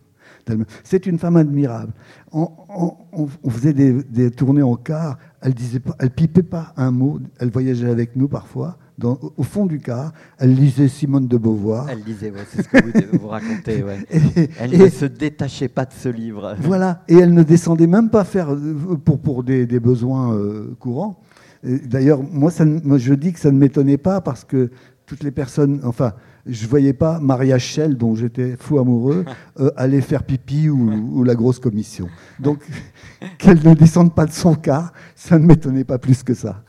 C'est 0.83 1.05
une 1.05 1.17
femme 1.17 1.37
admirable. 1.37 1.93
On, 2.31 3.27
faisait 3.49 3.73
des, 3.73 4.31
tournées 4.31 4.61
en 4.61 4.75
car. 4.75 5.17
Elle 5.43 5.53
disait 5.53 5.79
pas, 5.79 5.95
elle 5.99 6.09
pipait 6.09 6.41
pas 6.41 6.73
un 6.77 6.91
mot. 6.91 7.19
Elle 7.39 7.51
voyageait 7.51 7.89
avec 7.89 8.15
nous 8.15 8.29
parfois. 8.29 8.77
au 9.03 9.43
fond 9.43 9.65
du 9.65 9.79
car, 9.79 10.13
elle 10.39 10.55
lisait 10.55 10.87
Simone 10.87 11.27
de 11.27 11.37
Beauvoir. 11.37 11.89
Elle 11.89 12.01
lisait, 12.03 12.31
c'est 12.49 12.63
ce 12.63 12.69
que 12.69 13.11
vous, 13.11 13.19
vous 13.19 13.27
racontez. 13.27 13.83
elle 14.59 14.77
ne 14.77 14.89
se 14.89 15.05
détachait 15.05 15.67
pas 15.67 15.83
de 15.83 15.91
ce 15.91 16.07
livre. 16.07 16.55
Voilà, 16.61 17.03
et 17.09 17.17
elle 17.17 17.33
ne 17.33 17.43
descendait 17.43 17.87
même 17.87 18.09
pas 18.09 18.23
faire 18.23 18.53
euh, 18.53 18.95
pour, 19.03 19.19
pour 19.19 19.43
des, 19.43 19.65
besoins 19.79 20.33
euh, 20.33 20.73
courants. 20.79 21.19
D'ailleurs, 21.63 22.23
moi, 22.23 22.51
moi, 22.83 22.97
je 22.97 23.13
dis 23.13 23.33
que 23.33 23.39
ça 23.39 23.51
ne 23.51 23.57
m'étonnait 23.57 23.97
pas 23.97 24.21
parce 24.21 24.45
que 24.45 24.71
toutes 25.05 25.23
les 25.23 25.31
personnes, 25.31 25.81
enfin, 25.83 26.13
je 26.45 26.65
ne 26.65 26.69
voyais 26.69 26.93
pas 26.93 27.19
Maria 27.19 27.57
Schell, 27.57 27.97
dont 27.97 28.15
j'étais 28.15 28.57
fou 28.57 28.79
amoureux, 28.79 29.25
euh, 29.59 29.71
aller 29.77 30.01
faire 30.01 30.23
pipi 30.23 30.69
ou, 30.69 31.23
la 31.23 31.35
grosse 31.35 31.59
commission. 31.59 32.09
Donc, 32.39 32.65
qu'elle 33.37 33.65
ne 33.65 33.73
descende 33.73 34.13
pas 34.13 34.25
de 34.25 34.31
son 34.31 34.55
car, 34.55 34.93
ça 35.15 35.39
ne 35.39 35.45
m'étonnait 35.45 35.85
pas 35.85 35.97
plus 35.97 36.23
que 36.23 36.33
ça. 36.33 36.63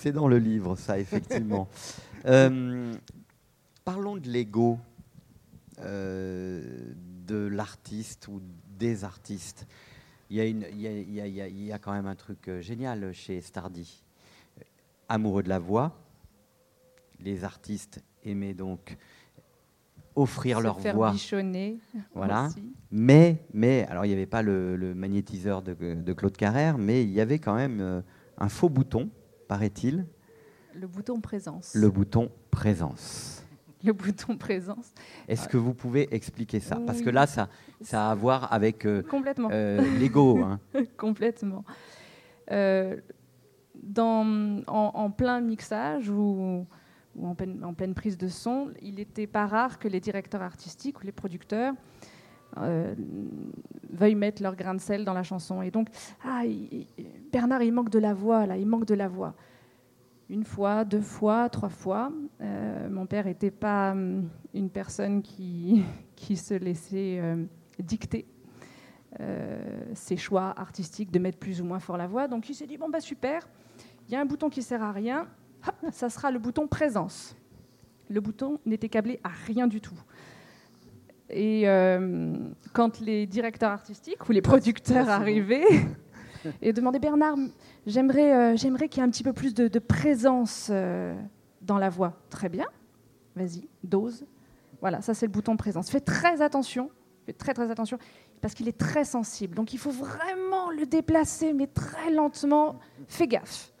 C'est 0.00 0.12
dans 0.12 0.28
le 0.28 0.38
livre, 0.38 0.76
ça, 0.76 0.98
effectivement. 0.98 1.68
Euh, 2.24 2.94
parlons 3.84 4.16
de 4.16 4.28
l'ego 4.28 4.78
euh, 5.80 6.62
de 7.26 7.48
l'artiste 7.48 8.28
ou 8.28 8.40
des 8.78 9.02
artistes. 9.02 9.66
Il 10.30 10.36
y, 10.36 10.40
a 10.40 10.44
une, 10.44 10.64
il, 10.72 11.64
y 11.64 11.72
a, 11.72 11.78
quand 11.80 11.90
même 11.90 12.06
un 12.06 12.14
truc 12.14 12.48
génial 12.60 13.12
chez 13.12 13.40
Stardy. 13.40 14.04
Amoureux 15.08 15.42
de 15.42 15.48
la 15.48 15.58
voix, 15.58 15.98
les 17.18 17.42
artistes 17.42 18.00
aimaient 18.22 18.54
donc 18.54 18.96
offrir 20.14 20.60
leur 20.60 20.80
faire 20.80 20.94
voix. 20.94 21.12
Bichonner 21.12 21.78
voilà. 22.14 22.48
Mais, 22.90 23.44
mais, 23.52 23.86
alors 23.88 24.04
il 24.04 24.08
n'y 24.08 24.14
avait 24.14 24.26
pas 24.26 24.42
le, 24.42 24.94
magnétiseur 24.94 25.62
de, 25.62 26.12
Claude 26.12 26.36
Carrère, 26.36 26.78
mais 26.78 27.02
il 27.02 27.10
y 27.10 27.20
avait 27.20 27.38
quand 27.38 27.54
même 27.54 27.80
euh, 27.80 28.00
un 28.38 28.48
faux 28.48 28.68
bouton, 28.68 29.10
paraît-il. 29.48 30.06
Le 30.74 30.86
bouton 30.86 31.20
présence. 31.20 31.74
Le 31.74 31.90
bouton 31.90 32.30
présence. 32.50 33.44
Le 33.84 33.92
bouton 33.92 34.36
présence. 34.36 34.92
Est-ce 35.26 35.48
que 35.48 35.56
vous 35.56 35.74
pouvez 35.74 36.14
expliquer 36.14 36.60
ça? 36.60 36.78
Parce 36.86 37.02
que 37.02 37.10
là, 37.10 37.26
ça, 37.26 37.48
ça 37.80 38.08
a 38.08 38.12
à 38.12 38.14
voir 38.14 38.52
avec 38.52 38.86
euh, 38.86 39.02
Complètement. 39.02 39.48
Euh, 39.50 39.80
l'ego. 39.98 40.38
Hein. 40.38 40.60
Complètement. 40.96 41.64
dans, 42.48 43.02
en, 44.68 45.10
plein 45.10 45.40
mixage, 45.40 46.08
ou 46.10 46.64
ou 47.16 47.26
en 47.26 47.34
pleine, 47.34 47.94
prise 47.94 48.16
de 48.16 48.28
son, 48.28 48.70
il 48.80 48.94
n'était 48.94 49.26
pas 49.26 49.46
rare 49.46 49.78
que 49.78 49.88
les 49.88 50.00
directeurs 50.00 50.42
artistiques 50.42 51.00
ou 51.00 51.04
les 51.04 51.12
producteurs 51.12 51.74
euh, 52.58 52.94
veuillent 53.90 54.14
mettre 54.14 54.42
leur 54.42 54.56
grain 54.56 54.74
de 54.74 54.80
sel 54.80 55.04
dans 55.04 55.12
la 55.12 55.22
chanson. 55.22 55.62
Et 55.62 55.70
donc, 55.70 55.88
ah, 56.24 56.42
Bernard, 57.30 57.62
il 57.62 57.72
manque 57.72 57.90
de 57.90 57.98
la 57.98 58.14
voix, 58.14 58.46
là, 58.46 58.56
il 58.56 58.66
manque 58.66 58.86
de 58.86 58.94
la 58.94 59.08
voix. 59.08 59.34
Une 60.30 60.44
fois, 60.44 60.84
deux 60.84 61.00
fois, 61.00 61.50
trois 61.50 61.68
fois. 61.68 62.10
Euh, 62.40 62.88
mon 62.88 63.06
père 63.06 63.26
n'était 63.26 63.50
pas 63.50 63.92
hum, 63.92 64.28
une 64.54 64.70
personne 64.70 65.20
qui, 65.22 65.84
se 66.34 66.54
laissait 66.54 67.18
euh, 67.20 67.44
dicter 67.78 68.26
ses 69.92 70.16
choix 70.16 70.54
artistiques 70.56 71.10
de 71.10 71.18
mettre 71.18 71.36
plus 71.36 71.60
ou 71.60 71.66
moins 71.66 71.78
fort 71.78 71.98
la 71.98 72.06
voix. 72.06 72.26
Donc 72.28 72.48
il 72.48 72.54
s'est 72.54 72.66
dit, 72.66 72.78
bon, 72.78 72.88
bah 72.88 72.98
super, 73.00 73.46
il 74.08 74.12
y 74.12 74.16
a 74.16 74.20
un 74.20 74.24
bouton 74.24 74.48
qui 74.48 74.62
sert 74.62 74.82
à 74.82 74.90
rien, 74.90 75.28
ça 75.92 76.10
sera 76.10 76.30
le 76.30 76.38
bouton 76.38 76.66
présence. 76.66 77.36
Le 78.08 78.20
bouton 78.20 78.58
n'était 78.66 78.88
câblé 78.88 79.20
à 79.24 79.30
rien 79.46 79.66
du 79.66 79.80
tout. 79.80 79.98
Et 81.30 81.62
euh, 81.66 82.36
quand 82.74 83.00
les 83.00 83.26
directeurs 83.26 83.70
artistiques 83.70 84.28
ou 84.28 84.32
les 84.32 84.42
producteurs 84.42 85.08
arrivaient 85.08 85.64
et 86.62 86.72
demandaient 86.72 86.98
Bernard, 86.98 87.36
j'aimerais, 87.86 88.34
euh, 88.34 88.56
j'aimerais 88.56 88.88
qu'il 88.88 89.00
y 89.00 89.04
ait 89.04 89.08
un 89.08 89.10
petit 89.10 89.22
peu 89.22 89.32
plus 89.32 89.54
de, 89.54 89.78
présence 89.78 90.68
euh, 90.70 91.14
dans 91.62 91.78
la 91.78 91.88
voix. 91.88 92.20
Très 92.28 92.50
bien, 92.50 92.66
vas-y, 93.34 93.66
dose. 93.82 94.26
Voilà, 94.82 95.00
ça 95.00 95.14
c'est 95.14 95.26
le 95.26 95.32
bouton 95.32 95.56
présence. 95.56 95.90
Fais 95.90 96.00
très 96.00 96.42
attention, 96.42 96.90
fais 97.24 97.32
très 97.32 97.54
très 97.54 97.70
attention, 97.70 97.98
parce 98.42 98.52
qu'il 98.52 98.68
est 98.68 98.78
très 98.78 99.04
sensible. 99.04 99.54
Donc 99.54 99.72
il 99.72 99.78
faut 99.78 99.92
vraiment 99.92 100.70
le 100.70 100.84
déplacer, 100.84 101.54
mais 101.54 101.66
très 101.66 102.10
lentement. 102.10 102.78
Fais 103.08 103.26
gaffe. 103.26 103.71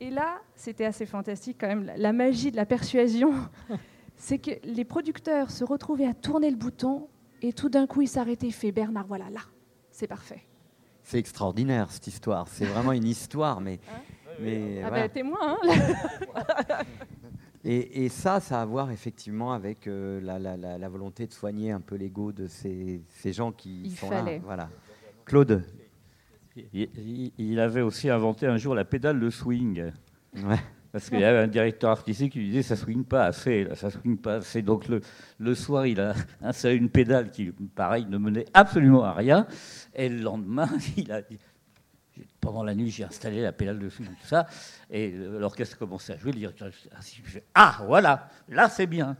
Et 0.00 0.10
là, 0.10 0.40
c'était 0.54 0.86
assez 0.86 1.04
fantastique 1.04 1.58
quand 1.60 1.68
même, 1.68 1.90
la 1.96 2.12
magie 2.12 2.50
de 2.50 2.56
la 2.56 2.66
persuasion. 2.66 3.34
c'est 4.16 4.38
que 4.38 4.50
les 4.64 4.84
producteurs 4.84 5.50
se 5.50 5.64
retrouvaient 5.64 6.06
à 6.06 6.14
tourner 6.14 6.50
le 6.50 6.56
bouton 6.56 7.08
et 7.42 7.52
tout 7.52 7.68
d'un 7.68 7.86
coup, 7.86 8.02
ils 8.02 8.08
s'arrêtaient 8.08 8.50
fait 8.50 8.72
Bernard, 8.72 9.06
voilà, 9.06 9.30
là, 9.30 9.40
c'est 9.90 10.06
parfait. 10.06 10.42
C'est 11.02 11.18
extraordinaire 11.18 11.90
cette 11.90 12.06
histoire. 12.06 12.46
C'est 12.48 12.66
vraiment 12.66 12.92
une 12.92 13.06
histoire, 13.06 13.60
mais. 13.60 13.80
Hein 13.88 14.00
mais 14.40 14.82
ah 14.84 14.90
ben, 14.90 15.08
témoin. 15.08 15.58
Hein 15.62 16.82
et, 17.64 18.08
ça, 18.08 18.40
ça 18.40 18.60
a 18.60 18.62
à 18.62 18.64
voir 18.64 18.90
effectivement 18.90 19.52
avec 19.52 19.86
euh, 19.86 20.20
la, 20.20 20.88
volonté 20.88 21.26
de 21.26 21.32
soigner 21.32 21.72
un 21.72 21.80
peu 21.80 21.96
l'ego 21.96 22.32
de 22.32 22.46
ces, 22.46 23.02
gens 23.24 23.52
qui 23.52 23.90
sont 23.90 24.10
là. 24.10 24.24
Voilà. 24.42 24.70
Claude, 25.24 25.64
il, 26.72 27.60
avait 27.60 27.80
aussi 27.80 28.10
inventé 28.10 28.46
un 28.46 28.56
jour 28.56 28.74
la 28.74 28.84
pédale 28.84 29.20
de 29.20 29.30
swing. 29.30 29.90
Parce 30.92 31.08
qu'il 31.08 31.20
y 31.20 31.24
avait 31.24 31.38
un 31.38 31.46
directeur 31.46 31.90
artistique 31.90 32.32
qui 32.32 32.40
lui 32.40 32.46
disait 32.48 32.62
ça 32.62 32.74
swing 32.74 33.04
pas 33.04 33.26
assez, 33.26 33.68
ça 33.74 33.90
swing 33.90 34.18
pas 34.18 34.36
assez. 34.36 34.62
Donc 34.62 34.88
le, 34.88 35.00
le 35.38 35.54
soir, 35.54 35.86
il 35.86 36.00
a 36.00 36.14
installé 36.42 36.74
une 36.74 36.90
pédale 36.90 37.30
qui, 37.30 37.52
pareil, 37.74 38.06
ne 38.06 38.18
menait 38.18 38.46
absolument 38.54 39.04
à 39.04 39.12
rien. 39.12 39.46
Et 39.94 40.08
le 40.08 40.20
lendemain, 40.20 40.68
il 40.96 41.12
a 41.12 41.22
dit 41.22 41.38
pendant 42.40 42.64
la 42.64 42.74
nuit, 42.74 42.90
j'ai 42.90 43.04
installé 43.04 43.40
la 43.42 43.52
pédale 43.52 43.78
de 43.78 43.88
swing, 43.88 44.08
tout 44.08 44.26
ça. 44.26 44.46
Et 44.90 45.10
l'orchestre 45.12 45.78
commençait 45.78 46.14
à 46.14 46.18
jouer. 46.18 46.32
Le 46.32 46.38
directeur 46.38 46.70
fait 46.72 47.44
Ah, 47.54 47.82
voilà, 47.86 48.28
là 48.48 48.68
c'est 48.68 48.86
bien. 48.86 49.16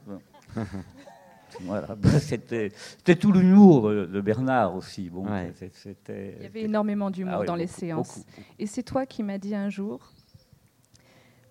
Voilà. 1.62 1.96
C'était, 2.20 2.70
tout 3.18 3.32
l'humour 3.32 3.90
de 3.90 4.20
Bernard 4.20 4.76
aussi. 4.76 5.11
Bon, 5.11 5.26
Il 5.26 6.42
y 6.42 6.46
avait 6.46 6.62
énormément 6.62 7.11
d'humour 7.11 7.40
ah 7.42 7.44
dans 7.44 7.57
les 7.57 7.66
séances. 7.66 8.24
Et 8.59 8.66
c'est 8.66 8.82
toi 8.82 9.07
qui 9.07 9.22
m'as 9.22 9.38
dit 9.38 9.55
un 9.55 9.68
jour, 9.68 10.12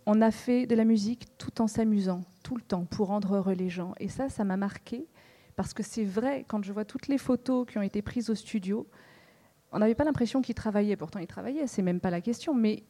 on 0.05 0.21
a 0.21 0.31
fait 0.31 0.65
de 0.65 0.75
la 0.75 0.85
musique 0.85 1.27
tout 1.37 1.61
en 1.61 1.67
s'amusant, 1.67 2.23
tout 2.43 2.55
le 2.55 2.61
temps, 2.61 2.85
pour 2.85 3.07
rendre 3.07 3.35
heureux 3.35 3.53
les 3.53 3.69
gens. 3.69 3.93
Et 3.99 4.07
ça, 4.07 4.29
ça 4.29 4.43
m'a 4.43 4.57
marqué, 4.57 5.05
parce 5.55 5.73
que 5.73 5.83
c'est 5.83 6.03
vrai, 6.03 6.45
quand 6.47 6.63
je 6.63 6.73
vois 6.73 6.85
toutes 6.85 7.07
les 7.07 7.17
photos 7.17 7.67
qui 7.67 7.77
ont 7.77 7.83
été 7.83 8.01
prises 8.01 8.29
au 8.29 8.35
studio, 8.35 8.87
on 9.71 9.79
n'avait 9.79 9.95
pas 9.95 10.03
l'impression 10.03 10.41
qu'il 10.41 10.55
travaillait. 10.55 10.95
Pourtant, 10.95 11.19
il 11.19 11.27
travaillait, 11.27 11.67
c'est 11.67 11.83
même 11.83 11.99
pas 11.99 12.09
la 12.09 12.21
question. 12.21 12.55
Mais 12.55 12.83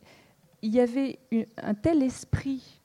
il 0.62 0.72
y 0.72 0.80
avait 0.80 1.20
un 1.58 1.74
tel 1.74 2.04
esprit 2.04 2.82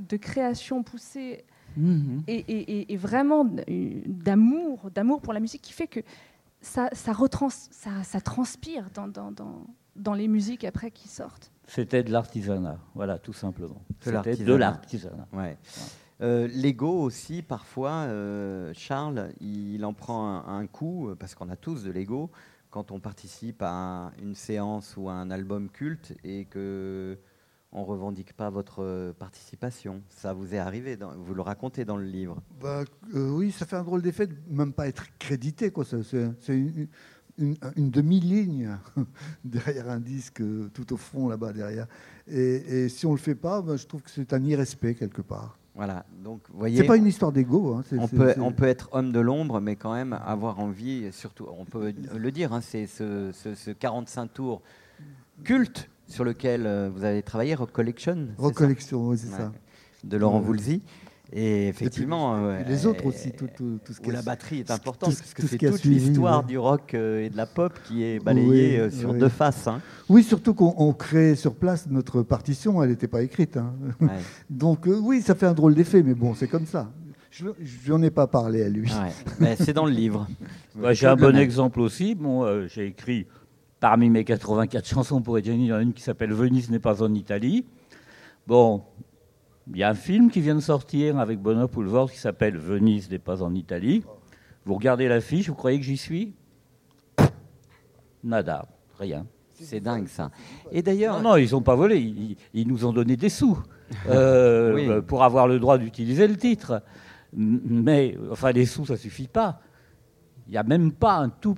de 0.00 0.16
création 0.16 0.82
poussée 0.82 1.44
Mhm. 1.76 2.22
et, 2.26 2.96
vraiment 2.96 3.44
d'amour, 3.44 4.90
d'amour 4.90 5.20
pour 5.20 5.32
la 5.32 5.40
musique 5.40 5.62
qui 5.62 5.72
fait 5.72 5.86
que 5.86 6.00
ça, 6.60 6.88
ça, 6.92 7.12
ça, 8.04 8.20
transpire 8.20 8.88
dans, 8.94 9.08
dans, 9.08 9.32
dans, 9.96 10.14
les 10.14 10.28
musiques 10.28 10.64
après 10.64 10.90
qui 10.90 11.08
sortent. 11.08 11.50
C'était 11.66 12.02
de 12.02 12.12
l'artisanat, 12.12 12.78
voilà, 12.94 13.18
tout 13.18 13.32
simplement. 13.32 13.82
C'était 14.00 14.36
de 14.36 14.54
l'artisanat. 14.54 15.26
Ouais. 15.32 15.58
Euh, 16.20 16.48
L'ego 16.52 17.00
aussi, 17.00 17.42
parfois, 17.42 18.06
euh, 18.06 18.72
Charles, 18.74 19.30
il 19.40 19.84
en 19.84 19.92
prend 19.92 20.46
un, 20.46 20.66
coup, 20.66 21.10
parce 21.18 21.34
qu'on 21.34 21.50
a 21.50 21.56
tous 21.56 21.82
de 21.82 21.90
l'ego, 21.90 22.30
quand 22.70 22.90
on 22.90 23.00
participe 23.00 23.62
à 23.62 24.12
une 24.20 24.34
séance 24.34 24.94
ou 24.96 25.08
à 25.08 25.14
un 25.14 25.30
album 25.30 25.68
culte 25.68 26.14
et 26.24 26.44
que 26.46 27.18
on 27.72 27.84
revendique 27.84 28.34
pas 28.34 28.50
votre 28.50 28.82
euh, 28.82 29.12
participation. 29.12 30.02
Ça 30.08 30.32
vous 30.32 30.54
est 30.54 30.58
arrivé, 30.58 30.98
vous 31.16 31.34
le 31.34 31.42
racontez 31.42 31.84
dans 31.84 31.96
le 31.96 32.04
livre. 32.04 32.42
Bah, 32.60 32.84
euh, 33.14 33.30
oui, 33.30 33.50
ça 33.50 33.66
fait 33.66 33.76
un 33.76 33.82
drôle 33.82 34.02
d'effet 34.02 34.26
de 34.26 34.34
même 34.50 34.72
pas 34.72 34.88
être 34.88 35.06
crédité. 35.18 35.70
Quoi. 35.70 35.84
C'est, 35.84 36.54
une, 37.38 37.90
demi-ligne 37.90 38.76
derrière 39.44 39.88
un 39.88 40.00
disque, 40.00 40.42
tout 40.74 40.92
au 40.92 40.96
fond 40.98 41.28
là-bas 41.28 41.52
derrière. 41.52 41.86
Et, 42.28 42.88
si 42.90 43.06
on 43.06 43.12
le 43.12 43.18
fait 43.18 43.34
pas, 43.34 43.62
bah, 43.62 43.76
je 43.76 43.86
trouve 43.86 44.02
que 44.02 44.10
c'est 44.10 44.32
un 44.34 44.44
irrespect 44.44 44.94
quelque 44.94 45.22
part. 45.22 45.58
Voilà, 45.74 46.04
donc 46.22 46.42
voyez. 46.52 46.76
C'est 46.76 46.84
pas 46.84 46.98
une 46.98 47.06
histoire 47.06 47.32
d'ego. 47.32 47.74
Hein, 47.74 47.84
On 47.96 48.06
peut, 48.06 48.32
c'est- 48.34 48.40
on 48.40 48.52
peut 48.52 48.66
être 48.66 48.90
homme 48.92 49.10
de 49.10 49.20
l'ombre, 49.20 49.58
mais 49.62 49.76
quand 49.76 49.94
même 49.94 50.12
avoir 50.12 50.60
envie, 50.60 51.10
surtout, 51.12 51.46
on 51.58 51.64
peut 51.64 51.94
le 52.14 52.30
dire, 52.30 52.52
hein, 52.52 52.60
c'est 52.60 52.86
ce, 52.86 53.30
ce- 53.32 53.54
ce 53.54 53.70
45 53.70 54.34
tours 54.34 54.60
culte 55.42 55.88
sur 56.12 56.24
lequel 56.24 56.66
euh, 56.66 56.90
vous 56.94 57.04
avez 57.04 57.22
travaillé, 57.22 57.54
Rock 57.54 57.72
Collection, 57.72 58.28
c'est 58.36 58.40
ça 58.40 58.46
Recollection, 58.46 59.08
oui, 59.08 59.18
c'est 59.18 59.28
Ouais, 59.30 59.36
ça. 59.38 59.52
de 60.04 60.16
Laurent. 60.16 60.40
Voulzy. 60.40 60.82
Et 61.34 61.68
effectivement, 61.68 62.50
Et 62.58 62.64
les 62.64 62.84
autres 62.84 63.06
aussi, 63.06 63.32
tout, 63.32 63.48
tout- 63.56 63.78
tout 63.82 63.94
ce 63.94 64.00
où 64.00 64.02
qui 64.04 64.10
la 64.10 64.20
batterie 64.20 64.60
est 64.60 64.68
ce- 64.68 64.72
importante, 64.74 65.08
tout 65.08 65.16
ce- 65.16 65.20
parce 65.22 65.32
que 65.32 65.42
ce 65.42 65.48
c'est 65.48 65.66
a 65.66 65.70
toute 65.70 65.84
l'histoire 65.84 66.40
ouais. 66.42 66.46
du 66.46 66.58
rock 66.58 66.92
euh, 66.92 67.24
et 67.24 67.30
de 67.30 67.36
la 67.38 67.46
pop 67.46 67.72
qui 67.84 68.04
est 68.04 68.22
balayée 68.22 68.46
Oui, 68.46 68.76
euh, 68.76 68.90
sur 68.90 69.10
oui. 69.12 69.18
deux 69.18 69.30
faces. 69.30 69.66
hein. 69.66 69.80
Oui, 70.10 70.22
surtout 70.24 70.52
qu'on 70.52 70.74
on 70.76 70.92
crée 70.92 71.34
sur 71.34 71.54
place 71.54 71.86
notre 71.88 72.20
partition, 72.22 72.82
elle 72.82 72.90
n'était 72.90 73.08
pas 73.08 73.22
écrite. 73.22 73.56
hein. 73.56 73.72
Ouais. 74.02 74.08
Donc 74.50 74.86
euh, 74.86 74.98
oui, 75.02 75.22
ça 75.22 75.34
fait 75.34 75.46
un 75.46 75.54
drôle 75.54 75.74
d'effet, 75.74 76.02
mais 76.02 76.12
bon, 76.14 76.34
c'est 76.34 76.48
comme 76.48 76.66
ça. 76.66 76.90
Je 77.30 77.46
n'en 77.90 78.02
ai 78.02 78.10
pas 78.10 78.26
parlé 78.26 78.62
à 78.62 78.68
lui. 78.68 78.90
Ouais. 78.90 79.10
Mais 79.40 79.56
c'est 79.56 79.72
dans 79.72 79.86
le 79.86 79.92
livre. 79.92 80.26
J'ai 80.90 81.06
un 81.06 81.16
bon 81.16 81.34
exemple 81.34 81.80
aussi. 81.80 82.14
Bon, 82.14 82.44
euh, 82.44 82.66
J'ai 82.68 82.86
écrit 82.88 83.26
parmi 83.82 84.10
mes 84.10 84.22
84 84.22 84.86
chansons 84.86 85.20
pour 85.22 85.42
Gianni, 85.42 85.64
il 85.64 85.68
y 85.70 85.72
en 85.72 85.76
a 85.78 85.82
une 85.82 85.92
qui 85.92 86.04
s'appelle 86.04 86.32
Venise 86.32 86.70
n'est 86.70 86.78
pas 86.78 87.02
en 87.02 87.12
Italie. 87.14 87.66
Bon, 88.46 88.84
il 89.68 89.76
y 89.76 89.82
a 89.82 89.88
un 89.88 89.94
film 89.94 90.30
qui 90.30 90.40
vient 90.40 90.54
de 90.54 90.60
sortir 90.60 91.18
avec 91.18 91.40
Benoît 91.40 91.66
Poulvord 91.66 92.08
qui 92.08 92.18
s'appelle 92.18 92.56
Venise 92.56 93.10
n'est 93.10 93.18
pas 93.18 93.42
en 93.42 93.52
Italie. 93.56 94.04
Vous 94.64 94.74
regardez 94.74 95.08
l'affiche, 95.08 95.48
vous 95.48 95.56
croyez 95.56 95.80
que 95.80 95.84
j'y 95.84 95.96
suis? 95.96 96.32
Nada, 98.22 98.66
rien. 99.00 99.26
C'est 99.52 99.80
dingue 99.80 100.06
ça. 100.06 100.30
Et 100.70 100.82
d'ailleurs, 100.82 101.20
Non, 101.20 101.30
non, 101.30 101.36
ils 101.36 101.50
n'ont 101.50 101.60
pas 101.62 101.74
volé, 101.74 101.98
ils, 101.98 102.36
ils 102.54 102.68
nous 102.68 102.84
ont 102.84 102.92
donné 102.92 103.16
des 103.16 103.28
sous 103.28 103.58
euh, 104.08 104.74
Oui. 104.98 105.02
pour 105.04 105.24
avoir 105.24 105.48
le 105.48 105.58
droit 105.58 105.78
d'utiliser 105.78 106.28
le 106.28 106.36
titre. 106.36 106.84
Mais, 107.32 108.16
enfin, 108.30 108.52
les 108.52 108.64
sous, 108.64 108.86
ça 108.86 108.96
suffit 108.96 109.26
pas. 109.26 109.60
Il 110.46 110.52
n'y 110.52 110.56
a 110.56 110.62
même 110.62 110.92
pas 110.92 111.16
un 111.16 111.30
tout 111.30 111.56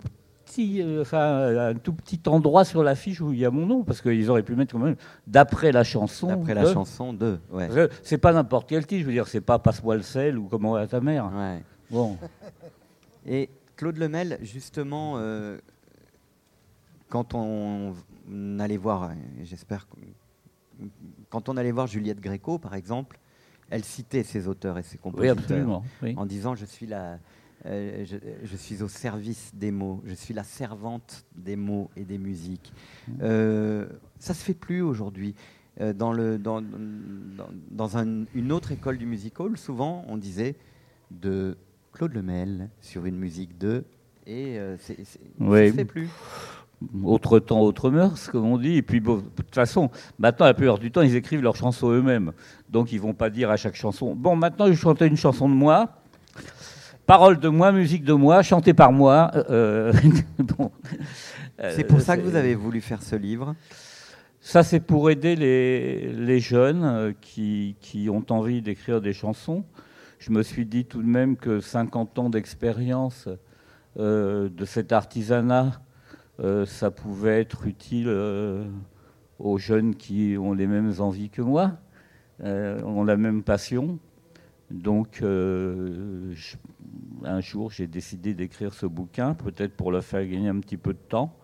petit, 0.54 0.82
euh, 0.82 1.02
enfin, 1.02 1.70
un 1.70 1.74
tout 1.74 1.92
petit 1.92 2.20
endroit 2.26 2.64
sur 2.64 2.82
l'affiche 2.82 3.20
où 3.20 3.32
il 3.32 3.38
y 3.40 3.44
a 3.44 3.50
mon 3.50 3.66
nom, 3.66 3.82
parce 3.84 4.00
qu'ils 4.00 4.30
auraient 4.30 4.42
pu 4.42 4.54
mettre 4.54 4.72
quand 4.72 4.78
même 4.78 4.96
d'après 5.26 5.72
la 5.72 5.84
chanson. 5.84 6.28
d'après 6.28 6.54
la 6.54 6.72
chanson 6.72 7.12
de. 7.12 7.38
Ouais. 7.50 7.68
C'est 8.02 8.18
pas 8.18 8.32
n'importe 8.32 8.68
quel 8.68 8.86
titre, 8.86 9.00
je 9.02 9.06
veux 9.06 9.12
dire, 9.12 9.28
c'est 9.28 9.40
pas 9.40 9.58
Passe-moi 9.58 9.96
le 9.96 10.02
sel 10.02 10.38
ou 10.38 10.48
Comment 10.48 10.72
va 10.72 10.86
ta 10.86 11.00
mère. 11.00 11.30
Ouais. 11.34 11.62
Bon. 11.90 12.16
Et 13.26 13.48
Claude 13.76 13.96
Lemel, 13.96 14.38
justement, 14.42 15.14
euh, 15.16 15.58
quand 17.08 17.34
on 17.34 17.94
allait 18.58 18.76
voir, 18.76 19.10
j'espère, 19.42 19.86
quand 21.30 21.48
on 21.48 21.56
allait 21.56 21.72
voir 21.72 21.86
Juliette 21.86 22.20
Gréco, 22.20 22.58
par 22.58 22.74
exemple, 22.74 23.18
elle 23.70 23.84
citait 23.84 24.22
ses 24.22 24.46
auteurs 24.46 24.78
et 24.78 24.82
ses 24.82 24.96
Oui, 24.96 25.02
compositeurs 25.02 25.38
absolument. 25.38 25.84
oui. 26.02 26.14
en 26.18 26.26
disant 26.26 26.54
je 26.54 26.66
suis 26.66 26.86
la, 26.86 27.18
euh, 27.66 28.04
je, 28.04 28.16
je 28.44 28.56
suis 28.56 28.82
au 28.82 28.88
service 28.88 29.52
des 29.54 29.70
mots, 29.70 30.02
je 30.06 30.14
suis 30.14 30.34
la 30.34 30.44
servante 30.44 31.24
des 31.34 31.56
mots 31.56 31.90
et 31.96 32.04
des 32.04 32.18
musiques. 32.18 32.72
Euh, 33.22 33.86
ça 34.18 34.34
se 34.34 34.44
fait 34.44 34.54
plus 34.54 34.82
aujourd'hui. 34.82 35.34
Euh, 35.80 35.92
dans 35.92 36.12
le, 36.12 36.38
dans, 36.38 36.60
dans, 36.62 37.48
dans 37.70 37.96
un- 37.98 38.24
une 38.34 38.52
autre 38.52 38.70
école 38.70 38.96
du 38.98 39.06
music 39.06 39.40
hall, 39.40 39.56
souvent 39.58 40.04
on 40.08 40.16
disait 40.16 40.54
de 41.10 41.56
Claude 41.92 42.12
Lemel 42.14 42.68
sur 42.80 43.06
une 43.06 43.16
musique 43.16 43.58
de 43.58 43.84
et 44.26 44.58
euh, 44.58 44.76
c'est, 44.78 45.04
c'est- 45.04 45.20
Oui. 45.40 45.66
ça 45.66 45.72
se 45.72 45.76
fait 45.78 45.84
plus. 45.84 46.08
autre 47.02 47.38
temps, 47.40 47.60
autre 47.60 47.90
mœurs, 47.90 48.28
comme 48.30 48.44
on 48.46 48.58
dit. 48.58 48.76
Et 48.76 48.82
puis, 48.82 49.00
bon, 49.00 49.16
de 49.16 49.22
toute 49.42 49.54
façon, 49.54 49.90
maintenant, 50.18 50.46
la 50.46 50.54
plupart 50.54 50.78
du 50.78 50.90
temps, 50.90 51.02
ils 51.02 51.14
écrivent 51.16 51.42
leurs 51.42 51.56
chansons 51.56 51.90
eux-mêmes. 51.90 52.32
Donc, 52.68 52.92
ils 52.92 53.00
vont 53.00 53.14
pas 53.14 53.30
dire 53.30 53.50
à 53.50 53.56
chaque 53.56 53.74
chanson 53.76 54.14
Bon, 54.14 54.36
maintenant, 54.36 54.66
je 54.66 54.74
chanter 54.74 55.06
une 55.06 55.16
chanson 55.16 55.48
de 55.48 55.54
moi. 55.54 55.96
Parole 57.06 57.38
de 57.38 57.48
moi, 57.48 57.70
musique 57.72 58.04
de 58.04 58.14
moi, 58.14 58.42
chantée 58.42 58.72
par 58.72 58.92
moi. 58.92 59.30
Euh, 59.50 59.92
bon. 60.38 60.70
C'est 61.70 61.84
pour 61.84 61.98
Euh, 61.98 62.02
ça 62.02 62.16
que 62.16 62.22
vous 62.22 62.34
avez 62.36 62.54
voulu 62.54 62.80
faire 62.80 63.02
ce 63.02 63.14
livre. 63.16 63.54
Ça, 64.40 64.62
c'est 64.62 64.80
pour 64.80 65.10
aider 65.10 65.36
les, 65.36 66.12
les 66.12 66.40
jeunes 66.40 66.82
euh, 66.84 67.12
qui, 67.20 67.76
qui 67.80 68.08
ont 68.10 68.24
envie 68.30 68.62
d'écrire 68.62 69.00
des 69.00 69.12
chansons. 69.12 69.64
Je 70.18 70.30
me 70.30 70.42
suis 70.42 70.64
dit 70.66 70.86
tout 70.86 71.02
de 71.02 71.06
même 71.06 71.36
que 71.36 71.60
50 71.60 72.18
ans 72.18 72.30
d'expérience 72.30 73.28
euh, 73.98 74.48
de 74.48 74.64
cet 74.64 74.92
artisanat, 74.92 75.80
euh, 76.40 76.64
ça 76.64 76.90
pouvait 76.90 77.40
être 77.40 77.66
utile 77.66 78.06
euh, 78.08 78.64
aux 79.38 79.58
jeunes 79.58 79.94
qui 79.94 80.36
ont 80.38 80.54
les 80.54 80.66
mêmes 80.66 80.92
envies 81.00 81.28
que 81.30 81.42
moi, 81.42 81.72
euh, 82.42 82.82
ont 82.82 83.04
la 83.04 83.16
même 83.18 83.42
passion. 83.42 83.98
Donc, 84.70 85.20
euh, 85.22 86.32
je- 86.32 86.56
un 87.24 87.40
jour, 87.40 87.70
j'ai 87.70 87.86
décidé 87.86 88.34
d'écrire 88.34 88.74
ce 88.74 88.86
bouquin, 88.86 89.34
peut-être 89.34 89.76
pour 89.76 89.92
leur 89.92 90.04
faire 90.04 90.26
gagner 90.26 90.48
un 90.48 90.60
petit 90.60 90.76
peu 90.76 90.92
de 90.92 90.98
temps. 90.98 91.36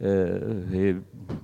Euh, 0.00 0.62
et 0.72 0.96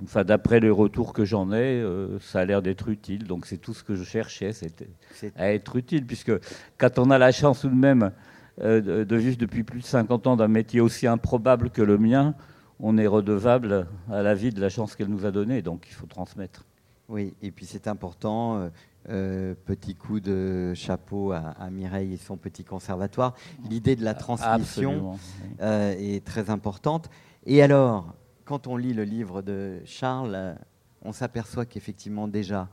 enfin, 0.04 0.22
d'après 0.24 0.60
les 0.60 0.70
retours 0.70 1.12
que 1.12 1.24
j'en 1.24 1.52
ai, 1.52 1.80
euh, 1.80 2.18
ça 2.20 2.40
a 2.40 2.44
l'air 2.44 2.62
d'être 2.62 2.88
utile. 2.88 3.24
Donc 3.24 3.46
c'est 3.46 3.58
tout 3.58 3.74
ce 3.74 3.82
que 3.82 3.94
je 3.94 4.04
cherchais, 4.04 4.52
c'était 4.52 4.88
à 5.36 5.52
être 5.52 5.76
utile, 5.76 6.06
puisque 6.06 6.32
quand 6.78 6.98
on 6.98 7.10
a 7.10 7.18
la 7.18 7.32
chance 7.32 7.62
tout 7.62 7.68
de 7.68 7.74
même 7.74 8.12
euh, 8.60 8.80
de, 8.80 9.04
de 9.04 9.16
vivre 9.16 9.36
depuis 9.36 9.64
plus 9.64 9.80
de 9.80 9.86
50 9.86 10.26
ans 10.28 10.36
d'un 10.36 10.48
métier 10.48 10.80
aussi 10.80 11.06
improbable 11.06 11.70
que 11.70 11.82
le 11.82 11.98
mien, 11.98 12.34
on 12.78 12.96
est 12.96 13.06
redevable 13.06 13.86
à 14.10 14.22
la 14.22 14.34
vie 14.34 14.50
de 14.50 14.60
la 14.60 14.68
chance 14.68 14.94
qu'elle 14.94 15.08
nous 15.08 15.26
a 15.26 15.32
donnée. 15.32 15.62
Donc 15.62 15.86
il 15.88 15.94
faut 15.94 16.06
transmettre. 16.06 16.64
Oui, 17.08 17.34
et 17.42 17.50
puis 17.50 17.66
c'est 17.66 17.88
important. 17.88 18.70
Euh, 19.08 19.54
petit 19.66 19.94
coup 19.94 20.20
de 20.20 20.72
chapeau 20.74 21.32
à, 21.32 21.38
à 21.38 21.70
Mireille 21.70 22.14
et 22.14 22.16
son 22.16 22.36
petit 22.36 22.64
conservatoire. 22.64 23.34
L'idée 23.68 23.96
de 23.96 24.04
la 24.04 24.14
transmission 24.14 25.18
euh, 25.60 25.94
est 25.98 26.24
très 26.24 26.50
importante. 26.50 27.10
Et 27.46 27.62
alors, 27.62 28.14
quand 28.44 28.66
on 28.66 28.76
lit 28.76 28.94
le 28.94 29.04
livre 29.04 29.42
de 29.42 29.80
Charles, 29.84 30.34
euh, 30.34 30.54
on 31.02 31.12
s'aperçoit 31.12 31.66
qu'effectivement 31.66 32.28
déjà, 32.28 32.68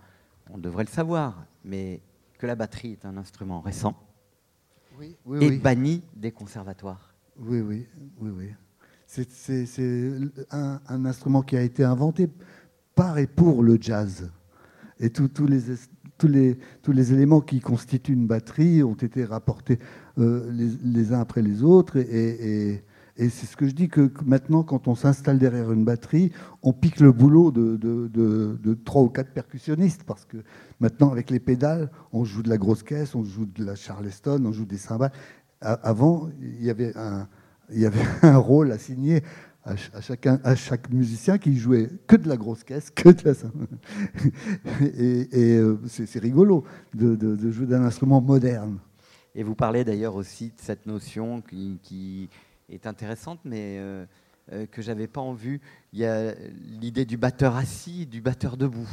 on 0.49 0.57
devrait 0.57 0.83
le 0.85 0.89
savoir, 0.89 1.45
mais 1.65 2.01
que 2.37 2.47
la 2.47 2.55
batterie 2.55 2.93
est 2.93 3.05
un 3.05 3.17
instrument 3.17 3.59
récent 3.61 3.95
Oui, 4.97 5.15
oui, 5.25 5.37
et 5.45 5.49
oui. 5.49 5.57
banni 5.59 6.01
des 6.15 6.31
conservatoires. 6.31 7.13
Oui, 7.39 7.61
oui, 7.61 7.87
oui, 8.19 8.31
oui. 8.35 8.49
C'est- 9.05 9.29
C'est 9.31 9.65
c'est 9.65 10.13
un, 10.51 10.79
un 10.87 11.05
instrument 11.05 11.41
qui 11.41 11.57
a 11.57 11.61
été 11.61 11.83
inventé 11.83 12.29
par 12.95 13.17
et 13.17 13.27
pour 13.27 13.63
le 13.63 13.77
jazz. 13.79 14.31
Et 14.99 15.09
tous- 15.09 15.45
les, 15.47 15.71
es- 15.71 15.89
tous, 16.21 16.27
les, 16.27 16.59
tous 16.83 16.91
les 16.91 17.13
éléments 17.13 17.41
qui 17.41 17.59
constituent 17.59 18.13
une 18.13 18.27
batterie 18.27 18.83
ont 18.83 18.93
été 18.93 19.25
rapportés 19.25 19.79
euh, 20.19 20.51
les, 20.83 21.13
uns 21.13 21.19
après 21.19 21.41
les 21.41 21.63
autres. 21.63 21.97
Et, 21.97 22.83
c'est 23.17 23.45
ce 23.45 23.57
que 23.57 23.67
je 23.67 23.73
dis 23.73 23.89
que 23.89 24.11
maintenant, 24.23 24.63
quand 24.63 24.87
on 24.87 24.95
s'installe 24.95 25.37
derrière 25.39 25.71
une 25.71 25.83
batterie, 25.83 26.31
on 26.63 26.73
pique 26.73 26.99
le 26.99 27.11
boulot 27.11 27.51
de, 27.51 27.75
de, 27.75 28.77
ou 28.95 29.09
quatre 29.09 29.31
percussionnistes. 29.31 30.03
Parce 30.03 30.25
que 30.25 30.37
maintenant, 30.79 31.11
avec 31.11 31.31
les 31.31 31.39
pédales, 31.39 31.89
on 32.13 32.23
joue 32.23 32.43
de 32.43 32.49
la 32.49 32.57
grosse 32.57 32.83
caisse, 32.83 33.15
on 33.15 33.23
joue 33.23 33.45
de 33.45 33.65
la 33.65 33.75
charleston, 33.75 34.43
on 34.45 34.51
joue 34.51 34.65
des 34.65 34.77
cymbales. 34.77 35.11
Avant, 35.59 36.29
il 36.39 36.63
y 36.63 36.69
avait 36.69 36.95
un, 36.95 37.27
il 37.71 37.79
y 37.79 37.85
avait 37.85 38.05
un 38.21 38.37
rôle 38.37 38.71
assigné 38.71 39.23
à, 39.63 39.77
ch- 39.77 39.91
à 39.93 40.01
chacun, 40.01 40.39
à 40.43 40.55
chaque 40.55 40.89
musicien 40.89 41.37
qui 41.37 41.55
jouait 41.57 41.89
que 42.07 42.15
de 42.15 42.27
la 42.27 42.37
grosse 42.37 42.63
caisse, 42.63 42.89
que 42.95 43.09
de 43.09 43.21
la. 43.23 43.33
Et, 44.81 45.27
et, 45.31 45.57
euh, 45.57 45.79
c'est 45.87 46.19
rigolo 46.19 46.63
de, 46.93 47.51
jouer 47.51 47.67
d'un 47.67 47.83
instrument 47.83 48.21
moderne. 48.21 48.79
Et 49.35 49.43
vous 49.43 49.55
parlez 49.55 49.83
d'ailleurs 49.83 50.15
aussi 50.15 50.47
de 50.47 50.59
cette 50.61 50.85
notion 50.85 51.41
qui, 51.41 51.79
qui 51.83 52.29
est 52.69 52.85
intéressante, 52.85 53.39
mais 53.45 53.77
euh, 53.79 54.05
euh, 54.51 54.65
que 54.65 54.81
j'avais 54.81 55.07
pas 55.07 55.21
en 55.21 55.33
vue. 55.33 55.61
Il 55.93 55.99
y 55.99 56.05
a 56.05 56.33
l'idée 56.79 57.05
du 57.05 57.17
batteur 57.17 57.55
assis, 57.55 58.05
du 58.05 58.21
batteur 58.21 58.57
debout. 58.57 58.89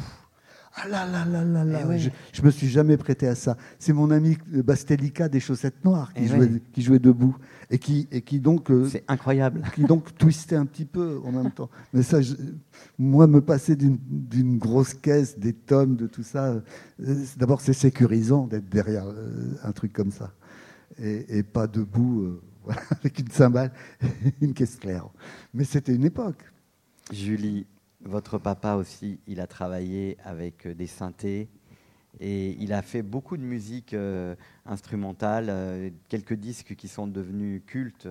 Ah 0.81 0.89
là 0.89 1.07
là 1.07 1.25
là 1.25 1.45
là 1.45 1.65
là, 1.65 1.81
Eh 1.83 1.87
ouais. 1.89 1.99
je, 1.99 2.11
je 2.33 2.43
me 2.43 2.51
suis 2.51 2.69
jamais 2.69 2.97
prêté 2.97 3.27
à 3.27 3.35
ça. 3.35 3.57
C'est 3.79 3.93
mon 3.93 4.11
ami 4.11 4.39
Bastelica 4.47 5.29
des 5.29 5.41
chaussettes 5.41 5.85
noires 5.85 6.13
qui, 6.15 6.23
Eh 6.25 6.29
jouait, 6.29 6.39
ouais. 6.41 6.63
qui 6.73 6.83
jouait 6.83 6.99
debout 6.99 7.37
et 7.71 7.79
qui, 7.79 8.07
et 8.13 8.23
qui 8.23 8.39
donc 8.39 8.71
euh, 8.71 8.89
C'est 8.89 9.05
incroyable. 9.09 9.63
qui 9.75 9.83
donc 9.83 10.17
twistait 10.17 10.57
un 10.57 10.67
petit 10.67 10.85
peu 10.85 11.21
en 11.25 11.33
même 11.33 11.51
temps. 11.51 11.69
Mais 11.93 12.03
ça, 12.03 12.21
je- 12.23 12.35
moi, 12.99 13.27
me 13.27 13.41
passer 13.41 13.75
d'une- 13.77 14.59
grosse 14.59 14.95
caisse, 14.95 15.39
des 15.39 15.53
tonnes, 15.53 15.97
de 15.97 16.07
tout 16.07 16.23
ça, 16.23 16.61
euh, 17.01 17.25
d'abord, 17.37 17.61
c'est 17.61 17.73
sécurisant 17.73 18.47
d'être 18.47 18.69
derrière 18.69 19.07
euh, 19.07 19.55
un 19.65 19.73
truc 19.73 19.93
comme 19.93 20.13
ça. 20.13 20.33
Et, 21.03 21.39
et 21.39 21.43
pas 21.43 21.67
debout, 21.67 22.39
voilà, 22.65 22.83
avec 22.93 23.19
une 23.19 23.31
cymbale 23.31 23.73
une 24.41 24.53
caisse 24.55 24.77
claire. 24.77 25.07
Mais 25.55 25.65
c'était 25.65 25.95
une 25.95 26.05
époque. 26.05 26.43
Julie, 27.13 27.67
votre 28.03 28.39
papa 28.39 28.75
aussi, 28.75 29.21
il 29.27 29.41
a 29.41 29.47
travaillé 29.47 30.17
avec 30.25 30.67
euh, 30.67 30.75
des 30.75 30.87
synthés 30.87 31.49
et 32.21 32.51
il 32.61 32.73
a 32.73 32.83
fait 32.83 33.03
beaucoup 33.03 33.37
de 33.37 33.43
musique 33.43 33.95
euh, 33.95 34.35
instrumentale, 34.67 35.47
euh, 35.51 35.91
quelques 36.09 36.35
disques 36.35 36.75
qui 36.75 36.89
sont 36.89 37.07
devenus 37.07 37.63
cultes 37.67 38.09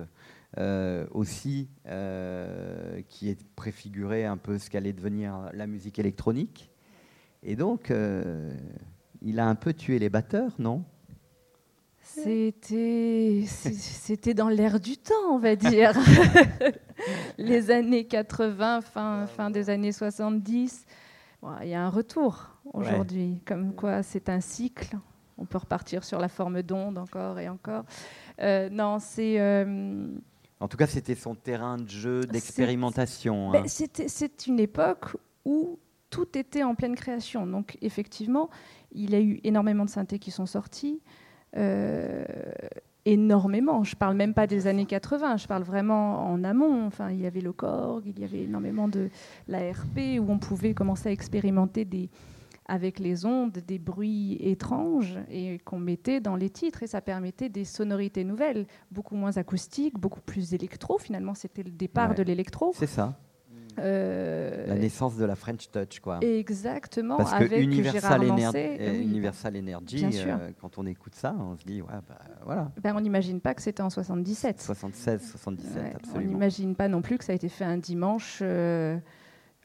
aussi, 1.12 1.68
qui 1.84 3.28
est 3.28 3.46
préfiguré 3.54 4.24
un 4.24 4.38
peu 4.38 4.58
ce 4.58 4.70
qu'allait 4.70 4.94
devenir 4.94 5.50
la 5.52 5.66
musique 5.66 5.98
électronique. 5.98 6.70
Et 7.42 7.54
donc, 7.54 7.92
il 9.20 9.40
a 9.40 9.46
un 9.46 9.54
peu 9.54 9.74
tué 9.74 9.98
les 9.98 10.08
batteurs, 10.08 10.52
non? 10.58 10.84
C'était, 12.14 13.44
c'était 13.46 14.34
dans 14.34 14.48
l'air 14.48 14.80
du 14.80 14.96
temps, 14.96 15.14
on 15.30 15.38
va 15.38 15.56
dire. 15.56 15.92
les 17.36 17.70
années 17.70 18.06
80, 18.06 18.80
fin, 18.80 19.26
fin 19.26 19.50
des 19.50 19.70
années 19.70 19.92
70. 19.92 20.86
il 21.62 21.68
y 21.68 21.74
a 21.74 21.82
un 21.82 21.90
retour 21.90 22.50
aujourd'hui, 22.72 23.42
comme 23.46 23.74
quoi 23.74 24.02
c'est 24.02 24.28
un 24.28 24.40
cycle. 24.40 24.96
On 25.36 25.44
peut 25.44 25.58
repartir 25.58 26.02
sur 26.02 26.18
la 26.18 26.28
forme 26.28 26.62
d'onde 26.62 26.98
encore 26.98 27.38
et 27.38 27.48
encore. 27.48 27.84
Euh, 28.40 28.68
non, 28.70 28.98
c'est. 28.98 29.38
Euh, 29.38 30.08
en 30.60 30.66
tout 30.66 30.76
cas, 30.76 30.88
c'était 30.88 31.14
son 31.14 31.36
terrain 31.36 31.76
de 31.76 31.88
jeu, 31.88 32.22
d'expérimentation. 32.22 33.54
Hein. 33.54 33.64
C'est 33.66 34.46
une 34.46 34.58
époque 34.58 35.16
où 35.44 35.78
tout 36.10 36.36
était 36.36 36.64
en 36.64 36.74
pleine 36.74 36.96
création. 36.96 37.46
Donc, 37.46 37.78
effectivement, 37.82 38.50
il 38.90 39.10
y 39.10 39.14
a 39.14 39.20
eu 39.20 39.40
énormément 39.44 39.84
de 39.84 39.90
synthés 39.90 40.18
qui 40.18 40.32
sont 40.32 40.46
sortis. 40.46 41.00
Euh, 41.58 42.24
énormément. 43.04 43.84
Je 43.84 43.94
ne 43.94 43.98
parle 43.98 44.16
même 44.16 44.34
pas 44.34 44.46
des 44.46 44.66
années 44.66 44.84
80, 44.84 45.38
je 45.38 45.46
parle 45.46 45.62
vraiment 45.62 46.30
en 46.30 46.44
amont. 46.44 46.86
Enfin, 46.86 47.10
il 47.10 47.20
y 47.20 47.26
avait 47.26 47.40
le 47.40 47.52
Korg, 47.52 48.02
il 48.06 48.18
y 48.18 48.24
avait 48.24 48.42
énormément 48.42 48.86
de 48.86 49.08
l'ARP 49.48 50.20
où 50.20 50.30
on 50.30 50.38
pouvait 50.38 50.74
commencer 50.74 51.08
à 51.08 51.12
expérimenter 51.12 51.86
des, 51.86 52.10
avec 52.66 52.98
les 52.98 53.24
ondes 53.24 53.58
des 53.66 53.78
bruits 53.78 54.36
étranges 54.40 55.18
et 55.30 55.58
qu'on 55.60 55.78
mettait 55.78 56.20
dans 56.20 56.36
les 56.36 56.50
titres 56.50 56.82
et 56.82 56.86
ça 56.86 57.00
permettait 57.00 57.48
des 57.48 57.64
sonorités 57.64 58.24
nouvelles, 58.24 58.66
beaucoup 58.90 59.16
moins 59.16 59.36
acoustiques, 59.38 59.98
beaucoup 59.98 60.20
plus 60.20 60.52
électro. 60.52 60.98
Finalement, 60.98 61.34
c'était 61.34 61.62
le 61.62 61.70
départ 61.70 62.14
de 62.14 62.22
l'électro. 62.22 62.72
C'est 62.74 62.86
ça. 62.86 63.18
Euh, 63.80 64.66
la 64.66 64.74
naissance 64.74 65.16
de 65.16 65.24
la 65.24 65.36
French 65.36 65.70
Touch, 65.70 66.00
quoi. 66.00 66.18
Exactement. 66.22 67.16
Parce 67.16 67.32
que 67.32 67.44
avec 67.44 67.62
Universal, 67.62 68.22
euh, 68.22 69.00
Universal 69.00 69.56
Energy, 69.56 70.04
euh, 70.04 70.50
quand 70.60 70.78
on 70.78 70.86
écoute 70.86 71.14
ça, 71.14 71.34
on 71.38 71.56
se 71.56 71.64
dit, 71.64 71.82
ouais, 71.82 71.88
bah, 72.08 72.18
voilà. 72.44 72.70
Ben, 72.82 72.94
on 72.96 73.00
n'imagine 73.00 73.40
pas 73.40 73.54
que 73.54 73.62
c'était 73.62 73.82
en 73.82 73.90
77. 73.90 74.60
76, 74.60 75.30
77, 75.30 75.94
absolument. 75.94 76.30
On 76.30 76.32
n'imagine 76.32 76.74
pas 76.74 76.88
non 76.88 77.02
plus 77.02 77.18
que 77.18 77.24
ça 77.24 77.32
a 77.32 77.36
été 77.36 77.48
fait 77.48 77.64
un 77.64 77.78
dimanche 77.78 78.42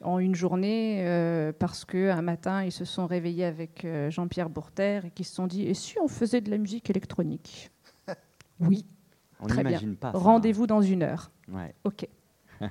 en 0.02 0.18
une 0.18 0.34
journée 0.34 1.52
parce 1.58 1.84
qu'un 1.84 2.22
matin, 2.22 2.64
ils 2.64 2.72
se 2.72 2.84
sont 2.84 3.06
réveillés 3.06 3.44
avec 3.44 3.86
Jean-Pierre 4.08 4.50
Bourter 4.50 5.00
et 5.06 5.10
qui 5.10 5.24
se 5.24 5.34
sont 5.34 5.46
dit, 5.46 5.62
et 5.62 5.74
si 5.74 5.98
on 6.00 6.08
faisait 6.08 6.40
de 6.40 6.50
la 6.50 6.58
musique 6.58 6.90
électronique? 6.90 7.70
Oui. 8.60 8.86
On 9.40 9.46
n'imagine 9.48 9.96
pas. 9.96 10.12
Rendez-vous 10.12 10.68
dans 10.68 10.80
une 10.80 11.02
heure. 11.02 11.32
Ouais. 11.52 11.74
OK. 11.82 12.06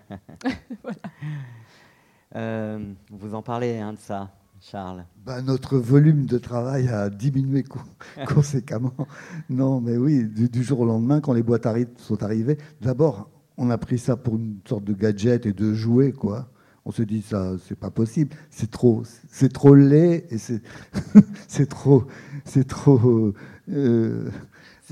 Euh, 2.35 2.93
vous 3.11 3.35
en 3.35 3.43
parlez 3.43 3.77
hein, 3.77 3.93
de 3.93 3.99
ça, 3.99 4.31
Charles 4.59 5.05
bah, 5.23 5.43
Notre 5.43 5.77
volume 5.77 6.25
de 6.25 6.39
travail 6.39 6.87
a 6.87 7.11
diminué 7.11 7.63
conséquemment. 8.27 8.95
Non, 9.51 9.79
mais 9.81 9.97
oui, 9.97 10.25
du, 10.25 10.63
jour 10.63 10.79
au 10.79 10.85
lendemain, 10.85 11.21
quand 11.21 11.33
les 11.33 11.43
boîtes 11.43 11.67
sont 11.97 12.23
arrivées, 12.23 12.57
d'abord, 12.81 13.29
on 13.57 13.69
a 13.69 13.77
pris 13.77 13.99
ça 13.99 14.17
pour 14.17 14.37
une 14.37 14.57
sorte 14.67 14.83
de 14.83 14.93
gadget 14.93 15.45
et 15.45 15.53
de 15.53 15.73
jouet, 15.73 16.11
quoi. 16.11 16.49
On 16.85 16.91
se 16.91 17.03
dit 17.03 17.21
ça, 17.21 17.53
c'est 17.65 17.77
pas 17.77 17.91
possible, 17.91 18.35
c'est 18.49 18.69
trop, 18.69 19.03
c'est 19.29 19.53
trop 19.53 19.75
laid 19.75 20.25
et 20.31 20.37
c'est, 20.37 20.61
c'est 21.47 21.69
trop, 21.69 22.05
c'est 22.45 22.67
trop. 22.67 23.33
Euh, 23.69 24.29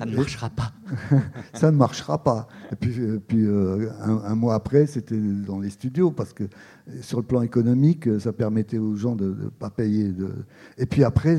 ça 0.02 0.08
ne 0.08 0.16
marchera 0.16 0.50
pas. 0.50 0.72
ça 1.54 1.72
ne 1.72 1.78
marchera 1.78 2.24
pas. 2.24 2.48
Et 2.72 2.76
puis, 2.76 3.00
euh, 3.00 3.20
puis 3.20 3.46
euh, 3.46 3.88
un, 4.02 4.34
mois 4.34 4.56
après, 4.56 4.88
c'était 4.88 5.16
dans 5.16 5.60
les 5.60 5.70
studios, 5.70 6.10
parce 6.10 6.34
que 6.34 6.46
sur 7.02 7.20
le 7.20 7.24
plan 7.24 7.44
économique, 7.44 8.10
ça 8.20 8.34
permettait 8.34 8.80
aux 8.80 8.96
gens 8.96 9.16
de 9.16 9.26
ne 9.26 9.50
pas 9.50 9.70
payer. 9.70 10.10
De... 10.10 10.30
Et 10.80 10.88
puis 10.88 11.04
après, 11.04 11.38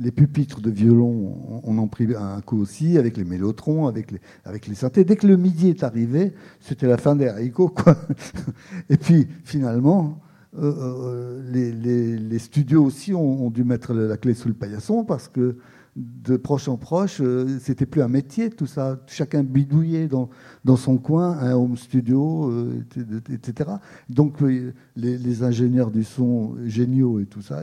les 0.00 0.10
pupitres 0.10 0.60
de 0.60 0.70
violon, 0.70 1.62
on, 1.62 1.78
en 1.78 1.86
prit 1.86 2.08
un 2.16 2.40
coup 2.40 2.60
aussi, 2.60 2.98
avec 2.98 3.16
les 3.16 3.24
mélotrons, 3.24 3.86
avec 3.86 4.10
les, 4.10 4.20
avec 4.44 4.66
les 4.66 4.74
synthés. 4.74 5.04
Dès 5.04 5.14
que 5.14 5.28
le 5.28 5.36
midi 5.36 5.68
est 5.68 5.84
arrivé, 5.84 6.34
c'était 6.58 6.88
la 6.88 6.96
fin 6.96 7.14
des 7.14 7.28
haricots. 7.28 7.68
Quoi. 7.68 7.96
Et 8.90 8.96
puis, 8.96 9.28
finalement... 9.44 10.18
Euh, 10.54 11.40
les, 11.50 11.72
les, 11.72 12.38
studios 12.38 12.84
aussi 12.84 13.14
ont, 13.14 13.46
ont, 13.46 13.48
dû 13.48 13.64
mettre 13.64 13.94
la 13.94 14.18
clé 14.18 14.34
sous 14.34 14.48
le 14.48 14.54
paillasson 14.54 15.02
parce 15.02 15.26
que 15.26 15.56
de 15.96 16.36
proche 16.38 16.68
en 16.68 16.76
proche, 16.76 17.20
euh, 17.20 17.58
c'était 17.60 17.84
plus 17.84 18.00
un 18.02 18.08
métier 18.08 18.48
tout 18.48 18.66
ça. 18.66 18.98
Chacun 19.06 19.42
bidouillait 19.42 20.08
dans, 20.08 20.30
dans 20.64 20.76
son 20.76 20.96
coin, 20.96 21.38
un 21.38 21.54
home 21.54 21.76
studio, 21.76 22.50
euh, 22.50 22.84
etc. 23.30 23.72
Donc 24.08 24.42
euh, 24.42 24.72
les, 24.96 25.42
ingénieurs 25.42 25.90
du 25.90 26.04
son 26.04 26.56
géniaux 26.64 27.20
et 27.20 27.26
tout 27.26 27.42
ça, 27.42 27.62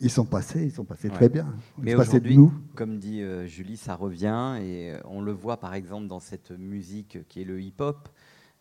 ils, 0.00 0.10
sont 0.10 0.24
passés, 0.24 0.64
ils 0.64 0.72
sont 0.72 0.84
passés 0.84 1.10
très 1.10 1.28
bien. 1.28 1.46
Mais 1.76 1.94
aujourd'hui, 1.94 2.38
comme 2.74 2.98
dit 2.98 3.22
Julie, 3.46 3.76
ça 3.76 3.94
revient 3.94 4.56
et 4.62 4.94
on 5.04 5.20
le 5.20 5.32
voit 5.32 5.58
par 5.58 5.74
exemple 5.74 6.06
dans 6.06 6.20
cette 6.20 6.52
musique 6.52 7.18
qui 7.28 7.42
est 7.42 7.44
le 7.44 7.60
hip-hop. 7.60 8.08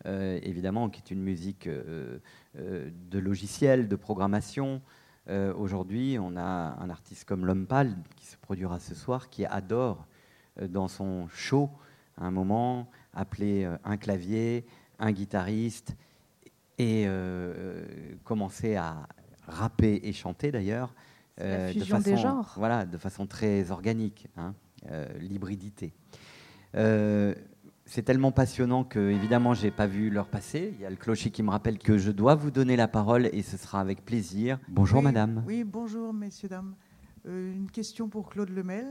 évidemment, 0.05 0.89
qui 0.89 1.01
est 1.01 1.11
une 1.13 1.23
musique 1.23 1.69
de 1.69 3.19
logiciel, 3.19 3.87
de 3.87 3.95
programmation, 3.95 4.81
euh, 5.29 5.53
aujourd'hui, 5.55 6.17
on 6.19 6.37
a 6.37 6.77
un 6.79 6.89
artiste 6.89 7.25
comme 7.25 7.45
L'Homme 7.45 7.65
Pâle, 7.65 7.95
se 8.27 8.37
produira 8.37 8.79
ce 8.79 8.95
soir, 8.95 9.29
qui 9.29 9.45
adore 9.45 10.05
euh, 10.61 10.67
dans 10.67 10.87
son 10.87 11.27
show, 11.29 11.69
à 12.17 12.25
un 12.25 12.31
moment, 12.31 12.89
appeler 13.13 13.63
euh, 13.63 13.77
un 13.83 13.97
clavier, 13.97 14.65
un 14.99 15.11
guitariste, 15.11 15.95
et 16.79 17.07
commencer 18.23 18.75
à 18.75 19.07
rapper 19.47 19.99
et 20.03 20.13
chanter 20.13 20.51
d'ailleurs. 20.51 20.93
de 21.39 21.83
façon, 21.83 21.99
des 22.07 22.17
genres. 22.17 22.53
Voilà, 22.55 22.85
de 22.85 22.97
façon 22.99 23.25
très 23.25 23.71
organique, 23.71 24.27
hein, 24.37 24.53
l'hybridité. 25.19 25.91
C'est 27.89 28.03
tellement 28.03 28.33
passionnant 28.33 28.83
que, 28.83 28.99
évidemment, 28.99 29.53
j'ai 29.55 29.71
pas 29.71 29.87
vu 29.87 30.09
l'heure 30.09 30.27
passer. 30.27 30.73
Il 30.75 30.81
y 30.81 30.85
a 30.85 30.89
le 30.89 30.97
clocher 30.97 31.31
qui 31.31 31.41
me 31.41 31.49
rappelle 31.49 31.79
que 31.79 31.97
je 31.97 32.11
dois 32.11 32.35
vous 32.35 32.51
donner 32.51 32.75
la 32.75 32.89
parole 32.89 33.29
et 33.31 33.41
ce 33.41 33.55
sera 33.55 33.79
avec 33.79 34.03
plaisir. 34.03 34.59
Bonjour, 34.67 35.01
madame. 35.01 35.41
Oui, 35.47 35.63
bonjour, 35.63 36.13
messieurs, 36.13 36.49
dames. 36.49 36.75
Euh, 37.27 37.53
une 37.53 37.69
question 37.69 38.07
pour 38.07 38.29
Claude 38.29 38.49
Lemel, 38.49 38.85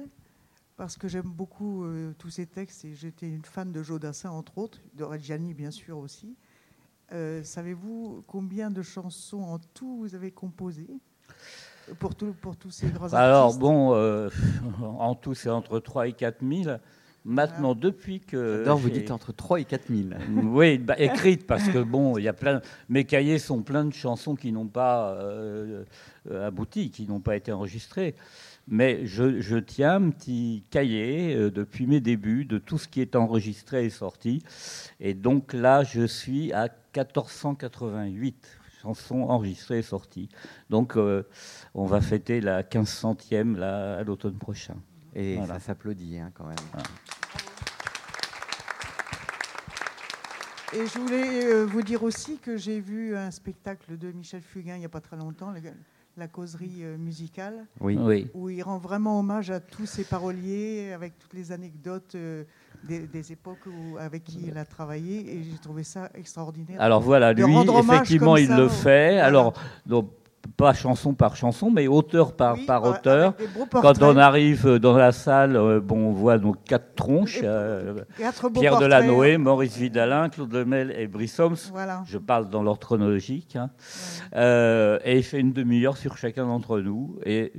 parce 0.76 0.97
que 0.97 1.09
j'aime 1.09 1.30
beaucoup 1.30 1.84
euh, 1.84 2.12
tous 2.18 2.30
ces 2.30 2.47
textes 2.47 2.84
et 2.84 2.95
j'étais 2.95 3.28
une 3.28 3.45
fan 3.45 3.72
de 3.72 3.82
Jodassin, 3.82 4.30
entre 4.30 4.59
autres, 4.59 4.80
de 4.95 5.05
Reggiani, 5.05 5.55
bien 5.55 5.70
sûr, 5.70 5.99
aussi. 5.99 6.37
Euh, 7.12 7.43
savez-vous 7.43 8.24
combien 8.26 8.70
de 8.70 8.82
chansons 8.82 9.43
en 9.43 9.59
tout 9.59 9.99
vous 9.99 10.14
avez 10.14 10.32
composées 10.32 10.91
pour, 11.99 12.14
pour 12.14 12.57
tous 12.57 12.70
ces 12.70 12.89
grands 12.89 13.12
Alors, 13.14 13.45
artistes? 13.45 13.61
bon, 13.61 14.30
en 14.82 15.14
tout, 15.14 15.34
c'est 15.34 15.51
entre 15.51 15.78
3 15.78 16.09
et 16.09 16.12
4 16.12 16.45
000. 16.47 16.78
Maintenant, 17.28 17.74
depuis 17.74 18.20
que. 18.20 18.58
J'adore, 18.58 18.78
vous 18.78 18.88
dites 18.88 19.10
entre 19.10 19.32
3 19.32 19.60
et 19.60 19.64
4 19.64 19.88
000. 19.88 20.08
Oui, 20.44 20.78
bah, 20.78 20.94
écrites, 20.96 21.44
parce 21.44 21.68
que 21.68 21.78
bon, 21.78 22.16
il 22.18 22.22
y 22.22 22.28
a 22.28 22.32
plein. 22.32 22.60
Mes 22.88 23.04
cahiers 23.04 23.40
sont 23.40 23.62
pleins 23.62 23.84
de 23.84 23.92
chansons 23.92 24.36
qui 24.36 24.52
n'ont 24.52 24.68
pas 24.68 25.10
euh, 25.14 25.84
abouti, 26.30 26.90
qui 26.90 27.04
n'ont 27.08 27.18
pas 27.18 27.34
été 27.34 27.50
enregistrées. 27.50 28.14
Mais 28.68 29.06
je, 29.06 29.58
tiens 29.58 29.96
un 29.96 30.10
petit 30.10 30.62
cahier 30.70 31.34
euh, 31.34 31.50
depuis 31.50 31.88
mes 31.88 32.00
débuts 32.00 32.44
de 32.44 32.58
tout 32.58 32.78
ce 32.78 32.86
qui 32.86 33.00
est 33.00 33.16
enregistré 33.16 33.84
et 33.84 33.90
sorti. 33.90 34.44
Et 35.00 35.14
donc 35.14 35.52
là, 35.52 35.82
je 35.82 36.06
suis 36.06 36.52
à 36.52 36.68
1488 36.94 38.58
chansons 38.82 39.22
enregistrées 39.22 39.78
et 39.78 39.82
sorties. 39.82 40.28
Donc, 40.70 40.96
euh, 40.96 41.24
on 41.74 41.86
va 41.86 42.00
fêter 42.00 42.40
la 42.40 42.62
1500e 42.62 43.56
là, 43.56 43.98
à 43.98 44.04
l'automne 44.04 44.38
prochain. 44.38 44.76
Et 45.16 45.38
ça 45.46 45.58
s'applaudit 45.58 46.18
hein, 46.18 46.30
quand 46.34 46.44
même. 46.44 46.56
Et 50.74 50.86
je 50.86 50.98
voulais 50.98 51.44
euh, 51.44 51.64
vous 51.64 51.80
dire 51.80 52.02
aussi 52.02 52.38
que 52.38 52.58
j'ai 52.58 52.80
vu 52.80 53.16
un 53.16 53.30
spectacle 53.30 53.96
de 53.96 54.12
Michel 54.12 54.42
Fugain 54.42 54.74
il 54.74 54.80
n'y 54.80 54.84
a 54.84 54.90
pas 54.90 55.00
très 55.00 55.16
longtemps, 55.16 55.54
la 56.18 56.28
causerie 56.28 56.82
euh, 56.82 56.98
musicale, 56.98 57.64
oui. 57.80 58.28
où 58.34 58.50
il 58.50 58.62
rend 58.62 58.76
vraiment 58.76 59.18
hommage 59.18 59.50
à 59.50 59.60
tous 59.60 59.86
ses 59.86 60.04
paroliers 60.04 60.92
avec 60.92 61.18
toutes 61.18 61.32
les 61.32 61.50
anecdotes 61.50 62.14
euh, 62.14 62.44
des, 62.84 63.32
époques 63.32 63.66
avec 63.98 64.24
qui 64.24 64.40
il 64.48 64.58
a 64.58 64.66
travaillé 64.66 65.34
et 65.34 65.42
j'ai 65.44 65.58
trouvé 65.58 65.82
ça 65.82 66.10
extraordinaire. 66.14 66.78
Alors 66.78 67.00
voilà, 67.00 67.32
lui, 67.32 67.42
effectivement, 67.78 68.36
il 68.36 68.54
le 68.54 68.68
fait. 68.68 69.18
Alors, 69.18 69.54
donc, 69.86 70.10
pas 70.47 70.72
chanson 70.72 71.14
par 71.14 71.36
chanson, 71.36 71.70
mais 71.70 71.86
auteur 71.86 72.34
par, 72.34 72.57
par 72.66 72.84
auteur. 72.84 73.34
Quand 73.70 74.03
on 74.03 74.16
arrive 74.16 74.76
dans 74.78 74.97
la 74.97 75.12
salle, 75.12 75.57
euh, 75.57 75.80
bon, 75.80 76.09
on 76.09 76.12
voit 76.12 76.38
donc 76.38 76.57
quatre 76.64 76.94
tronches 76.94 77.40
euh, 77.42 77.94
Pierre 78.55 78.78
Delanoë, 78.78 79.38
Maurice 79.38 79.76
Vidalin, 79.76 80.28
Claude 80.28 80.53
Lemel 80.53 80.94
et 80.97 81.07
Brice 81.07 81.40
Je 82.07 82.18
parle 82.18 82.49
dans 82.49 82.62
l'ordre 82.62 82.80
chronologique. 82.80 83.57
Hein. 83.57 83.70
Euh, 84.34 84.99
et 85.05 85.18
il 85.18 85.22
fait 85.22 85.40
une 85.40 85.53
demi-heure 85.53 85.97
sur 85.97 86.16
chacun 86.16 86.47
d'entre 86.47 86.80
nous. 86.80 87.18
Et 87.24 87.53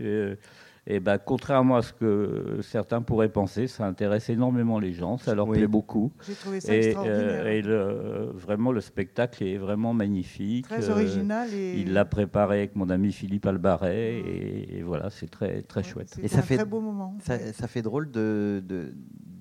Et 0.90 1.02
ben, 1.02 1.18
contrairement 1.18 1.76
à 1.76 1.82
ce 1.82 1.92
que 1.92 2.60
certains 2.62 3.02
pourraient 3.02 3.32
penser, 3.32 3.68
ça 3.68 3.86
intéresse 3.86 4.30
énormément 4.30 4.80
les 4.80 4.94
gens, 4.94 5.18
ça 5.18 5.36
leur 5.36 5.50
plaît 5.50 5.68
beaucoup. 5.68 6.14
J'ai 6.26 6.34
trouvé 6.34 6.62
ça 6.62 6.74
et, 6.74 6.96
euh, 6.96 8.32
et 8.32 8.38
vraiment, 8.38 8.72
le 8.72 8.80
spectacle 8.80 9.44
est 9.44 9.58
vraiment 9.58 9.94
magnifique. 9.94 10.66
Très 10.66 10.90
original. 10.90 11.54
Et... 11.54 11.82
Il 11.82 11.92
l'a 11.92 12.06
préparé 12.06 12.60
avec 12.60 12.78
mon 12.78 12.90
ami 12.90 13.12
Philippe 13.12 13.46
Albaret, 13.46 14.20
et, 14.20 14.82
voilà, 14.82 15.10
c'est 15.10 15.30
très, 15.30 15.62
très 15.62 15.84
chouette. 15.84 16.18
Et 16.24 16.30
ça 16.30 16.40
un 16.40 16.42
fait, 16.44 16.56
très 16.56 16.66
beau 16.66 16.80
moment. 16.80 17.18
Ça, 17.20 17.38
ça 17.52 17.68
fait 17.68 17.82
drôle 17.82 18.10
de, 18.10 18.64
de, 18.66 18.94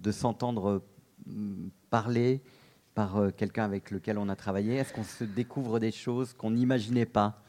de 0.03 0.11
s'entendre 0.11 0.83
mm, 1.27 1.69
parler 1.91 2.43
par 2.97 3.19
euh, 3.19 3.31
quelqu'un 3.31 3.65
avec 3.65 3.93
lequel 3.93 4.19
on 4.19 4.29
a 4.29 4.35
travaillé 4.35 4.75
Est-ce 4.75 4.93
qu'on 4.93 5.05
se 5.05 5.23
découvre 5.23 5.79
des 5.79 5.93
choses 5.93 6.33
qu'on 6.33 6.51
n'imaginait 6.51 7.07
pas? 7.07 7.41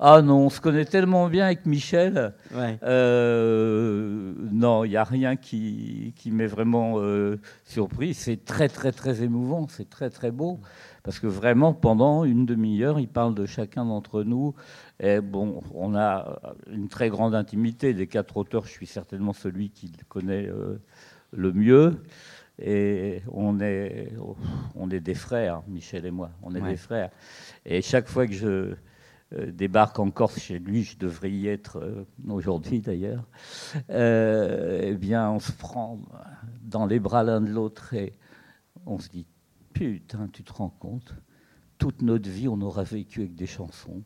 Ah 0.00 0.22
non, 0.22 0.46
on 0.46 0.50
se 0.50 0.60
connaît 0.60 0.84
tellement 0.84 1.28
bien 1.28 1.46
avec 1.46 1.66
Michel. 1.66 2.34
Euh, 2.82 4.32
non, 4.52 4.84
il 4.84 4.90
n'y 4.90 4.96
a 4.96 5.04
rien 5.04 5.36
qui, 5.36 6.12
qui 6.16 6.30
m'est 6.30 6.46
vraiment 6.46 6.94
euh, 6.96 7.38
surpris. 7.64 8.14
C'est 8.14 8.44
très, 8.44 8.68
très, 8.68 8.92
très 8.92 9.22
émouvant. 9.22 9.66
C'est 9.68 9.88
très, 9.88 10.10
très 10.10 10.30
beau. 10.30 10.58
Parce 11.02 11.20
que 11.20 11.26
vraiment, 11.26 11.72
pendant 11.72 12.24
une 12.24 12.46
demi-heure, 12.46 12.98
il 12.98 13.08
parle 13.08 13.34
de 13.34 13.46
chacun 13.46 13.84
d'entre 13.84 14.22
nous. 14.24 14.54
Et 14.98 15.20
bon, 15.20 15.62
on 15.74 15.94
a 15.94 16.40
une 16.70 16.88
très 16.88 17.08
grande 17.08 17.34
intimité. 17.34 17.94
Des 17.94 18.08
quatre 18.08 18.36
auteurs, 18.36 18.66
je 18.66 18.72
suis 18.72 18.86
certainement 18.86 19.32
celui 19.32 19.70
qui 19.70 19.86
le 19.86 20.04
connaît 20.08 20.48
euh, 20.48 20.80
le 21.32 21.52
mieux. 21.52 22.02
Et 22.58 23.22
on 23.30 23.60
est, 23.60 24.12
on 24.74 24.90
est 24.90 25.00
des 25.00 25.14
frères, 25.14 25.62
Michel 25.68 26.06
et 26.06 26.10
moi. 26.10 26.30
On 26.42 26.54
est 26.54 26.60
des 26.60 26.76
frères. 26.76 27.10
Et 27.66 27.82
chaque 27.82 28.08
fois 28.08 28.26
que 28.26 28.32
je 28.32 28.74
débarque 29.32 29.98
en 29.98 30.10
Corse 30.10 30.38
chez 30.38 30.58
lui, 30.58 30.84
je 30.84 30.96
devrais 30.98 31.30
y 31.30 31.48
être 31.48 31.78
euh, 31.78 32.04
aujourd'hui 32.28 32.80
d'ailleurs, 32.80 33.24
euh, 33.90 34.80
eh 34.84 34.94
bien 34.94 35.30
on 35.30 35.40
se 35.40 35.52
prend 35.52 35.98
dans 36.62 36.86
les 36.86 37.00
bras 37.00 37.24
l'un 37.24 37.40
de 37.40 37.50
l'autre 37.50 37.92
et 37.94 38.14
on 38.86 38.98
se 38.98 39.08
dit 39.08 39.26
putain, 39.72 40.28
tu 40.32 40.44
te 40.44 40.52
rends 40.52 40.70
compte, 40.78 41.14
toute 41.78 42.02
notre 42.02 42.30
vie 42.30 42.46
on 42.46 42.60
aura 42.60 42.84
vécu 42.84 43.20
avec 43.20 43.34
des 43.34 43.46
chansons, 43.46 44.02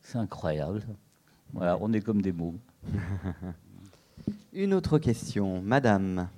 c'est 0.00 0.18
incroyable. 0.18 0.82
Voilà, 1.52 1.78
on 1.80 1.92
est 1.92 2.00
comme 2.00 2.22
des 2.22 2.32
mots. 2.32 2.56
Une 4.52 4.74
autre 4.74 4.98
question, 4.98 5.62
Madame. 5.62 6.28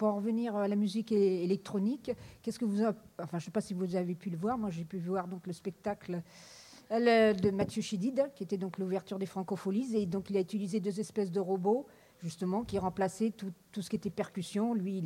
Pour 0.00 0.08
en 0.08 0.16
revenir 0.16 0.56
à 0.56 0.66
la 0.66 0.76
musique 0.76 1.12
électronique, 1.12 2.10
qu'est-ce 2.40 2.58
que 2.58 2.64
vous, 2.64 2.84
enfin, 2.84 2.96
je 3.32 3.36
ne 3.36 3.40
sais 3.40 3.50
pas 3.50 3.60
si 3.60 3.74
vous 3.74 3.96
avez 3.96 4.14
pu 4.14 4.30
le 4.30 4.38
voir. 4.38 4.56
Moi, 4.56 4.70
j'ai 4.70 4.86
pu 4.86 4.96
voir 4.96 5.28
donc 5.28 5.46
le 5.46 5.52
spectacle 5.52 6.22
euh, 6.90 7.34
de 7.34 7.50
Mathieu 7.50 7.82
Chidid, 7.82 8.30
qui 8.34 8.42
était 8.42 8.56
donc 8.56 8.78
l'ouverture 8.78 9.18
des 9.18 9.26
Francopholies, 9.26 9.94
et 9.94 10.06
donc 10.06 10.30
il 10.30 10.38
a 10.38 10.40
utilisé 10.40 10.80
deux 10.80 11.00
espèces 11.00 11.30
de 11.30 11.38
robots 11.38 11.86
justement 12.22 12.64
qui 12.64 12.78
remplaçaient 12.78 13.30
tout, 13.30 13.52
ce 13.78 13.90
qui 13.90 13.96
était 13.96 14.08
percussion. 14.08 14.72
Lui, 14.72 15.02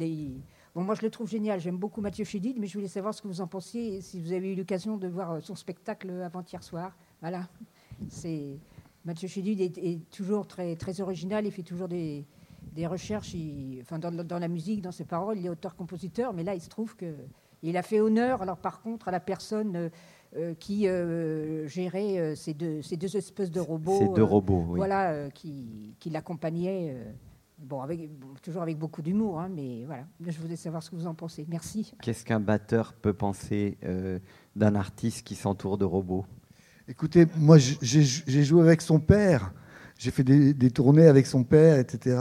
Bon, 0.77 0.85
moi, 0.85 0.95
je 0.95 1.03
le 1.03 1.11
trouve 1.11 1.29
génial. 1.29 1.59
J'aime 1.59 1.77
beaucoup 1.77 2.01
Mathieu 2.01 2.25
Chédid, 2.25 2.57
mais 2.61 2.69
je 2.69 2.75
voulais 2.75 2.87
savoir 2.87 3.15
ce 3.15 3.21
que 3.21 3.27
vous 3.27 3.41
en 3.41 3.49
pensiez 3.49 4.01
si 4.01 4.21
vous 4.21 4.33
avez 4.33 4.53
eu 4.53 4.55
l'occasion 4.55 4.97
de 4.97 5.09
voir 5.09 5.43
son 5.43 5.57
spectacle 5.57 6.09
avant-hier 6.23 6.63
soir. 6.63 6.97
Voilà. 7.21 7.49
C'est 8.09 8.61
Mathieu 9.05 9.27
Chédid 9.27 9.61
est, 9.61 9.77
est, 9.77 10.09
toujours 10.11 10.47
très, 10.47 10.77
très 10.77 11.01
original. 11.01 11.47
Il 11.47 11.51
fait 11.51 11.65
toujours 11.65 11.89
des, 11.89 12.25
des 12.75 12.87
recherches, 12.87 13.35
enfin 13.83 13.99
dans, 13.99 14.39
la 14.39 14.49
musique, 14.49 14.83
dans 14.83 14.93
ses 14.93 15.05
paroles, 15.05 15.39
il 15.39 15.47
est 15.47 15.51
auteur-compositeur, 15.51 16.33
mais 16.33 16.43
là, 16.43 16.55
il 16.55 16.61
se 16.61 16.69
trouve 16.69 16.97
que 16.97 17.15
il 17.65 17.79
a 17.79 17.83
fait 17.83 18.01
honneur, 18.01 18.43
alors 18.43 18.59
par 18.59 18.83
contre, 18.83 19.09
à 19.09 19.11
la 19.11 19.21
personne 19.21 19.75
euh, 19.75 19.89
euh, 20.37 20.55
qui 20.55 20.87
euh, 20.87 21.67
gérait 21.67 22.35
ces, 22.37 22.53
deux, 22.53 22.83
ces 22.83 22.97
deux 22.97 23.17
espèces 23.17 23.51
de 23.51 23.61
robots. 23.61 23.99
Ces 23.99 24.09
deux 24.09 24.23
robots, 24.23 24.67
oui. 24.69 24.77
Voilà, 24.77 25.31
qui, 25.31 25.95
qui 25.99 26.11
l'accompagnaient. 26.11 26.97
Bon, 27.57 27.81
avec, 27.81 28.11
toujours 28.43 28.63
avec 28.63 28.79
beaucoup 28.79 29.01
d'humour, 29.01 29.41
hein, 29.41 29.49
mais 29.49 29.85
voilà. 29.87 30.05
Je 30.27 30.39
voulais 30.39 30.57
savoir 30.57 30.83
ce 30.83 30.91
que 30.91 30.97
vous 30.97 31.07
en 31.07 31.15
pensez. 31.15 31.47
Merci. 31.49 31.95
Qu'est-ce 32.03 32.25
qu'un 32.25 32.41
batteur 32.41 32.93
peut 32.93 33.15
penser 33.15 33.79
d'un 34.55 34.75
artiste 34.75 35.27
qui 35.27 35.35
s'entoure 35.35 35.79
de 35.79 35.87
robots? 35.87 36.27
Écoutez, 36.87 37.27
moi, 37.37 37.57
j'ai 37.59 38.45
joué 38.45 38.61
avec 38.61 38.83
son 38.83 39.01
père. 39.01 39.55
J'ai 39.97 40.11
fait 40.11 40.25
des, 40.25 40.53
des, 40.53 40.71
tournées 40.71 41.07
avec 41.07 41.25
son 41.25 41.45
père, 41.45 41.79
etc. 41.79 42.19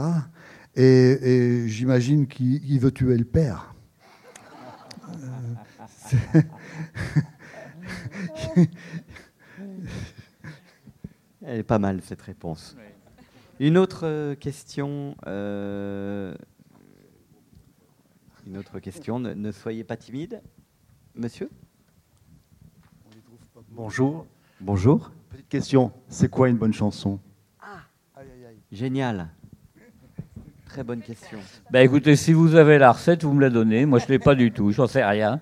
Et, 0.76 1.64
j'imagine 1.68 2.26
qu'il 2.26 2.80
veut 2.80 2.90
tuer 2.90 3.16
le 3.16 3.24
père. 3.24 3.74
Elle 11.42 11.58
est 11.60 11.62
pas 11.62 11.78
mal 11.78 12.00
cette 12.02 12.22
réponse. 12.22 12.76
Une 13.60 13.78
autre 13.78 14.06
euh, 14.06 14.34
question. 14.34 15.14
Euh, 15.26 16.34
une 18.46 18.56
autre 18.56 18.80
question. 18.80 19.20
Ne, 19.20 19.52
soyez 19.52 19.84
pas 19.84 19.96
timide, 19.96 20.42
monsieur? 21.14 21.48
Bonjour. 23.70 24.26
Bonjour. 24.60 25.12
Petite 25.30 25.48
question. 25.48 25.92
C'est 26.08 26.28
quoi 26.28 26.48
une 26.48 26.56
bonne 26.56 26.72
chanson? 26.72 27.20
Ah. 27.60 27.82
Génial 28.72 29.30
très 30.74 30.82
bonne 30.82 31.02
question. 31.02 31.38
Bah 31.70 31.84
écoutez, 31.84 32.16
si 32.16 32.32
vous 32.32 32.56
avez 32.56 32.78
la 32.78 32.90
recette, 32.90 33.22
vous 33.22 33.32
me 33.32 33.40
la 33.40 33.48
donnez. 33.48 33.86
Moi, 33.86 34.00
je 34.00 34.06
ne 34.06 34.08
l'ai 34.08 34.18
pas 34.18 34.34
du 34.34 34.50
tout, 34.50 34.72
j'en 34.72 34.88
sais 34.88 35.04
rien. 35.04 35.40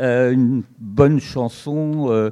Euh, 0.00 0.32
une 0.32 0.64
bonne 0.80 1.20
chanson, 1.20 2.06
euh, 2.08 2.30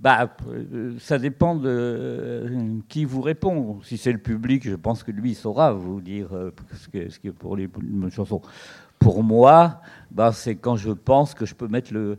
bah, 0.00 0.28
euh, 0.48 0.96
ça 0.98 1.20
dépend 1.20 1.54
de 1.54 2.80
qui 2.88 3.04
vous 3.04 3.20
répond. 3.20 3.80
Si 3.84 3.96
c'est 3.96 4.10
le 4.10 4.18
public, 4.18 4.68
je 4.68 4.74
pense 4.74 5.04
que 5.04 5.12
lui 5.12 5.36
saura 5.36 5.72
vous 5.72 6.00
dire 6.00 6.30
ce 6.74 6.88
que, 6.88 7.08
ce 7.08 7.20
que 7.20 7.28
pour 7.28 7.56
les 7.56 7.68
bonnes 7.68 8.10
chansons. 8.10 8.42
Pour 8.98 9.22
moi, 9.22 9.80
bah, 10.10 10.32
c'est 10.32 10.56
quand 10.56 10.74
je 10.74 10.90
pense 10.90 11.32
que 11.32 11.46
je 11.46 11.54
peux 11.54 11.68
mettre 11.68 11.94
le, 11.94 12.18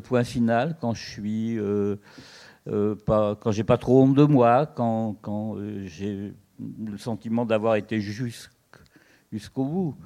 point 0.00 0.24
final, 0.24 0.76
quand 0.80 0.94
je 0.94 1.08
suis. 1.08 1.58
pas, 3.06 3.36
quand 3.36 3.52
j'ai 3.52 3.64
pas 3.64 3.78
trop 3.78 4.02
honte 4.02 4.16
de 4.16 4.24
moi, 4.24 4.66
quand 4.66 5.14
j'ai 5.84 6.34
le 6.58 6.98
sentiment 6.98 7.44
d'avoir 7.44 7.76
été 7.76 8.00
juste 8.00 8.50
jusqu'au 9.32 9.64
bout. 9.64 9.96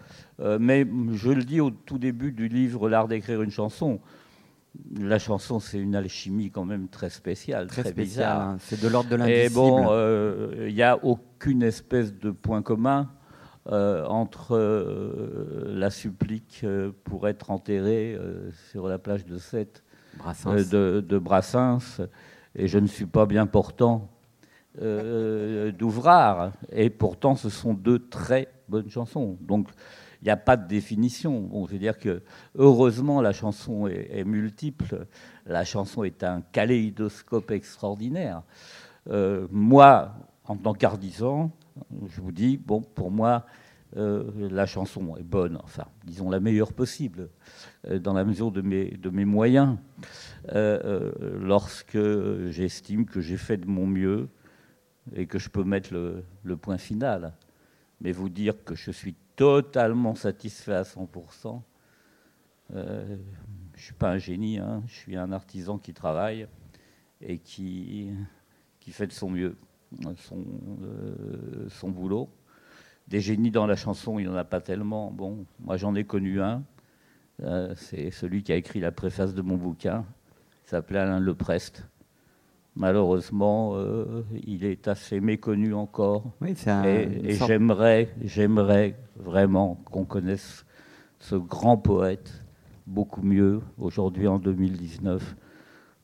Euh, 0.41 0.59
mais 0.61 0.87
je 1.13 1.31
le 1.31 1.43
dis 1.43 1.61
au 1.61 1.71
tout 1.71 1.99
début 1.99 2.33
du 2.33 2.49
livre 2.49 2.89
L'art 2.89 3.09
d'écrire 3.09 3.43
une 3.43 3.51
chanson. 3.51 4.01
La 4.99 5.19
chanson, 5.19 5.59
c'est 5.59 5.79
une 5.79 5.95
alchimie 5.95 6.51
quand 6.51 6.67
même 6.67 6.89
très 6.89 7.11
spéciale, 7.11 7.67
très, 7.67 7.93
bizarre. 7.93 8.41
Hein. 8.41 8.57
C'est 8.61 8.81
de 8.81 8.89
l'ordre 8.89 9.09
de 9.09 9.17
l'invisible. 9.17 9.45
Et 9.45 9.49
bon, 9.49 9.87
euh, 9.89 10.67
il 10.69 10.75
n'y 10.75 10.83
a 10.83 11.03
aucune 11.03 11.63
espèce 11.63 12.15
de 12.15 12.31
point 12.31 12.63
commun 12.63 13.11
euh, 13.69 14.05
entre 14.05 14.59
la 15.67 15.91
supplique 15.91 16.65
pour 17.05 17.27
être 17.27 17.51
enterré 17.51 18.19
sur 18.71 18.87
la 18.87 18.99
plage 18.99 19.25
de 19.25 19.39
Sète 19.39 19.83
de, 20.45 21.01
de, 21.01 21.19
Brassens 21.19 22.01
et 22.55 22.69
je 22.69 22.79
ne 22.79 22.87
suis 22.87 23.07
pas 23.07 23.27
bien 23.27 23.47
portant 23.47 24.11
d'Ouvrard. 24.79 26.53
Et 26.71 26.91
pourtant, 26.91 27.35
ce 27.35 27.49
sont 27.49 27.73
deux 27.73 27.99
très 27.99 28.49
bonne 28.69 28.91
chanson. 28.91 29.37
Donc, 29.41 29.69
il 30.23 30.25
n'y 30.27 30.31
a 30.31 30.37
pas 30.37 30.57
de 30.57 30.67
définition. 30.67 31.41
Bon, 31.41 31.67
je 31.67 31.73
veux 31.73 31.79
dire 31.79 31.99
que 31.99 32.23
heureusement, 32.57 33.21
la 33.21 33.33
chanson 33.33 33.87
est, 33.87 34.25
multiple. 34.25 35.07
La 35.47 35.65
chanson 35.65 36.05
est 36.05 36.25
un 36.25 36.43
kaléidoscope 36.53 37.51
extraordinaire. 37.51 38.43
Euh, 39.09 39.47
moi, 39.51 40.15
en 40.45 40.57
tant 40.57 40.75
qu'artisan, 40.75 41.51
je 42.09 42.21
vous 42.21 42.33
dis, 42.33 42.57
bon, 42.57 42.81
pour 42.81 43.11
moi, 43.11 43.47
euh, 43.97 44.25
la 44.51 44.67
chanson 44.67 45.17
est 45.17 45.23
bonne, 45.23 45.59
enfin, 45.63 45.85
disons 46.05 46.29
la 46.29 46.41
meilleure 46.41 46.73
possible, 46.73 47.29
euh, 47.89 47.99
dans 47.99 48.13
la 48.13 48.25
mesure 48.25 48.51
de 48.51 48.61
mes, 48.61 49.25
moyens, 49.25 49.77
lorsque 50.53 51.99
j'estime 52.51 53.07
que 53.07 53.21
j'ai 53.21 53.37
fait 53.37 53.59
de 53.59 53.67
mon 53.67 53.87
mieux 53.87 54.29
et 55.15 55.27
que 55.27 55.39
je 55.39 55.49
peux 55.49 55.63
mettre 55.63 55.95
le 55.95 56.57
point 56.57 56.79
final 56.79 57.33
mais 58.01 58.13
vous 58.13 58.29
dire 58.29 58.65
que 58.65 58.75
je 58.75 58.91
suis 58.91 59.15
totalement 59.37 60.15
satisfait 60.15 60.75
à 60.75 60.83
100%, 60.83 61.63
euh, 62.75 63.17
je 63.75 63.81
ne 63.81 63.83
suis 63.83 63.95
pas 63.95 64.11
un 64.11 64.19
génie, 64.19 64.59
hein. 64.59 64.83
je 64.87 64.95
suis 64.95 65.17
un 65.17 65.33
artisan 65.33 65.79
qui 65.79 65.93
travaille 65.95 66.49
et 67.21 67.39
qui, 67.39 68.11
qui 68.81 68.91
fait 68.91 69.07
de 69.07 69.13
son 69.13 69.31
mieux 69.31 69.57
son, 70.17 70.45
euh, 70.83 71.69
son 71.69 71.91
boulot. 71.91 72.29
Des 73.09 73.21
génies 73.21 73.51
dans 73.51 73.67
la 73.67 73.77
chanson, 73.77 74.19
il 74.19 74.27
n'y 74.27 74.29
en 74.29 74.37
a 74.37 74.45
pas 74.45 74.61
tellement. 74.61 75.11
Bon, 75.11 75.47
moi 75.61 75.77
j'en 75.77 75.95
ai 75.95 76.05
connu 76.05 76.41
un, 76.41 76.65
euh, 77.43 77.75
c'est 77.77 78.11
celui 78.11 78.43
qui 78.43 78.53
a 78.53 78.57
écrit 78.57 78.81
la 78.81 78.91
préface 78.91 79.35
de 79.35 79.43
mon 79.43 79.57
bouquin, 79.57 80.05
il 80.67 80.71
s'appelait 80.71 80.99
Alain 80.99 81.21
Leprest 81.21 81.85
malheureusement, 82.77 83.73
euh, 83.75 84.23
il 84.47 84.65
est 84.65 84.87
assez 84.87 85.21
méconnu 85.21 85.75
encore. 85.75 86.33
Oui, 86.41 86.55
et, 86.85 87.35
j'aimerais, 87.35 88.11
j'aimerais 88.23 88.97
vraiment 89.17 89.77
qu'on 89.91 90.05
connaisse 90.05 90.65
ce 91.19 91.35
grand 91.35 91.79
poète 91.79 92.45
beaucoup 92.87 93.23
mieux 93.23 93.61
aujourd'hui 93.79 94.29
en 94.29 94.39
2019, 94.39 95.35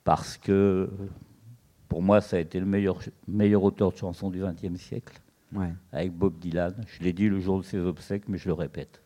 parce 0.03 0.37
que 0.37 0.91
pour 1.89 2.03
moi, 2.03 2.21
ça 2.21 2.37
a 2.37 2.41
été 2.41 2.59
le 2.59 2.67
meilleur, 2.67 2.99
meilleur 3.29 3.63
auteur 3.63 3.93
de 3.93 3.97
chansons 3.97 4.31
du 4.31 4.43
XXe 4.43 4.81
siècle, 4.81 5.21
Ouais. 5.55 5.73
avec 5.93 6.13
Bob 6.13 6.39
Dylan. 6.39 6.75
Je 6.87 7.05
l'ai 7.05 7.13
dit 7.13 7.29
le 7.29 7.39
jour 7.39 7.59
de 7.59 7.65
ses 7.65 7.79
obsèques, 7.79 8.25
mais 8.27 8.39
je 8.39 8.49
le 8.49 8.55
répète. 8.55 9.03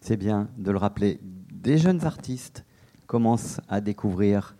C'est 0.00 0.16
bien 0.16 0.48
de 0.58 0.72
le 0.72 0.78
rappeler. 0.78 1.20
Des 1.22 1.78
jeunes 1.78 2.04
artistes 2.04 2.64
commencent 3.06 3.60
à 3.68 3.80
découvrir 3.80 4.56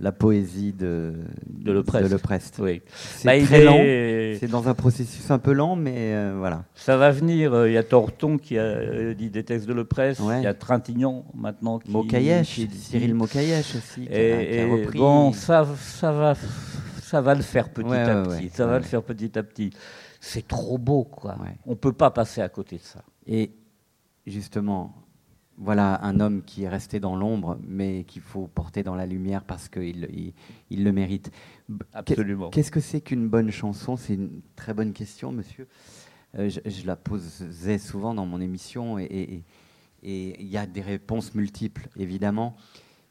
la 0.00 0.12
poésie 0.12 0.72
de, 0.72 1.14
De 1.48 1.72
Leprest. 1.72 2.10
Leprest. 2.12 2.58
Oui. 2.62 2.82
C'est 2.94 3.26
Bah, 3.26 3.44
très 3.44 3.64
lent. 3.64 3.76
est- 3.78 4.36
C'est 4.38 4.46
dans 4.46 4.68
un 4.68 4.74
processus 4.74 5.28
un 5.32 5.38
peu 5.40 5.52
lent, 5.52 5.74
mais 5.74 6.14
euh, 6.14 6.36
voilà. 6.38 6.64
Ça 6.76 6.96
va 6.96 7.10
venir. 7.10 7.52
euh, 7.52 7.68
Il 7.68 7.72
y 7.72 7.76
a 7.76 7.82
Torton 7.82 8.38
qui 8.38 8.56
a 8.58 8.62
euh, 8.62 9.14
dit 9.14 9.28
des 9.30 9.42
textes 9.42 9.66
de 9.66 9.72
Le 9.72 9.84
Presse. 9.84 10.20
Ouais. 10.20 10.38
Il 10.40 10.44
y 10.44 10.46
a 10.46 10.54
Trintignant 10.54 11.24
maintenant 11.34 11.80
qui. 11.80 11.90
Mokayesh, 11.90 12.54
qui 12.54 12.66
dit- 12.68 12.78
Cyril 12.78 13.14
Mokayesh 13.14 13.74
aussi, 13.74 14.06
qui, 14.06 14.12
a, 14.14 14.44
qui 14.44 14.58
a 14.60 14.66
repris. 14.66 14.98
bon, 15.00 15.32
ça, 15.32 15.66
ça 15.80 16.12
va, 16.12 16.34
ça 17.02 17.20
va 17.20 17.34
le 17.34 17.42
faire 17.42 17.68
petit 17.70 17.88
Ouais, 17.88 17.98
à 17.98 18.22
ouais, 18.22 18.36
petit. 18.38 18.50
ça 18.50 18.66
va 18.66 18.78
le 18.78 18.84
faire 18.84 19.02
petit 19.02 19.36
à 19.36 19.42
petit. 19.42 19.70
C'est 20.20 20.46
trop 20.46 20.78
beau, 20.78 21.02
quoi. 21.04 21.36
On 21.66 21.74
peut 21.74 21.92
pas 21.92 22.10
passer 22.12 22.40
à 22.40 22.48
côté 22.48 22.76
de 22.76 22.82
ça. 22.82 23.02
Et 23.26 23.50
justement, 24.26 24.94
voilà 25.60 26.02
un 26.04 26.20
homme 26.20 26.42
qui 26.42 26.62
est 26.64 26.68
resté 26.68 27.00
dans 27.00 27.16
l'ombre, 27.16 27.58
mais 27.66 28.04
qu'il 28.04 28.22
faut 28.22 28.46
porter 28.46 28.82
dans 28.82 28.94
la 28.94 29.06
lumière 29.06 29.42
parce 29.44 29.68
qu'il 29.68 30.08
il, 30.12 30.32
il 30.70 30.84
le 30.84 30.92
mérite. 30.92 31.30
Absolument. 31.92 32.50
Qu'est-ce 32.50 32.70
que 32.70 32.80
c'est 32.80 33.00
qu'une 33.00 33.28
bonne 33.28 33.50
chanson? 33.50 33.96
C'est 33.96 34.14
une 34.14 34.40
très 34.56 34.72
bonne 34.72 34.92
question, 34.92 35.32
monsieur. 35.32 35.66
Euh, 36.38 36.48
je, 36.48 36.60
je 36.68 36.86
la 36.86 36.94
posais 36.96 37.78
souvent 37.78 38.14
dans 38.14 38.26
mon 38.26 38.40
émission 38.40 38.98
et- 38.98 39.42
il 40.02 40.46
y 40.46 40.56
a 40.56 40.64
des 40.66 40.80
réponses 40.80 41.34
multiples, 41.34 41.88
évidemment. 41.96 42.54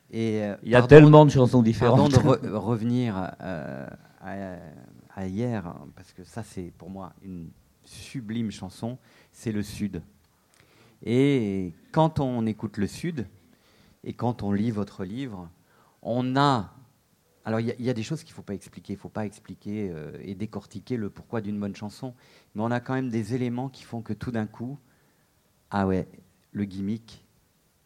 Et, 0.10 0.42
euh, 0.44 0.56
Il 0.64 0.70
y 0.70 0.76
a 0.76 0.80
pardon- 0.80 0.88
tellement 0.96 1.26
de 1.26 1.32
chansons 1.32 1.58
Pardon 1.58 1.64
différentes. 1.64 2.12
de 2.14 2.18
re- 2.18 2.48
revenir 2.56 3.32
euh, 3.42 3.86
à, 4.22 4.56
à 5.14 5.28
hier, 5.28 5.76
parce 5.98 6.14
que 6.14 6.24
ça, 6.24 6.44
c'est 6.44 6.72
pour 6.78 6.90
moi 6.90 7.12
une 7.24 7.50
sublime 7.84 8.52
chanson, 8.52 8.98
c'est 9.34 9.52
le 9.52 9.64
Sud. 9.64 10.02
Et 11.04 11.74
quand 11.92 12.20
on 12.20 12.46
écoute 12.46 12.78
le 12.78 12.88
Sud, 12.88 13.28
et 14.04 14.14
quand 14.14 14.44
on 14.44 14.52
lit 14.52 14.72
votre 14.72 15.04
livre, 15.06 15.50
on 16.02 16.36
a... 16.36 16.74
Alors, 17.46 17.60
il 17.62 17.68
y, 17.68 17.72
a- 17.72 17.76
il 17.80 17.86
y 17.86 17.90
a 17.90 17.94
des 17.94 18.04
choses 18.04 18.24
qu'il 18.24 18.32
ne 18.32 18.36
faut 18.36 18.42
pas 18.42 18.54
expliquer. 18.54 18.94
Il 18.94 18.96
ne 18.98 19.02
faut 19.02 19.10
pas 19.10 19.26
expliquer 19.26 19.90
euh, 19.92 20.18
et 20.22 20.36
décortiquer 20.36 20.98
le 20.98 21.10
pourquoi 21.10 21.40
d'une 21.42 21.60
bonne 21.60 21.76
chanson. 21.76 22.14
Mais 22.56 22.62
on 22.62 22.72
a 22.72 22.80
quand 22.80 22.94
même 22.94 23.10
des 23.10 23.34
éléments 23.36 23.70
qui 23.70 23.84
font 23.84 24.02
que 24.02 24.14
tout 24.14 24.32
d'un 24.32 24.48
coup, 24.48 24.78
ah 25.72 25.88
ouais, 25.88 26.08
le 26.52 26.66
gimmick, 26.66 27.26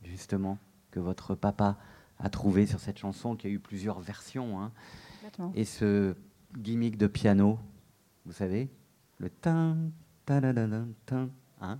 justement, 0.03 0.57
que 0.89 0.99
votre 0.99 1.35
papa 1.35 1.77
a 2.19 2.29
trouvé 2.29 2.65
sur 2.65 2.79
cette 2.79 2.97
chanson, 2.97 3.35
qui 3.35 3.47
a 3.47 3.49
eu 3.49 3.59
plusieurs 3.59 3.99
versions, 3.99 4.59
hein, 4.61 4.71
et 5.55 5.65
ce 5.65 6.15
gimmick 6.57 6.97
de 6.97 7.07
piano, 7.07 7.59
vous 8.25 8.33
savez, 8.33 8.69
le 9.19 9.29
tin, 9.29 9.77
ta-da-da-da, 10.25 10.85
tin, 11.05 11.29
hein, 11.61 11.79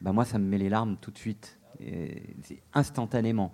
Bah 0.00 0.12
moi, 0.12 0.24
ça 0.24 0.38
me 0.38 0.46
met 0.46 0.58
les 0.58 0.68
larmes 0.68 0.96
tout 1.00 1.10
de 1.10 1.18
suite, 1.18 1.58
et 1.80 2.22
c'est 2.42 2.60
instantanément. 2.74 3.52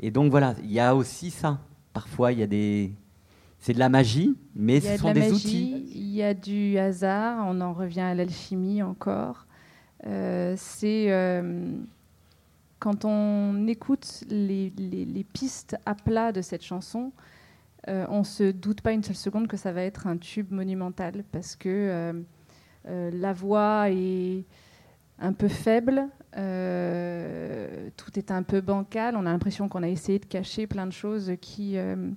Et 0.00 0.10
donc 0.10 0.30
voilà, 0.30 0.54
il 0.62 0.70
y 0.72 0.80
a 0.80 0.94
aussi 0.94 1.30
ça. 1.30 1.58
Parfois, 1.92 2.32
il 2.32 2.38
y 2.38 2.42
a 2.42 2.46
des, 2.46 2.92
c'est 3.58 3.72
de 3.72 3.78
la 3.78 3.88
magie, 3.88 4.36
mais 4.54 4.80
ce 4.80 4.92
de 4.92 4.96
sont 4.98 5.06
la 5.08 5.14
des 5.14 5.20
magie, 5.20 5.34
outils. 5.34 5.92
il 5.94 6.10
y 6.14 6.22
a 6.22 6.34
du 6.34 6.78
hasard, 6.78 7.44
on 7.48 7.60
en 7.60 7.72
revient 7.72 8.00
à 8.00 8.14
l'alchimie 8.14 8.82
encore. 8.82 9.46
Euh, 10.06 10.54
c'est 10.56 11.10
euh, 11.10 11.72
quand 12.78 13.04
on 13.04 13.66
écoute 13.66 14.22
les, 14.28 14.72
les- 14.76 15.04
les 15.04 15.24
pistes 15.24 15.76
à 15.86 15.94
plat 15.96 16.30
de 16.30 16.40
cette 16.42 16.62
chanson, 16.62 17.10
euh, 17.88 18.06
on 18.08 18.22
se 18.22 18.50
doute 18.52 18.80
pas 18.82 18.92
une 18.92 19.02
seule 19.02 19.16
seconde 19.16 19.48
que 19.48 19.56
ça 19.56 19.72
va 19.72 19.82
être 19.82 20.06
un 20.06 20.16
tube 20.18 20.52
monumental 20.52 21.24
parce 21.32 21.56
que 21.56 21.68
euh, 21.68 22.12
la 22.88 23.32
voix 23.32 23.90
est 23.90 24.44
un 25.18 25.32
peu 25.32 25.48
faible, 25.48 26.08
euh, 26.36 27.88
tout 27.96 28.18
est 28.18 28.30
un 28.30 28.42
peu 28.42 28.60
bancal. 28.60 29.16
On 29.16 29.26
a 29.26 29.32
l'impression 29.32 29.68
qu'on 29.68 29.82
a 29.82 29.88
essayé 29.88 30.18
de 30.18 30.26
cacher 30.26 30.66
plein 30.66 30.86
de 30.86 30.92
choses 30.92 31.32
qui, 31.40 31.76
euh, 31.76 32.10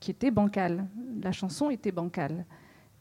qui 0.00 0.10
étaient 0.10 0.30
bancales. 0.30 0.86
La 1.22 1.32
chanson 1.32 1.70
était 1.70 1.92
bancale. 1.92 2.44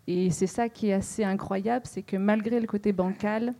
Et 0.07 0.31
c'est 0.31 0.47
ça 0.47 0.69
qui 0.69 0.87
est 0.87 0.93
assez 0.93 1.23
incroyable, 1.23 1.85
c'est 1.87 2.01
que 2.03 2.17
malgré 2.17 2.59
le 2.59 2.67
côté 2.67 2.91
bancal, 2.91 3.53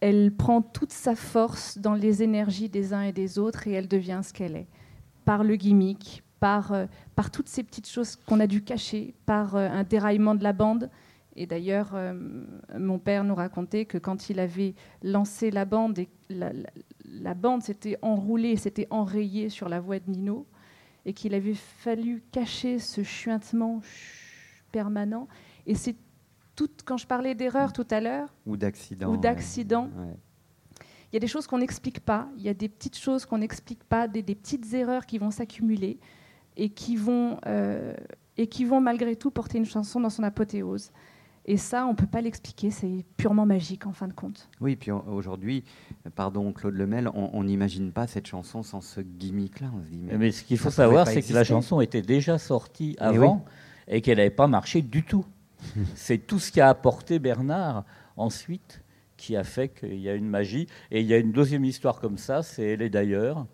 elle 0.00 0.32
prend 0.32 0.62
toute 0.62 0.92
sa 0.92 1.14
force 1.14 1.78
dans 1.78 1.94
les 1.94 2.22
énergies 2.22 2.68
des 2.68 2.92
uns 2.92 3.02
et 3.02 3.12
des 3.12 3.38
autres 3.38 3.66
et 3.66 3.72
elle 3.72 3.88
devient 3.88 4.20
ce 4.22 4.32
qu'elle 4.32 4.56
est. 4.56 4.66
Par 5.24 5.44
le 5.44 5.56
gimmick, 5.56 6.22
par, 6.40 6.72
euh, 6.72 6.86
par 7.16 7.30
toutes 7.30 7.48
ces 7.48 7.62
petites 7.62 7.88
choses 7.88 8.16
qu'on 8.16 8.40
a 8.40 8.46
dû 8.46 8.62
cacher, 8.62 9.14
par 9.26 9.56
euh, 9.56 9.68
un 9.68 9.82
déraillement 9.82 10.34
de 10.34 10.42
la 10.42 10.52
bande. 10.52 10.90
Et 11.40 11.46
d'ailleurs, 11.46 11.90
euh, 11.94 12.12
mon 12.76 12.98
père 12.98 13.22
nous 13.22 13.34
racontait 13.36 13.84
que 13.84 13.96
quand 13.96 14.28
il 14.28 14.40
avait 14.40 14.74
lancé 15.04 15.52
la 15.52 15.64
bande, 15.64 15.98
et 16.00 16.08
la, 16.28 16.52
la- 16.52 16.70
la 17.08 17.34
bande 17.34 17.62
s'était 17.62 17.96
enroulée, 18.02 18.56
s'était 18.56 18.88
enrayée 18.90 19.48
sur 19.48 19.68
la 19.68 19.78
voix 19.78 20.00
de 20.00 20.10
Nino, 20.10 20.46
et 21.06 21.12
qu'il 21.12 21.34
avait 21.34 21.54
fallu 21.54 22.22
cacher 22.32 22.80
ce 22.80 23.04
chuintement 23.04 23.80
ch- 23.80 24.64
permanent. 24.72 25.28
Et 25.66 25.76
c'est 25.76 25.94
tout, 26.56 26.68
quand 26.84 26.96
je 26.96 27.06
parlais 27.06 27.36
d'erreur 27.36 27.72
tout 27.72 27.86
à 27.90 28.00
l'heure, 28.00 28.34
Ou 28.44 28.56
d'accident. 28.56 29.08
ou 29.08 29.12
ouais. 29.12 29.18
d'accident, 29.18 29.84
Ouais. 29.96 30.16
il 31.12 31.14
y 31.14 31.16
a 31.18 31.20
des 31.20 31.28
choses 31.28 31.46
qu'on 31.46 31.58
n'explique 31.58 32.00
pas, 32.00 32.28
il 32.36 32.42
y 32.42 32.48
a 32.48 32.54
des 32.54 32.68
petites 32.68 32.98
choses 32.98 33.24
qu'on 33.26 33.38
n'explique 33.38 33.84
pas, 33.84 34.08
des, 34.08 34.22
des 34.22 34.34
petites 34.34 34.74
erreurs 34.74 35.06
qui 35.06 35.18
vont 35.18 35.30
s'accumuler 35.30 36.00
et 36.56 36.68
qui 36.70 36.96
vont 36.96 37.38
euh, 37.46 37.94
et 38.36 38.46
qui 38.48 38.64
vont 38.64 38.80
malgré 38.80 39.14
tout 39.16 39.30
porter 39.30 39.58
une 39.58 39.64
chanson 39.64 40.00
dans 40.00 40.10
son 40.10 40.22
apothéose. 40.24 40.90
Et 41.50 41.56
ça, 41.56 41.86
on 41.86 41.92
ne 41.92 41.96
peut 41.96 42.06
pas 42.06 42.20
l'expliquer, 42.20 42.70
c'est 42.70 43.06
purement 43.16 43.46
magique 43.46 43.86
en 43.86 43.92
fin 43.92 44.06
de 44.06 44.12
compte. 44.12 44.50
Oui, 44.60 44.76
puis 44.76 44.90
au- 44.90 45.02
aujourd'hui, 45.08 45.64
pardon 46.14 46.52
Claude 46.52 46.74
Lemel, 46.74 47.08
on 47.14 47.42
n'imagine 47.42 47.90
pas 47.90 48.06
cette 48.06 48.26
chanson 48.26 48.62
sans 48.62 48.82
ce 48.82 49.00
gimmick-là. 49.00 49.68
On 49.74 49.82
se 49.82 49.88
dit, 49.88 49.98
mais 49.98 50.18
Mais 50.18 50.30
ce 50.30 50.44
qu'il 50.44 50.58
faut 50.58 50.68
savoir, 50.70 51.06
c'est 51.08 51.22
que 51.22 51.32
la 51.32 51.44
chanson 51.44 51.80
était 51.80 52.02
déjà 52.02 52.36
sortie 52.36 52.96
Eh 53.00 53.02
avant 53.02 53.46
et 53.88 54.02
qu'elle 54.02 54.18
n'avait 54.18 54.28
pas 54.28 54.46
marché 54.46 54.82
du 54.82 55.02
tout. 55.04 55.24
c'est 55.94 56.18
tout 56.18 56.38
ce 56.38 56.52
qu'a 56.52 56.68
apporté 56.68 57.18
Bernard 57.18 57.84
ensuite 58.18 58.82
qui 59.16 59.34
a 59.34 59.42
fait 59.42 59.68
qu'il 59.70 59.98
y 59.98 60.08
a 60.10 60.14
une 60.14 60.28
magie. 60.28 60.66
Et 60.90 61.00
il 61.00 61.06
y 61.06 61.14
a 61.14 61.16
une 61.18 61.32
deuxième 61.32 61.64
histoire 61.64 61.98
comme 61.98 62.18
ça, 62.18 62.42
c'est 62.42 62.62
Elle 62.72 62.82
est 62.82 62.90
d'ailleurs, 62.90 63.46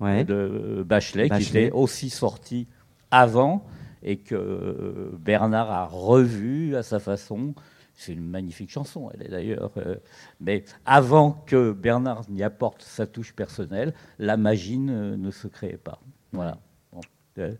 Ouais. 0.00 0.24
de 0.24 0.82
Bachelet, 0.88 1.28
Bachelet. 1.28 1.44
qui 1.44 1.58
était 1.58 1.70
aussi 1.70 2.08
sortie 2.10 2.66
avant 3.10 3.64
et 4.04 4.18
que 4.18 4.34
euh, 4.34 5.10
Bernard 5.18 5.70
a 5.70 5.86
revu 5.86 6.76
à 6.76 6.82
sa 6.82 6.98
façon. 7.00 7.54
C'est 7.94 8.12
une 8.12 8.28
magnifique 8.28 8.70
chanson, 8.70 9.10
elle 9.14 9.22
est 9.22 9.30
d'ailleurs. 9.30 9.72
euh, 9.76 9.96
mais 10.40 10.64
avant 10.84 11.32
que 11.46 11.72
Bernard 11.72 12.28
n'y 12.28 12.42
apporte 12.42 12.82
sa 12.82 13.06
touche 13.06 13.32
personnelle, 13.34 13.94
la 14.18 14.36
magie 14.36 14.78
ne, 14.78 15.30
se 15.30 15.46
créait 15.46 15.76
pas. 15.76 16.00
Voilà. 16.32 16.58
Euh, 17.38 17.54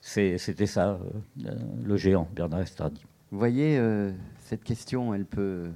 C'était 0.00 0.66
ça, 0.66 0.98
le 1.36 1.96
géant, 1.96 2.28
Bernard 2.34 2.60
Estardi. 2.60 3.04
Vous 3.30 3.38
voyez, 3.38 3.80
cette 4.40 4.62
question, 4.62 5.14
elle 5.14 5.24
peut, 5.24 5.70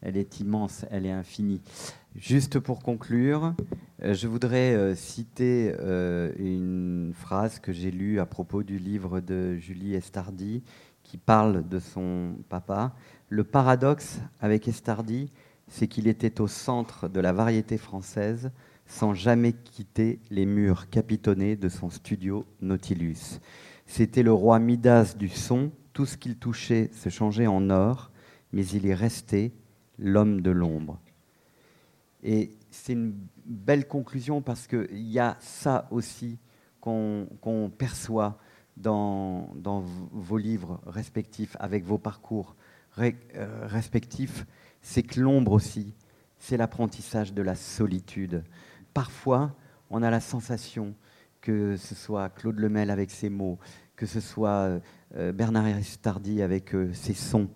elle 0.00 0.16
est 0.16 0.40
immense, 0.40 0.86
elle 0.90 1.04
est 1.06 1.12
infinie. 1.12 1.60
Juste 2.16 2.58
pour 2.58 2.82
conclure, 2.82 3.54
euh, 4.02 4.12
je 4.12 4.28
voudrais 4.28 4.74
euh, 4.74 4.94
citer 4.94 5.74
euh, 5.80 6.30
une 6.38 7.12
phrase 7.14 7.58
que 7.58 7.72
j'ai 7.72 7.90
lue 7.90 8.20
à 8.20 8.26
propos 8.26 8.62
du 8.62 8.78
livre 8.78 9.20
de 9.20 9.56
Julie 9.56 9.94
Estardi, 9.94 10.62
qui 11.04 11.16
parle 11.16 11.66
de 11.66 11.78
son 11.78 12.34
papa. 12.50 12.94
Le 13.30 13.44
paradoxe 13.44 14.20
avec 14.40 14.68
Estardi, 14.68 15.32
c'est 15.68 15.88
qu'il 15.88 16.06
était 16.06 16.42
au 16.42 16.48
centre 16.48 17.08
de 17.08 17.18
la 17.18 17.32
variété 17.32 17.78
française 17.78 18.50
sans 18.84 19.14
jamais 19.14 19.54
quitter 19.54 20.20
les 20.30 20.44
murs 20.44 20.90
capitonnés 20.90 21.56
de 21.56 21.70
son 21.70 21.88
studio 21.88 22.44
Nautilus. 22.60 23.40
C'était 23.86 24.22
le 24.22 24.34
roi 24.34 24.58
Midas 24.58 25.14
du 25.18 25.30
son, 25.30 25.72
tout 25.94 26.04
ce 26.04 26.18
qu'il 26.18 26.36
touchait 26.36 26.90
se 26.92 27.08
changeait 27.08 27.46
en 27.46 27.70
or, 27.70 28.10
mais 28.52 28.66
il 28.66 28.86
est 28.86 28.94
resté 28.94 29.54
l'homme 29.98 30.42
de 30.42 30.50
l'ombre. 30.50 31.00
Et 32.22 32.52
c'est 32.70 32.92
une 32.92 33.14
belle 33.44 33.86
conclusion 33.88 34.42
parce 34.42 34.66
qu'il 34.66 35.08
y 35.08 35.18
a 35.18 35.36
ça 35.40 35.88
aussi 35.90 36.38
qu'on 36.80 37.72
perçoit 37.76 38.38
dans, 38.76 39.50
vos 40.12 40.38
livres 40.38 40.80
respectifs, 40.86 41.56
avec 41.60 41.84
vos 41.84 41.98
parcours 41.98 42.56
euh, 42.98 43.12
respectifs, 43.64 44.46
c'est 44.80 45.02
que 45.02 45.20
l'ombre 45.20 45.52
aussi, 45.52 45.94
c'est 46.38 46.56
l'apprentissage 46.56 47.32
de 47.32 47.42
la 47.42 47.54
solitude. 47.54 48.44
Parfois, 48.94 49.54
on 49.90 50.02
a 50.02 50.10
la 50.10 50.20
sensation 50.20 50.94
que 51.40 51.76
ce 51.76 51.94
soit 51.94 52.28
Claude 52.30 52.58
Lemel 52.58 52.90
avec 52.90 53.10
ses 53.10 53.28
mots, 53.28 53.58
que 53.96 54.06
ce 54.06 54.20
soit 54.20 54.80
euh, 55.16 55.32
Bernard 55.32 55.66
Aristardi 55.66 56.40
avec 56.42 56.74
euh, 56.74 56.92
ses 56.92 57.14
sons, 57.14 57.48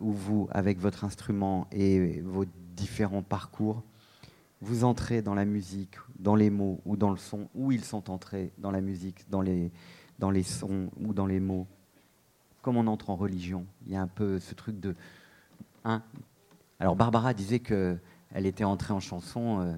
ou 0.00 0.10
vous 0.10 0.48
avec 0.50 0.80
votre 0.80 1.04
instrument 1.04 1.68
et 1.70 2.20
vos 2.22 2.44
différents 2.78 3.22
parcours, 3.22 3.82
vous 4.60 4.84
entrez 4.84 5.20
dans 5.22 5.34
la 5.34 5.44
musique, 5.44 5.96
dans 6.18 6.34
les 6.36 6.50
mots 6.50 6.80
ou 6.84 6.96
dans 6.96 7.10
le 7.10 7.16
son, 7.16 7.48
où 7.54 7.72
ils 7.72 7.84
sont 7.84 8.10
entrés 8.10 8.52
dans 8.58 8.70
la 8.70 8.80
musique, 8.80 9.28
dans 9.30 9.40
les, 9.42 9.70
dans 10.18 10.30
les 10.30 10.42
sons 10.42 10.90
ou 11.00 11.12
dans 11.12 11.26
les 11.26 11.40
mots. 11.40 11.66
Comme 12.62 12.76
on 12.76 12.86
entre 12.86 13.10
en 13.10 13.16
religion, 13.16 13.66
il 13.86 13.92
y 13.92 13.96
a 13.96 14.02
un 14.02 14.08
peu 14.08 14.38
ce 14.40 14.54
truc 14.54 14.80
de... 14.80 14.94
Hein 15.84 16.02
Alors 16.80 16.96
Barbara 16.96 17.34
disait 17.34 17.60
qu'elle 17.60 18.46
était 18.46 18.64
entrée 18.64 18.92
en 18.94 19.00
chanson 19.00 19.60
euh, 19.60 19.74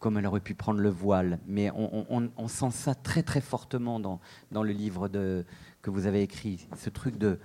comme 0.00 0.18
elle 0.18 0.26
aurait 0.26 0.40
pu 0.40 0.54
prendre 0.54 0.80
le 0.80 0.90
voile, 0.90 1.38
mais 1.46 1.70
on, 1.70 2.30
on- 2.36 2.48
sent 2.48 2.72
ça 2.72 2.94
très 2.94 3.22
très 3.22 3.40
fortement 3.40 4.00
dans, 4.00 4.20
dans 4.52 4.62
le 4.62 4.72
livre 4.72 5.08
de, 5.08 5.46
que 5.82 5.90
vous 5.90 6.06
avez 6.06 6.22
écrit, 6.22 6.68
ce 6.76 6.90
truc 6.90 7.16
de, 7.16 7.38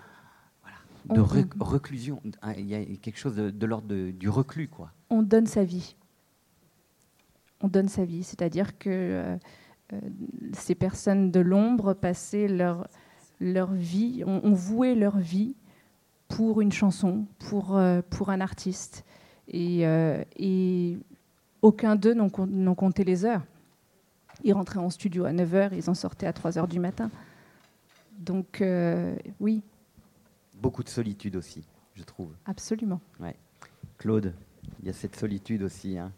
de 1.09 1.19
On- 1.21 1.25
rec- 1.25 1.53
reclusion. 1.59 2.21
Hein, 2.41 2.53
Il 2.57 2.67
y 2.67 2.75
a 2.75 2.83
quelque 2.97 3.17
chose 3.19 3.35
de, 3.35 3.49
de 3.49 3.65
l'ordre 3.65 3.93
du 4.11 4.29
reclus, 4.29 4.67
quoi. 4.67 4.91
on 5.09 5.21
donne 5.23 5.45
sa 5.47 5.63
vie. 5.63 5.95
On 7.61 7.67
donne 7.67 7.89
sa 7.89 8.05
vie, 8.05 8.23
c'est-à-dire 8.23 8.77
que 8.77 8.89
euh, 8.89 9.37
euh, 9.93 9.99
ces 10.53 10.75
personnes 10.75 11.29
de 11.31 11.39
l'ombre 11.41 11.93
passaient 11.93 12.47
leur, 12.47 12.87
leur 13.41 13.73
vie, 13.73 14.23
ont, 14.25 14.53
voué 14.53 14.95
leur 14.95 15.17
vie 15.17 15.55
pour 16.29 16.61
une 16.61 16.71
chanson, 16.71 17.25
pour, 17.39 17.75
euh, 17.75 18.01
pour 18.09 18.29
un 18.29 18.39
artiste. 18.39 19.03
Et, 19.51 19.81
et 20.37 20.97
aucun 21.63 21.95
d'eux 21.95 22.13
n'ont 22.13 22.29
com- 22.29 22.49
n'ont 22.51 22.75
compté 22.75 23.03
les 23.03 23.25
heures. 23.25 23.41
Ils 24.43 24.53
rentraient 24.53 24.79
en 24.79 24.89
studio 24.91 25.25
à 25.25 25.33
9h, 25.33 25.71
ils 25.73 25.89
en 25.89 25.95
sortaient 25.95 26.27
à 26.27 26.31
3h 26.31 26.67
du 26.67 26.79
matin. 26.79 27.09
Donc 28.19 28.61
euh, 28.61 29.15
oui, 29.39 29.63
Beaucoup 30.61 30.83
de 30.83 30.89
solitude 30.89 31.35
aussi, 31.35 31.63
je 31.95 32.03
trouve. 32.03 32.31
absolument. 32.45 32.99
Claude, 33.97 34.33
il 34.81 34.87
y 34.87 34.89
a 34.89 34.93
cette 34.93 35.15
solitude 35.15 35.63
aussi. 35.63 35.97
hein. 35.97 36.11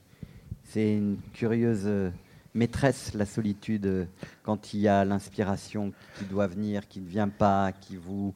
C'est 0.63 0.95
une 0.95 1.17
curieuse 1.33 1.83
euh, 1.85 2.11
maîtresse, 2.53 3.13
la 3.13 3.25
solitude, 3.25 3.85
euh, 3.85 4.05
quand 4.43 4.73
il 4.73 4.81
y 4.81 4.87
a 4.87 5.03
l'inspiration 5.05 5.91
qui 6.17 6.25
doit 6.25 6.47
venir, 6.47 6.87
qui 6.87 7.01
ne 7.01 7.07
vient 7.07 7.29
pas, 7.29 7.71
qui 7.71 7.97
vous, 7.97 8.33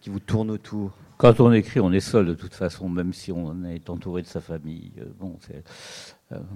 qui 0.00 0.10
vous 0.10 0.20
tourne 0.20 0.50
autour. 0.50 0.92
Quand 1.18 1.40
on 1.40 1.52
écrit, 1.52 1.80
on 1.80 1.92
est 1.92 2.00
seul 2.00 2.26
de 2.26 2.34
toute 2.34 2.54
façon, 2.54 2.88
même 2.88 3.12
si 3.12 3.30
on 3.32 3.64
est 3.64 3.88
entouré 3.90 4.22
de 4.22 4.26
sa 4.26 4.40
famille. 4.40 4.92
Euh, 4.98 5.06
Bon, 5.18 5.36
c'est- 5.40 5.64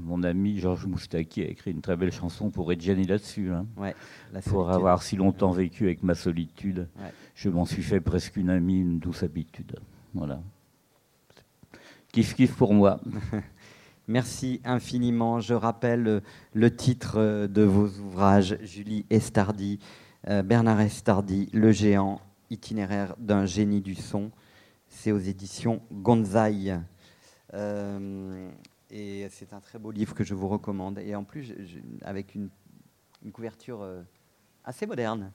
mon 0.01 0.23
ami 0.23 0.59
Georges 0.59 0.87
Moustaki 0.87 1.43
a 1.43 1.47
écrit 1.47 1.71
une 1.71 1.81
très 1.81 1.97
belle 1.97 2.13
chanson 2.13 2.51
pour 2.51 2.67
Reggiani 2.67 3.05
là-dessus. 3.05 3.51
hein. 3.53 3.67
Ouais, 3.77 3.95
Pour 4.47 4.71
avoir 4.71 5.03
si 5.03 5.17
longtemps 5.17 5.51
vécu 5.53 5.85
avec 5.85 6.03
ma 6.03 6.15
solitude, 6.15 6.89
Ouais. 7.01 7.13
je 7.35 7.49
m'en 7.49 7.65
suis 7.65 7.83
fait 7.83 8.01
presque 8.01 8.37
une 8.37 8.51
amie, 8.51 8.81
une 8.81 8.99
douce 8.99 9.23
habitude. 9.23 9.77
Voilà. 10.15 10.41
Kiff 12.13 12.35
kiff 12.35 12.55
pour 12.57 12.73
moi. 12.75 13.01
Merci 14.09 14.61
infiniment. 14.65 15.39
Je 15.41 15.53
rappelle 15.55 16.07
euh, 16.09 16.21
le 16.55 16.75
titre 16.75 17.17
euh, 17.19 17.47
de 17.47 17.63
vos 17.63 17.89
ouvrages, 18.01 18.57
Julie 18.63 19.05
Estardi, 19.11 19.79
euh, 20.29 20.43
Bernard 20.43 20.81
Estardi, 20.81 21.51
Le 21.53 21.71
géant, 21.73 22.21
itinéraire 22.51 23.15
d'un 23.19 23.45
génie 23.45 23.83
du 23.83 23.95
son. 23.95 24.31
C'est 24.89 25.13
aux 25.13 25.19
éditions 25.19 25.83
Gonzaï. 25.93 26.81
Euh, 27.53 28.49
et 28.91 29.27
c'est 29.31 29.53
un 29.53 29.61
très 29.61 29.79
beau 29.79 29.91
livre 29.91 30.15
que 30.15 30.25
je 30.25 30.35
vous 30.35 30.49
recommande. 30.49 30.99
Et 30.99 31.15
en 31.15 31.25
plus, 31.25 31.55
avec 32.03 32.35
une, 32.35 32.49
couverture 33.33 33.83
euh, 33.83 34.03
assez 34.65 34.87
moderne, 34.87 35.31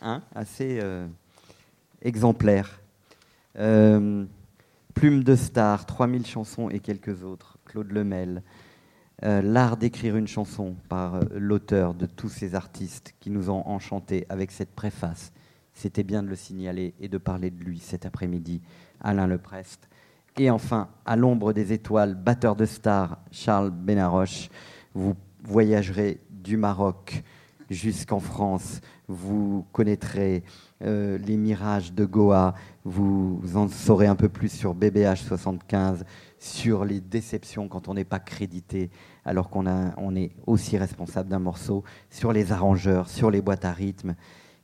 hein, 0.00 0.22
assez 0.34 0.78
euh, 0.80 1.06
exemplaire. 2.02 2.80
Euh, 3.58 4.24
Plume 4.94 5.24
de 5.24 5.34
star, 5.34 5.86
3000 5.86 6.26
chansons 6.26 6.68
et 6.68 6.78
quelques 6.78 7.24
autres, 7.24 7.56
Claude 7.64 7.90
Lemel. 7.90 8.42
L'art 9.22 9.76
d'écrire 9.76 10.16
une 10.16 10.26
chanson 10.26 10.74
par 10.88 11.20
l'auteur 11.30 11.94
de 11.94 12.06
tous 12.06 12.28
ces 12.28 12.56
artistes 12.56 13.14
qui 13.20 13.30
nous 13.30 13.50
ont 13.50 13.66
enchantés 13.66 14.26
avec 14.28 14.50
cette 14.50 14.74
préface. 14.74 15.32
C'était 15.72 16.02
bien 16.02 16.22
de 16.22 16.28
le 16.28 16.34
signaler 16.34 16.92
et 17.00 17.08
de 17.08 17.18
parler 17.18 17.50
de 17.50 17.62
lui 17.62 17.78
cet 17.78 18.04
après-midi, 18.04 18.60
Alain 19.00 19.28
Leprest. 19.28 19.88
Et 20.38 20.50
enfin, 20.50 20.88
à 21.04 21.14
l'ombre 21.14 21.52
des 21.52 21.72
étoiles, 21.74 22.14
batteur 22.14 22.56
de 22.56 22.64
stars, 22.64 23.18
Charles 23.30 23.70
Benaroche. 23.70 24.48
Vous 24.94 25.14
voyagerez 25.42 26.20
du 26.30 26.56
Maroc 26.56 27.22
jusqu'en 27.68 28.18
France. 28.18 28.80
Vous 29.08 29.66
connaîtrez 29.72 30.42
euh, 30.82 31.18
les 31.18 31.36
mirages 31.36 31.92
de 31.92 32.06
Goa. 32.06 32.54
Vous 32.84 33.42
en 33.54 33.68
saurez 33.68 34.06
un 34.06 34.14
peu 34.14 34.30
plus 34.30 34.50
sur 34.50 34.74
BBH 34.74 35.16
75, 35.16 36.04
sur 36.38 36.86
les 36.86 37.00
déceptions 37.00 37.68
quand 37.68 37.88
on 37.88 37.94
n'est 37.94 38.04
pas 38.04 38.18
crédité, 38.18 38.90
alors 39.26 39.50
qu'on 39.50 39.66
est 40.16 40.30
aussi 40.46 40.78
responsable 40.78 41.28
d'un 41.28 41.40
morceau, 41.40 41.84
sur 42.08 42.32
les 42.32 42.52
arrangeurs, 42.52 43.10
sur 43.10 43.30
les 43.30 43.42
boîtes 43.42 43.66
à 43.66 43.72
rythme. 43.72 44.14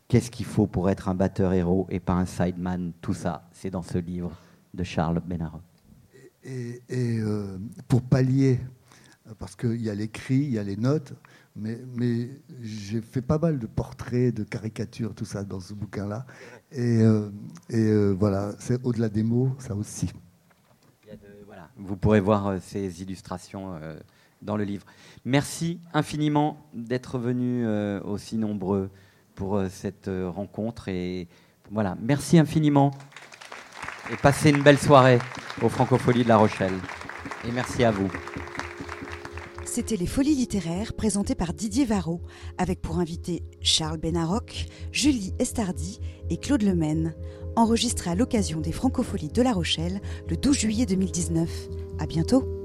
Qu'est-ce 0.09 0.31
qu'il 0.31 0.47
faut 0.47 0.66
pour 0.66 0.89
être 0.89 1.11
un 1.11 1.14
batteur 1.14 1.53
héros 1.53 1.87
et 1.91 2.01
pas 2.01 2.14
un 2.14 2.25
sideman? 2.25 2.93
Tout 3.03 3.12
ça, 3.12 3.51
c'est 3.53 3.69
dans 3.69 3.83
ce 3.83 3.99
livre 3.99 4.33
de 4.75 4.85
Charles 4.85 5.21
Benaro. 5.21 5.61
Et, 6.45 6.83
et, 6.89 7.19
euh, 7.19 7.59
pour 7.89 8.03
pallier, 8.03 8.61
parce 9.39 9.57
qu'il 9.57 9.83
y 9.83 9.91
a 9.91 9.95
l'écrit, 9.95 10.37
il 10.37 10.51
y 10.53 10.59
a 10.59 10.62
les 10.62 10.77
notes, 10.77 11.12
mais, 11.57 11.79
mais 11.97 12.31
j'ai 12.62 13.01
fait 13.01 13.23
pas 13.23 13.39
mal 13.39 13.59
de 13.59 13.66
portraits, 13.66 14.35
de 14.35 14.45
caricatures, 14.45 15.14
tout 15.14 15.25
ça 15.25 15.45
dans 15.45 15.61
ce 15.61 15.75
bouquin-là. 15.75 16.25
Et, 16.71 17.03
euh, 17.03 17.31
et 17.69 17.77
euh, 17.77 18.12
voilà, 18.12 18.53
c'est 18.59 18.83
au-delà 18.85 19.09
des 19.09 19.23
mots, 19.23 19.55
ça 19.59 19.75
aussi. 19.75 20.11
Voilà. 21.47 21.69
Vous 21.77 21.97
pourrez 21.97 22.21
voir 22.21 22.61
ces 22.62 23.03
illustrations 23.03 23.81
dans 24.43 24.57
le 24.57 24.64
livre. 24.64 24.85
Merci 25.25 25.81
infiniment 25.95 26.69
d'être 26.75 27.19
venus 27.19 27.66
aussi 28.05 28.37
nombreux 28.37 28.91
pour 29.35 29.62
cette 29.71 30.11
rencontre. 30.11 30.89
Et 30.89 31.27
voilà, 31.71 31.97
merci 32.01 32.39
infiniment. 32.39 32.93
Et 34.11 34.17
passez 34.17 34.51
une 34.51 34.63
belle 34.63 34.79
soirée 34.79 35.19
aux 35.63 35.69
Francopholies 35.69 36.25
de 36.25 36.29
La 36.29 36.39
Rochelle. 36.39 36.73
Et 37.47 37.53
merci 37.53 37.85
à 37.85 37.91
vous. 37.91 38.09
C'était 39.65 39.97
les 39.97 40.07
Folies 40.07 40.35
littéraires 40.35 40.95
présentées 40.95 41.35
par 41.35 41.53
Didier 41.53 41.85
Varro, 41.85 42.21
avec 42.57 42.81
pour 42.81 42.99
invités 42.99 43.45
Charles 43.61 43.99
Benaroc, 43.99 44.67
Julie 44.93 45.35
Estardi 45.39 46.01
et 46.31 46.39
Claude 46.39 46.63
Lemaine, 46.63 47.15
enregistrés 47.55 48.11
à 48.11 48.15
l'occasion 48.15 48.61
des 48.61 48.73
Francopholies 48.73 49.29
de 49.29 49.43
La 49.43 49.53
Rochelle 49.53 50.01
le 50.29 50.37
12 50.37 50.59
juillet 50.59 50.87
2019. 50.87 51.49
À 52.01 52.07
bientôt! 52.07 52.58